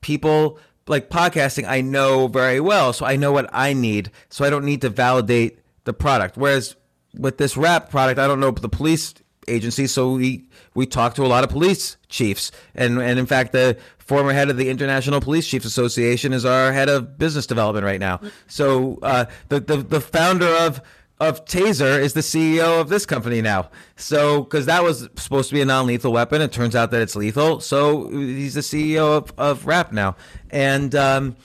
[0.00, 0.58] people
[0.90, 4.64] like podcasting, I know very well, so I know what I need, so I don't
[4.64, 6.36] need to validate the product.
[6.36, 6.76] Whereas
[7.16, 9.14] with this wrap product, I don't know the police
[9.48, 10.44] agency, so we
[10.74, 14.50] we talk to a lot of police chiefs, and and in fact, the former head
[14.50, 18.20] of the International Police Chiefs Association is our head of business development right now.
[18.48, 20.82] So uh, the the the founder of
[21.20, 23.70] of Taser is the CEO of this company now.
[23.96, 27.02] So, because that was supposed to be a non lethal weapon, it turns out that
[27.02, 27.60] it's lethal.
[27.60, 30.16] So, he's the CEO of, of Wrap now.
[30.50, 31.36] And, um,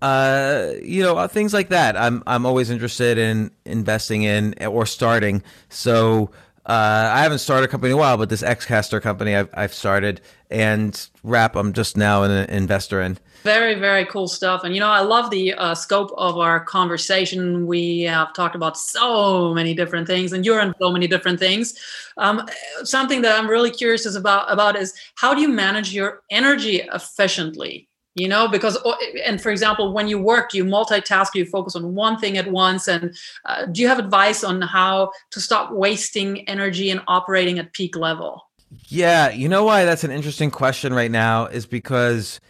[0.00, 1.96] uh, you know, uh, things like that.
[1.96, 5.42] I'm, I'm always interested in investing in or starting.
[5.68, 6.30] So,
[6.66, 9.74] uh, I haven't started a company in a while, but this Xcaster company I've, I've
[9.74, 10.20] started
[10.50, 13.18] and Wrap, I'm just now an investor in.
[13.42, 14.64] Very, very cool stuff.
[14.64, 17.66] And, you know, I love the uh, scope of our conversation.
[17.66, 21.78] We have talked about so many different things, and you're in so many different things.
[22.16, 22.48] Um,
[22.84, 26.82] something that I'm really curious is about, about is how do you manage your energy
[26.92, 27.88] efficiently?
[28.16, 31.96] You know, because, oh, and for example, when you work, you multitask, you focus on
[31.96, 32.86] one thing at once.
[32.86, 37.72] And uh, do you have advice on how to stop wasting energy and operating at
[37.72, 38.46] peak level?
[38.86, 42.40] Yeah, you know why that's an interesting question right now is because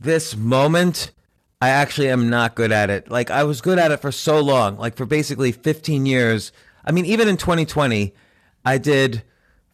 [0.00, 1.12] this moment,
[1.60, 3.10] I actually am not good at it.
[3.10, 6.52] Like I was good at it for so long, like for basically 15 years.
[6.84, 8.14] I mean, even in 2020,
[8.64, 9.22] I did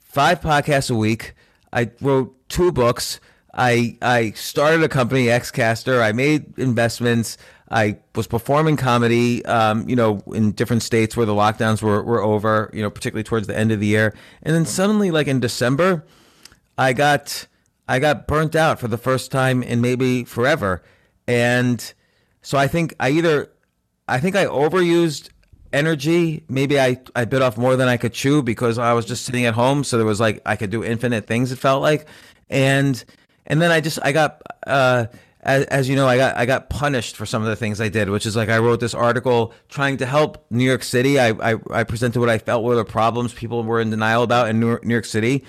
[0.00, 1.34] five podcasts a week.
[1.72, 3.20] I wrote two books.
[3.56, 6.02] I I started a company, Xcaster.
[6.02, 7.38] I made investments.
[7.70, 12.22] I was performing comedy, um, you know, in different states where the lockdowns were, were
[12.22, 14.14] over, you know, particularly towards the end of the year.
[14.44, 16.04] And then suddenly, like in December,
[16.78, 17.48] I got
[17.88, 20.82] I got burnt out for the first time in maybe forever.
[21.26, 21.92] And
[22.42, 23.50] so I think I either,
[24.06, 25.30] I think I overused
[25.72, 26.44] energy.
[26.48, 29.44] Maybe I, I bit off more than I could chew because I was just sitting
[29.46, 29.82] at home.
[29.82, 32.06] So there was like, I could do infinite things, it felt like.
[32.48, 33.04] And,
[33.46, 35.06] and then I just, I got, uh,
[35.40, 37.88] as, as, you know, I got I got punished for some of the things I
[37.88, 41.20] did, which is like I wrote this article trying to help New York City.
[41.20, 44.48] I, I, I presented what I felt were the problems people were in denial about
[44.48, 45.44] in New York City,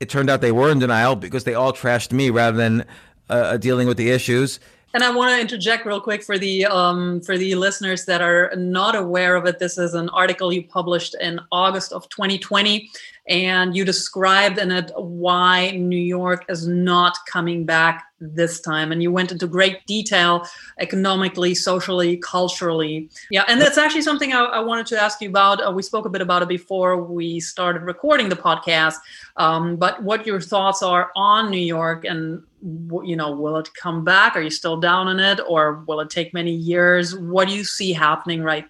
[0.00, 2.82] it turned out they were in denial because they all trashed me rather than
[3.28, 4.58] uh, uh dealing with the issues.
[4.92, 8.52] And I want to interject real quick for the um, for the listeners that are
[8.56, 9.60] not aware of it.
[9.60, 12.90] This is an article you published in August of 2020,
[13.30, 19.02] and you described in it why New York is not coming back this time and
[19.02, 20.46] you went into great detail
[20.78, 25.66] economically socially culturally yeah and that's actually something i, I wanted to ask you about
[25.66, 28.96] uh, we spoke a bit about it before we started recording the podcast
[29.38, 34.04] um, but what your thoughts are on new york and you know, will it come
[34.04, 34.36] back?
[34.36, 37.16] Are you still down on it, or will it take many years?
[37.16, 38.66] What do you see happening right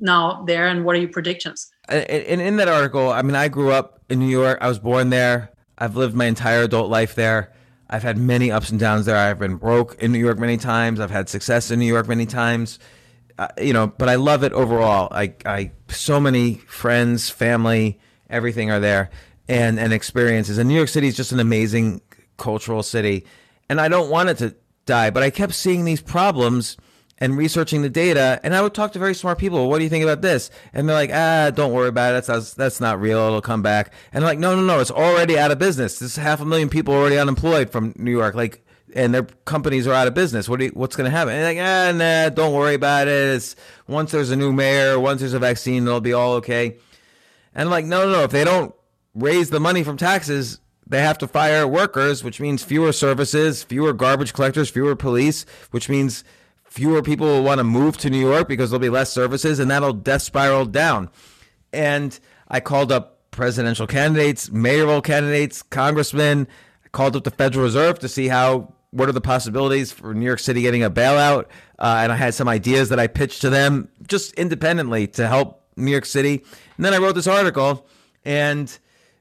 [0.00, 1.70] now there, and what are your predictions?
[1.88, 4.58] And in that article, I mean, I grew up in New York.
[4.60, 5.52] I was born there.
[5.76, 7.52] I've lived my entire adult life there.
[7.90, 9.16] I've had many ups and downs there.
[9.16, 11.00] I've been broke in New York many times.
[11.00, 12.78] I've had success in New York many times.
[13.38, 15.08] Uh, you know, but I love it overall.
[15.10, 17.98] I, I, so many friends, family,
[18.30, 19.10] everything are there,
[19.48, 20.56] and and experiences.
[20.56, 22.00] And New York City is just an amazing
[22.36, 23.26] cultural city,
[23.68, 24.54] and I don't want it to
[24.86, 25.10] die.
[25.10, 26.76] But I kept seeing these problems
[27.18, 29.68] and researching the data, and I would talk to very smart people.
[29.68, 30.50] What do you think about this?
[30.72, 32.24] And they're like, ah, don't worry about it.
[32.24, 33.18] That's that's not real.
[33.18, 33.92] It'll come back.
[34.12, 34.80] And like, no, no, no.
[34.80, 35.98] It's already out of business.
[35.98, 38.34] There's half a million people already unemployed from New York.
[38.34, 38.64] Like,
[38.94, 40.48] and their companies are out of business.
[40.48, 41.34] What you, what's going to happen?
[41.34, 43.36] And like, ah, nah, don't worry about it.
[43.36, 46.76] It's, once there's a new mayor, once there's a vaccine, it'll be all okay.
[47.54, 48.24] And I'm like, no, no, no.
[48.24, 48.74] If they don't
[49.14, 53.92] raise the money from taxes, they have to fire workers, which means fewer services, fewer
[53.92, 56.24] garbage collectors, fewer police, which means
[56.74, 59.70] fewer people will want to move to New York because there'll be less services, and
[59.70, 61.08] that'll death spiral down.
[61.72, 62.18] And
[62.48, 66.48] I called up presidential candidates, mayoral candidates, congressmen.
[66.84, 70.26] I called up the Federal Reserve to see how what are the possibilities for New
[70.26, 71.44] York City getting a bailout.
[71.78, 75.62] Uh, and I had some ideas that I pitched to them just independently to help
[75.76, 76.44] New York City.
[76.76, 77.86] And then I wrote this article,
[78.24, 78.76] and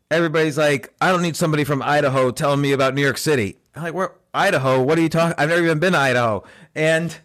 [0.09, 3.57] everybody's like, I don't need somebody from Idaho telling me about New York City.
[3.75, 4.81] I'm like, where Idaho?
[4.81, 5.35] What are you talking?
[5.37, 6.43] I've never even been to Idaho.
[6.73, 7.15] And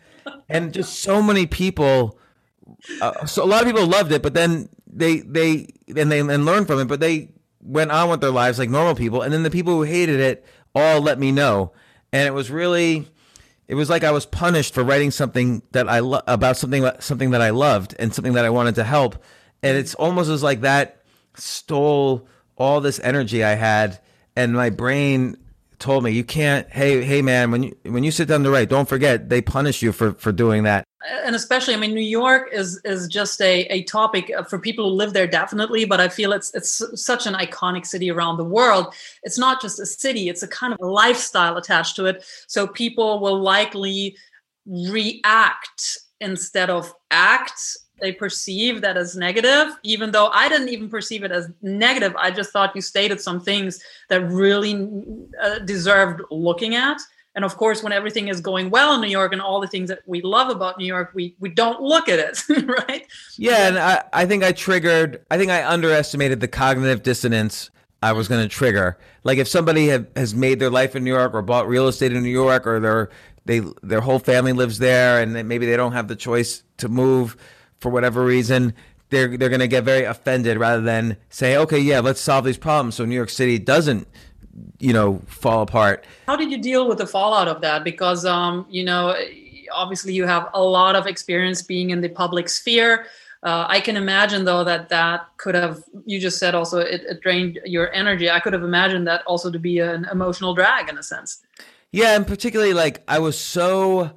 [0.48, 2.18] and just so many people.
[3.00, 6.44] Uh, so a lot of people loved it, but then they they and they and
[6.44, 7.30] learned from it, but they
[7.60, 9.22] went on with their lives like normal people.
[9.22, 10.44] And then the people who hated it
[10.74, 11.72] all let me know,
[12.12, 13.09] and it was really.
[13.66, 17.32] It was like I was punished for writing something that I lo- about something something
[17.32, 19.22] that I loved and something that I wanted to help,
[19.62, 21.02] and it's almost as like that
[21.34, 22.26] stole
[22.56, 24.00] all this energy I had,
[24.34, 25.36] and my brain
[25.78, 28.68] told me you can't hey hey man when you when you sit down to write
[28.68, 30.84] don't forget they punish you for for doing that.
[31.24, 34.90] And especially i mean new york is is just a, a topic uh, for people
[34.90, 38.44] who live there definitely but i feel it's it's such an iconic city around the
[38.44, 38.94] world.
[39.22, 42.24] It's not just a city it's a kind of lifestyle attached to it.
[42.46, 44.16] So people will likely
[44.66, 51.25] react instead of act they perceive that as negative, even though I didn't even perceive
[51.25, 52.15] it as negative.
[52.16, 54.91] I just thought you stated some things that really
[55.43, 57.01] uh, deserved looking at.
[57.35, 59.89] And of course, when everything is going well in New York and all the things
[59.91, 63.07] that we love about New York, we we don't look at it, right?
[63.37, 65.25] Yeah, and I, I think I triggered.
[65.31, 67.70] I think I underestimated the cognitive dissonance
[68.03, 68.99] I was going to trigger.
[69.25, 72.12] Like if somebody have, has made their life in New York or bought real estate
[72.12, 73.11] in New York or their
[73.45, 77.37] they their whole family lives there and maybe they don't have the choice to move
[77.78, 78.74] for whatever reason,
[79.10, 82.59] they're they're going to get very offended rather than say, okay, yeah, let's solve these
[82.59, 84.06] problems so New York City doesn't,
[84.78, 86.05] you know, fall apart.
[86.26, 87.84] How did you deal with the fallout of that?
[87.84, 89.16] Because, um, you know,
[89.72, 93.06] obviously you have a lot of experience being in the public sphere.
[93.42, 95.82] Uh, I can imagine though that that could have.
[96.05, 98.28] You just said also it, it drained your energy.
[98.28, 101.42] I could have imagined that also to be an emotional drag in a sense.
[101.92, 104.10] Yeah, and particularly like I was so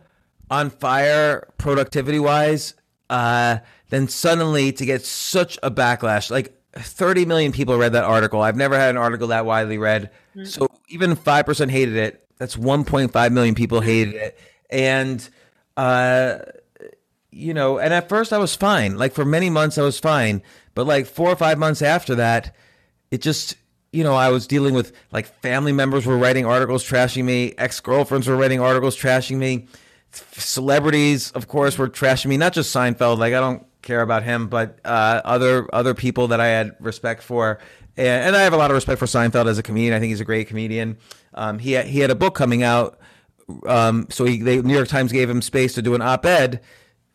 [0.50, 2.74] on fire productivity wise
[3.12, 3.60] uh,
[3.90, 8.42] then suddenly to get such a backlash, like 30 million people read that article.
[8.42, 10.10] I've never had an article that widely read.
[10.36, 10.46] Mm-hmm.
[10.46, 12.26] So even 5% hated it.
[12.38, 14.40] That's 1.5 million people hated it.
[14.70, 15.30] And,
[15.76, 16.40] uh,
[17.32, 18.98] you know, and at first I was fine.
[18.98, 20.42] Like for many months I was fine.
[20.74, 22.56] But like four or five months after that,
[23.12, 23.58] it just,
[23.92, 27.82] you know, I was dealing with like family members were writing articles trashing me, ex
[27.82, 29.68] girlfriends were writing articles trashing me
[30.12, 32.38] celebrities, of course, were trashing me.
[32.38, 33.18] Not just Seinfeld.
[33.18, 37.24] Like I don't care about him, but uh, other other people that I had respect
[37.24, 37.60] for,
[37.98, 39.94] and, and, I have a lot of respect for Seinfeld as a comedian.
[39.94, 40.98] I think he's a great comedian.
[41.34, 43.00] Um, he had, he had a book coming out,
[43.66, 46.62] um, so he the New York Times gave him space to do an op-ed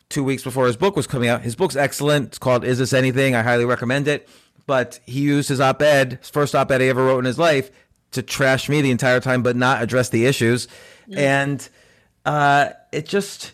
[0.09, 1.41] two weeks before his book was coming out.
[1.41, 2.27] His book's excellent.
[2.27, 4.27] It's called "Is This Anything?" I highly recommend it.
[4.65, 7.71] But he used his op-ed, his first op-ed he ever wrote in his life,
[8.11, 10.67] to trash me the entire time, but not address the issues.
[11.09, 11.17] Mm.
[11.17, 11.69] And
[12.27, 13.53] uh, it just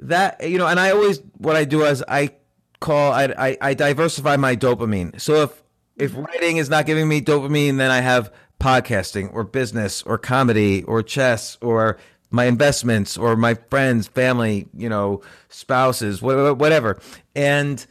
[0.00, 2.30] that you know, and I always what I do is I
[2.78, 5.18] call I, I, I diversify my dopamine.
[5.18, 5.62] So if
[5.96, 8.30] if writing is not giving me dopamine, then I have
[8.60, 11.96] podcasting or business or comedy or chess or
[12.30, 17.00] my investments or my friends, family, you know, spouses, whatever.
[17.34, 17.84] And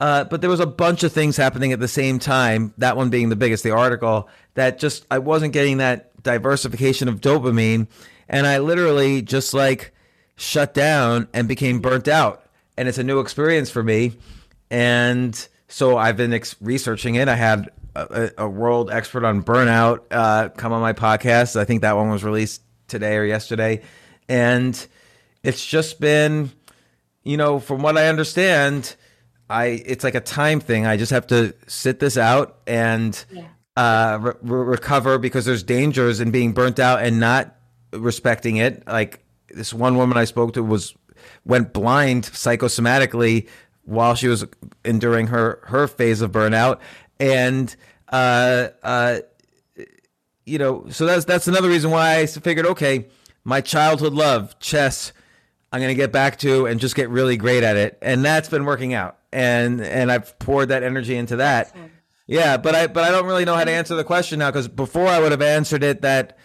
[0.00, 2.72] uh, but there was a bunch of things happening at the same time.
[2.78, 7.20] That one being the biggest, the article that just I wasn't getting that diversification of
[7.20, 7.88] dopamine,
[8.28, 9.92] and I literally just like
[10.36, 12.42] shut down and became burnt out.
[12.76, 14.16] And it's a new experience for me.
[14.70, 17.28] And so I've been ex- researching it.
[17.28, 21.56] I had a, a, world expert on burnout uh, come on my podcast.
[21.56, 23.82] I think that one was released today or yesterday,
[24.28, 24.86] and
[25.42, 26.52] it's just been,
[27.24, 28.94] you know, from what I understand,
[29.48, 30.86] I it's like a time thing.
[30.86, 33.46] I just have to sit this out and yeah.
[33.76, 37.55] uh, re- recover because there's dangers in being burnt out and not
[37.92, 38.86] respecting it.
[38.86, 40.94] Like this one woman I spoke to was
[41.44, 43.48] went blind psychosomatically
[43.84, 44.44] while she was
[44.84, 46.80] enduring her her phase of burnout,
[47.20, 47.74] and
[48.08, 49.18] uh, uh,
[50.44, 53.06] you know, so that's that's another reason why I figured, okay,
[53.44, 55.12] my childhood love, chess,
[55.72, 58.48] I'm going to get back to and just get really great at it, and that's
[58.48, 61.74] been working out, and and I've poured that energy into that.
[62.26, 64.68] Yeah, but I but I don't really know how to answer the question now because
[64.68, 66.35] before I would have answered it that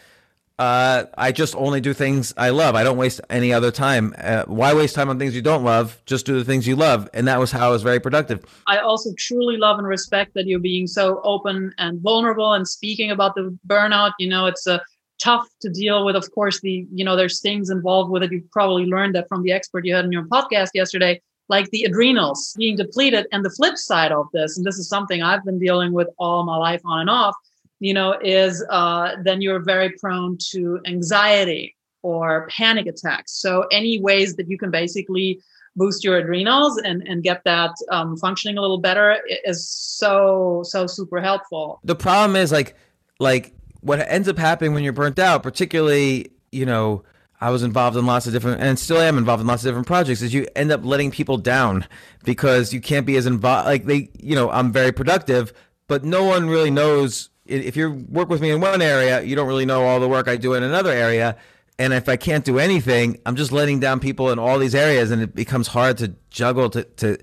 [0.62, 2.76] uh, I just only do things I love.
[2.76, 4.14] I don't waste any other time.
[4.16, 6.00] Uh, why waste time on things you don't love?
[6.06, 7.10] Just do the things you love.
[7.16, 8.46] And that was how I was very productive.
[8.68, 13.10] I also truly love and respect that you're being so open and vulnerable and speaking
[13.10, 14.12] about the burnout.
[14.20, 14.78] You know, it's uh,
[15.20, 16.16] tough to deal with.
[16.16, 18.32] Of course, the, you know, there's things involved with it.
[18.32, 21.20] You probably learned that from the expert you had in your podcast yesterday,
[21.50, 23.26] like the adrenals being depleted.
[23.32, 26.46] And the flip side of this, and this is something I've been dealing with all
[26.46, 27.34] my life on and off
[27.82, 33.34] you know, is uh, then you're very prone to anxiety or panic attacks.
[33.34, 35.42] So any ways that you can basically
[35.76, 40.86] boost your adrenals and, and get that um, functioning a little better is so so
[40.86, 41.80] super helpful.
[41.84, 42.76] The problem is like
[43.20, 47.04] like what ends up happening when you're burnt out, particularly you know.
[47.44, 49.88] I was involved in lots of different, and still am involved in lots of different
[49.88, 50.22] projects.
[50.22, 51.88] Is you end up letting people down
[52.24, 53.66] because you can't be as involved.
[53.66, 55.52] Like they, you know, I'm very productive,
[55.88, 59.48] but no one really knows if you work with me in one area, you don't
[59.48, 61.38] really know all the work I do in another area.
[61.78, 65.12] And if I can't do anything, I'm just letting down people in all these areas,
[65.12, 67.18] and it becomes hard to juggle to, to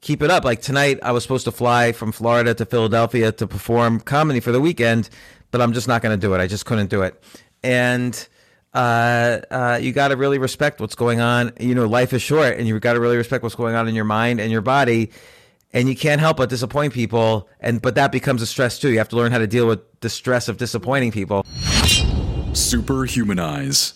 [0.00, 0.44] keep it up.
[0.44, 4.52] Like tonight, I was supposed to fly from Florida to Philadelphia to perform comedy for
[4.52, 5.10] the weekend,
[5.50, 6.38] but I'm just not going to do it.
[6.38, 7.22] I just couldn't do it.
[7.62, 8.28] And
[8.72, 11.52] uh, uh, you got to really respect what's going on.
[11.60, 13.94] You know, life is short, and you've got to really respect what's going on in
[13.94, 15.10] your mind and your body
[15.72, 18.90] and you can't help but disappoint people and but that becomes a stress too.
[18.90, 21.44] You have to learn how to deal with the stress of disappointing people.
[22.52, 23.94] Superhumanize.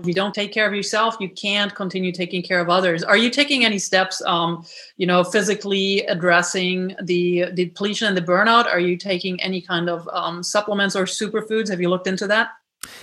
[0.00, 3.04] If you don't take care of yourself you can't continue taking care of others.
[3.04, 4.64] Are you taking any steps um,
[4.96, 8.66] you know physically addressing the, the depletion and the burnout?
[8.66, 11.68] Are you taking any kind of um, supplements or superfoods?
[11.68, 12.50] Have you looked into that?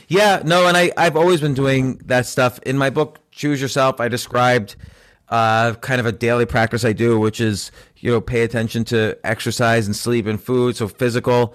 [0.10, 2.60] Yeah no and I, i've always been doing that stuff.
[2.64, 4.76] In my book choose yourself i described
[5.30, 9.18] uh, kind of a daily practice I do, which is you know pay attention to
[9.24, 10.76] exercise and sleep and food.
[10.76, 11.54] So physical,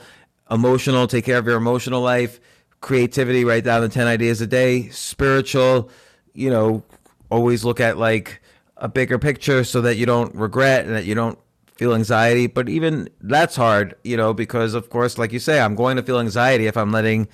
[0.50, 2.40] emotional, take care of your emotional life,
[2.80, 5.90] creativity, write down the ten ideas a day, spiritual,
[6.34, 6.82] you know,
[7.30, 8.40] always look at like
[8.76, 11.38] a bigger picture so that you don't regret and that you don't
[11.76, 12.46] feel anxiety.
[12.46, 16.02] But even that's hard, you know, because of course, like you say, I'm going to
[16.02, 17.26] feel anxiety if I'm letting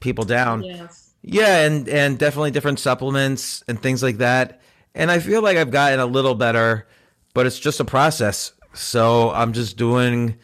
[0.00, 0.64] people down.
[0.64, 1.12] Yes.
[1.22, 4.60] Yeah, and and definitely different supplements and things like that
[4.94, 6.86] and I feel like I've gotten a little better,
[7.34, 8.52] but it's just a process.
[8.72, 10.36] So I'm just doing,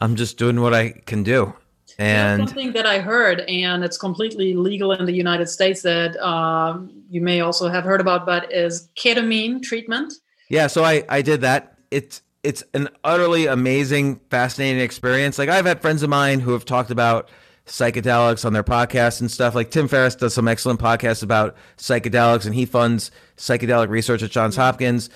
[0.00, 1.54] I'm just doing what I can do.
[1.98, 6.16] And That's something that I heard, and it's completely legal in the United States that
[6.16, 10.12] um, you may also have heard about, but is ketamine treatment.
[10.48, 11.78] Yeah, so I I did that.
[11.92, 15.38] It's it's an utterly amazing, fascinating experience.
[15.38, 17.28] Like I've had friends of mine who have talked about
[17.66, 19.54] psychedelics on their podcasts and stuff.
[19.54, 24.30] Like Tim Ferriss does some excellent podcasts about psychedelics, and he funds psychedelic research at
[24.30, 25.10] Johns Hopkins.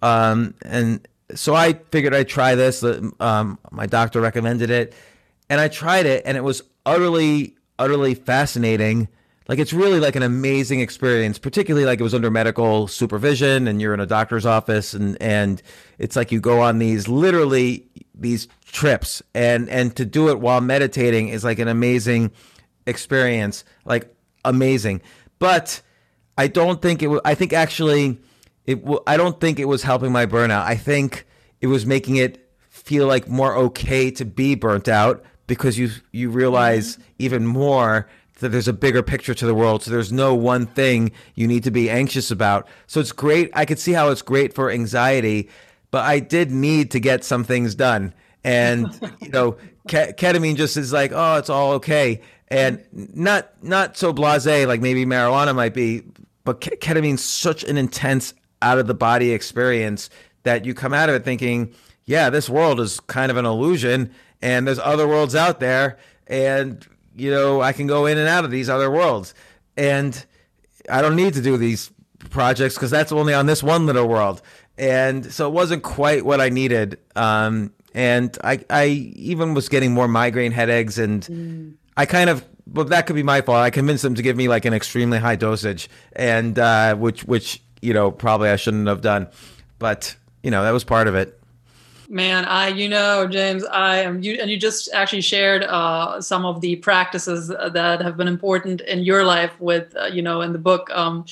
[0.00, 2.84] Um, and so I figured I'd try this.
[3.20, 4.94] Um, my doctor recommended it,
[5.48, 9.08] and I tried it, and it was utterly, utterly fascinating.
[9.48, 13.80] Like it's really like an amazing experience, particularly like it was under medical supervision, and
[13.80, 15.62] you're in a doctor's office, and and
[15.98, 20.60] it's like you go on these literally these trips and and to do it while
[20.60, 22.30] meditating is like an amazing
[22.86, 24.14] experience like
[24.44, 25.00] amazing
[25.38, 25.82] but
[26.38, 28.18] i don't think it was i think actually
[28.64, 31.26] it w- i don't think it was helping my burnout i think
[31.60, 36.30] it was making it feel like more okay to be burnt out because you you
[36.30, 37.02] realize mm-hmm.
[37.18, 38.08] even more
[38.42, 39.82] that there's a bigger picture to the world.
[39.82, 42.68] So there's no one thing you need to be anxious about.
[42.86, 43.50] So it's great.
[43.54, 45.48] I could see how it's great for anxiety
[45.92, 48.12] but i did need to get some things done.
[48.42, 49.56] And you know
[49.88, 52.20] ketamine just is like oh it's all okay.
[52.48, 56.02] And not not so blasé like maybe marijuana might be
[56.44, 60.10] but ketamine's such an intense out of the body experience
[60.42, 61.72] that you come out of it thinking
[62.04, 64.12] yeah this world is kind of an illusion
[64.42, 65.98] and there's other worlds out there.
[66.26, 66.86] And
[67.16, 69.34] you know i can go in and out of these other worlds
[69.76, 70.24] and
[70.90, 71.90] i don't need to do these
[72.30, 74.40] projects because that's only on this one little world
[74.78, 79.92] and so it wasn't quite what i needed um, and I I even was getting
[79.92, 81.74] more migraine headaches, and mm.
[81.96, 83.58] I kind of but that could be my fault.
[83.58, 87.62] I convinced them to give me like an extremely high dosage, and uh, which which
[87.80, 89.28] you know probably I shouldn't have done,
[89.78, 91.38] but you know that was part of it.
[92.12, 96.44] Man, I you know James, I am you and you just actually shared uh, some
[96.44, 100.52] of the practices that have been important in your life with uh, you know in
[100.52, 101.24] the book um,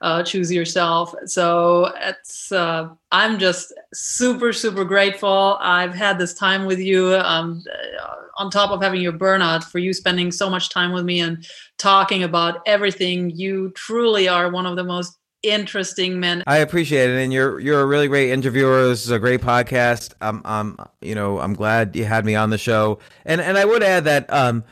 [0.00, 1.14] uh, Choose Yourself.
[1.26, 5.56] So it's uh, I'm just super super grateful.
[5.60, 7.62] I've had this time with you um,
[8.02, 11.20] uh, on top of having your burnout for you spending so much time with me
[11.20, 11.48] and
[11.78, 13.30] talking about everything.
[13.30, 16.42] You truly are one of the most interesting men.
[16.46, 18.88] I appreciate it, and you're you're a really great interviewer.
[18.88, 20.14] This is a great podcast.
[20.20, 23.64] I'm I'm you know I'm glad you had me on the show, and and I
[23.64, 24.64] would add that um,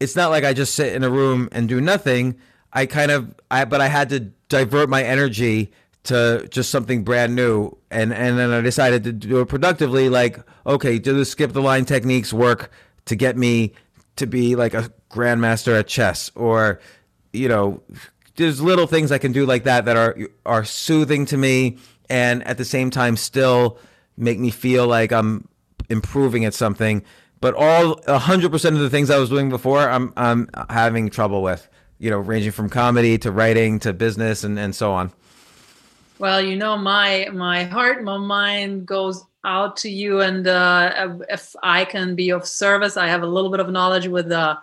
[0.00, 2.38] it's not like I just sit in a room and do nothing.
[2.72, 5.72] I kind of I but I had to divert my energy
[6.04, 10.08] to just something brand new, and and then I decided to do it productively.
[10.08, 12.70] Like okay, do the skip the line techniques work
[13.06, 13.72] to get me
[14.16, 16.80] to be like a grandmaster at chess, or
[17.32, 17.82] you know
[18.36, 21.78] there's little things I can do like that that are are soothing to me
[22.08, 23.78] and at the same time still
[24.16, 25.48] make me feel like I'm
[25.88, 27.02] improving at something.
[27.40, 31.68] But all 100% of the things I was doing before, I'm I'm having trouble with.
[31.98, 35.12] You know, ranging from comedy to writing to business and and so on.
[36.18, 41.54] Well, you know, my my heart, my mind goes out to you, and uh, if
[41.62, 44.30] I can be of service, I have a little bit of knowledge with.
[44.30, 44.56] Uh,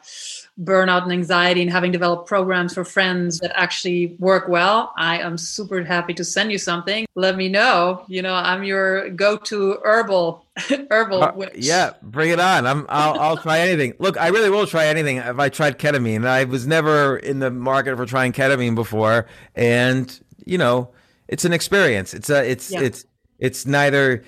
[0.59, 5.37] burnout and anxiety and having developed programs for friends that actually work well, I am
[5.37, 7.05] super happy to send you something.
[7.15, 8.03] Let me know.
[8.07, 10.45] You know, I'm your go-to herbal
[10.91, 12.67] herbal uh, Yeah, bring it on.
[12.67, 13.93] I'm I'll, I'll try anything.
[13.99, 15.17] Look, I really will try anything.
[15.17, 20.19] If I tried ketamine, I was never in the market for trying ketamine before, and
[20.45, 20.91] you know,
[21.27, 22.13] it's an experience.
[22.13, 22.81] It's a it's yeah.
[22.81, 23.05] it's
[23.39, 24.23] it's neither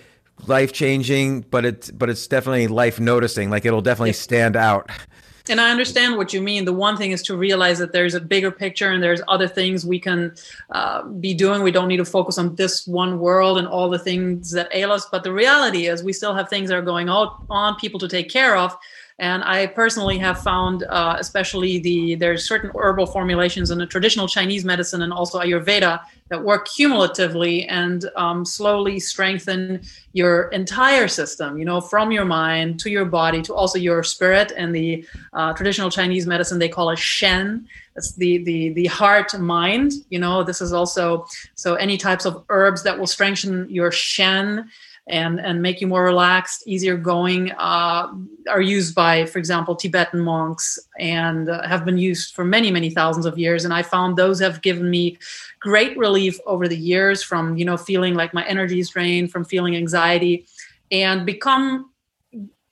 [0.47, 3.49] life changing, but it's but it's definitely life noticing.
[3.49, 4.89] Like it'll definitely stand out.
[5.49, 6.63] And I understand what you mean.
[6.63, 9.85] The one thing is to realize that there's a bigger picture and there's other things
[9.85, 10.33] we can
[10.69, 11.63] uh, be doing.
[11.63, 14.93] We don't need to focus on this one world and all the things that ail
[14.93, 15.05] us.
[15.11, 18.29] But the reality is, we still have things that are going on, people to take
[18.29, 18.77] care of.
[19.19, 24.27] And I personally have found, uh, especially the there's certain herbal formulations in the traditional
[24.27, 29.81] Chinese medicine and also Ayurveda that work cumulatively and um, slowly strengthen
[30.13, 31.59] your entire system.
[31.59, 34.51] You know, from your mind to your body to also your spirit.
[34.57, 37.67] And the uh, traditional Chinese medicine they call it Shen.
[37.93, 39.91] That's the the the heart mind.
[40.09, 44.69] You know, this is also so any types of herbs that will strengthen your Shen
[45.07, 48.07] and and make you more relaxed, easier going, uh,
[48.49, 52.89] are used by, for example, Tibetan monks and uh, have been used for many many
[52.89, 53.65] thousands of years.
[53.65, 55.17] And I found those have given me
[55.59, 59.43] great relief over the years from you know feeling like my energy is drained, from
[59.43, 60.45] feeling anxiety,
[60.91, 61.89] and become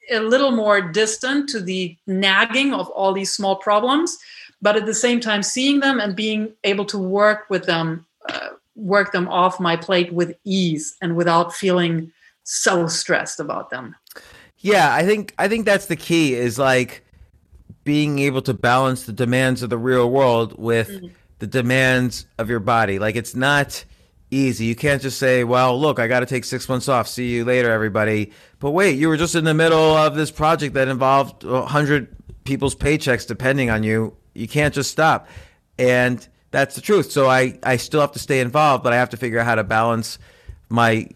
[0.09, 4.17] a little more distant to the nagging of all these small problems
[4.61, 8.49] but at the same time seeing them and being able to work with them uh,
[8.75, 12.11] work them off my plate with ease and without feeling
[12.43, 13.95] so stressed about them.
[14.57, 17.03] Yeah, I think I think that's the key is like
[17.83, 21.07] being able to balance the demands of the real world with mm-hmm.
[21.39, 22.99] the demands of your body.
[22.99, 23.83] Like it's not
[24.29, 24.65] easy.
[24.65, 27.07] You can't just say, "Well, look, I got to take 6 months off.
[27.07, 30.75] See you later, everybody." But wait, you were just in the middle of this project
[30.75, 32.07] that involved 100
[32.43, 34.15] people's paychecks depending on you.
[34.33, 35.27] You can't just stop.
[35.79, 37.11] And that's the truth.
[37.11, 39.55] So I I still have to stay involved, but I have to figure out how
[39.55, 40.19] to balance
[40.69, 41.07] my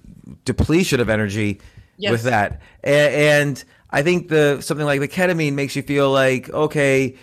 [0.44, 1.60] depletion of energy
[1.98, 2.12] yes.
[2.12, 2.62] with that.
[2.84, 7.16] And, and, I think the something like the ketamine makes you feel like okay,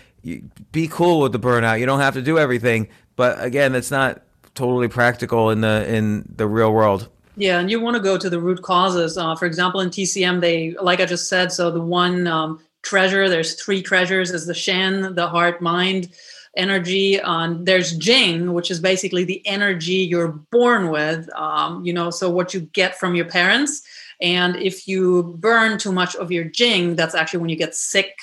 [0.71, 1.79] be cool with the burnout.
[1.79, 2.87] You don't have to do everything.
[3.15, 4.23] But again, it's not
[4.55, 7.09] totally practical in the in the real world.
[7.35, 9.17] Yeah, and you want to go to the root causes.
[9.17, 11.51] Uh, for example, in TCM, they like I just said.
[11.51, 16.09] So the one um, treasure, there's three treasures: is the Shen, the heart, mind
[16.55, 17.19] energy.
[17.21, 22.29] on there's Jing, which is basically the energy you're born with, um, you know, so
[22.29, 23.83] what you get from your parents.
[24.21, 28.15] And if you burn too much of your Jing, that's actually when you get sick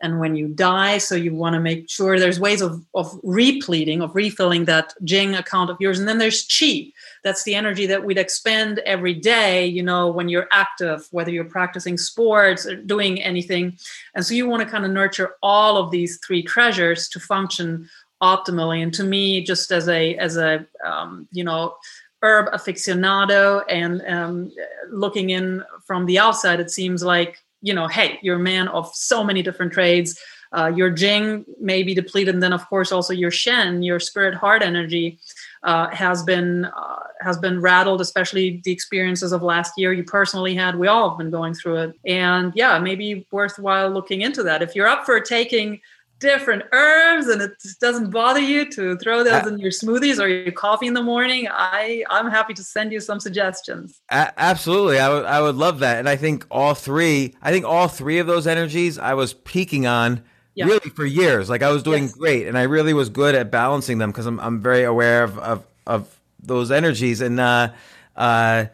[0.00, 0.98] and when you die.
[0.98, 5.34] So you want to make sure there's ways of, of repleting, of refilling that Jing
[5.34, 5.98] account of yours.
[5.98, 6.92] And then there's Qi.
[7.24, 11.44] That's the energy that we'd expend every day, you know, when you're active, whether you're
[11.44, 13.76] practicing sports or doing anything.
[14.14, 17.88] And so you want to kind of nurture all of these three treasures to function
[18.22, 18.82] optimally.
[18.82, 21.76] And to me, just as a, as a, um, you know,
[22.22, 24.52] herb aficionado and um,
[24.90, 28.94] looking in from the outside, it seems like you know, hey, you're a man of
[28.94, 30.18] so many different trades.
[30.52, 34.34] Uh, your Jing may be depleted, and then of course also your Shen, your spirit
[34.34, 35.18] heart energy,
[35.62, 38.00] uh, has been uh, has been rattled.
[38.00, 40.78] Especially the experiences of last year you personally had.
[40.78, 44.62] We all have been going through it, and yeah, maybe worthwhile looking into that.
[44.62, 45.80] If you're up for taking
[46.18, 50.52] different herbs and it doesn't bother you to throw those in your smoothies or your
[50.52, 54.00] coffee in the morning, I I'm happy to send you some suggestions.
[54.10, 57.64] A- absolutely, I would I would love that, and I think all three, I think
[57.64, 60.22] all three of those energies, I was peaking on
[60.54, 60.66] yeah.
[60.66, 61.48] really for years.
[61.48, 62.12] Like I was doing yes.
[62.12, 65.38] great, and I really was good at balancing them because I'm I'm very aware of
[65.38, 67.72] of, of those energies, and uh,
[68.16, 68.66] uh,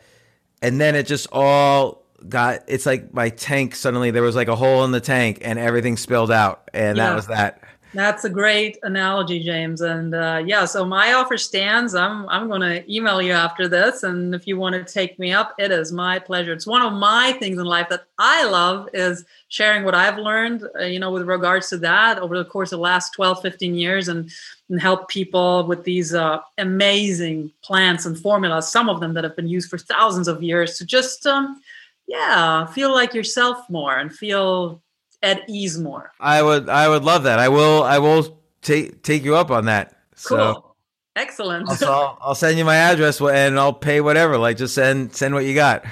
[0.62, 4.56] and then it just all got it's like my tank suddenly there was like a
[4.56, 6.70] hole in the tank and everything spilled out.
[6.72, 7.08] And yeah.
[7.08, 7.63] that was that
[7.94, 9.80] that's a great analogy james.
[9.80, 11.94] And uh, yeah so my offer stands.
[11.94, 14.02] I'm i'm going to email you after this.
[14.02, 16.52] And if you want to take me up it is my pleasure.
[16.52, 20.64] It's one of my things in life that i love is sharing what i've learned
[20.78, 23.74] uh, you know with regards to that over the course of the last 12 15
[23.74, 24.30] years and
[24.70, 29.36] and help people with these uh, amazing plants and formulas some of them that have
[29.36, 31.60] been used for thousands of years to just um,
[32.06, 34.80] yeah feel like yourself more and feel
[35.24, 36.12] at ease more.
[36.20, 37.38] I would i would love that.
[37.38, 39.96] I will i will take take you up on that.
[40.24, 40.38] Cool.
[40.38, 40.74] So
[41.16, 41.68] excellent.
[41.70, 44.38] So I'll, I'll send you my address and i'll pay whatever.
[44.38, 45.84] Like just send send what you got.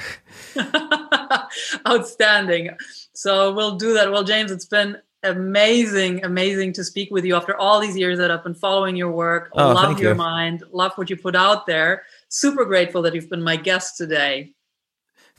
[1.88, 2.70] Outstanding.
[3.14, 4.12] So we'll do that.
[4.12, 8.28] Well james it's been amazing amazing to speak with you after all these years that
[8.28, 9.50] i've been following your work.
[9.52, 10.16] Oh, love your you.
[10.16, 10.64] mind.
[10.72, 12.02] Love what you put out there.
[12.28, 14.52] Super grateful that you've been my guest today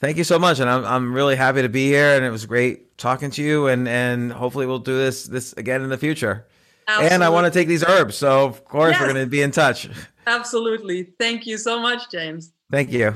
[0.03, 2.45] Thank you so much, and I'm I'm really happy to be here, and it was
[2.45, 6.45] great talking to you, and and hopefully we'll do this this again in the future.
[6.89, 7.15] Absolutely.
[7.15, 8.99] And I want to take these herbs, so of course yes.
[8.99, 9.89] we're going to be in touch.
[10.27, 11.03] Absolutely.
[11.17, 12.51] Thank you so much, James.
[12.69, 13.15] Thank you.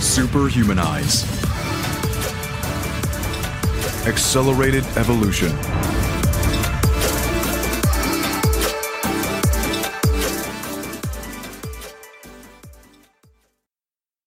[0.00, 1.22] Superhumanize.
[4.08, 5.52] Accelerated evolution.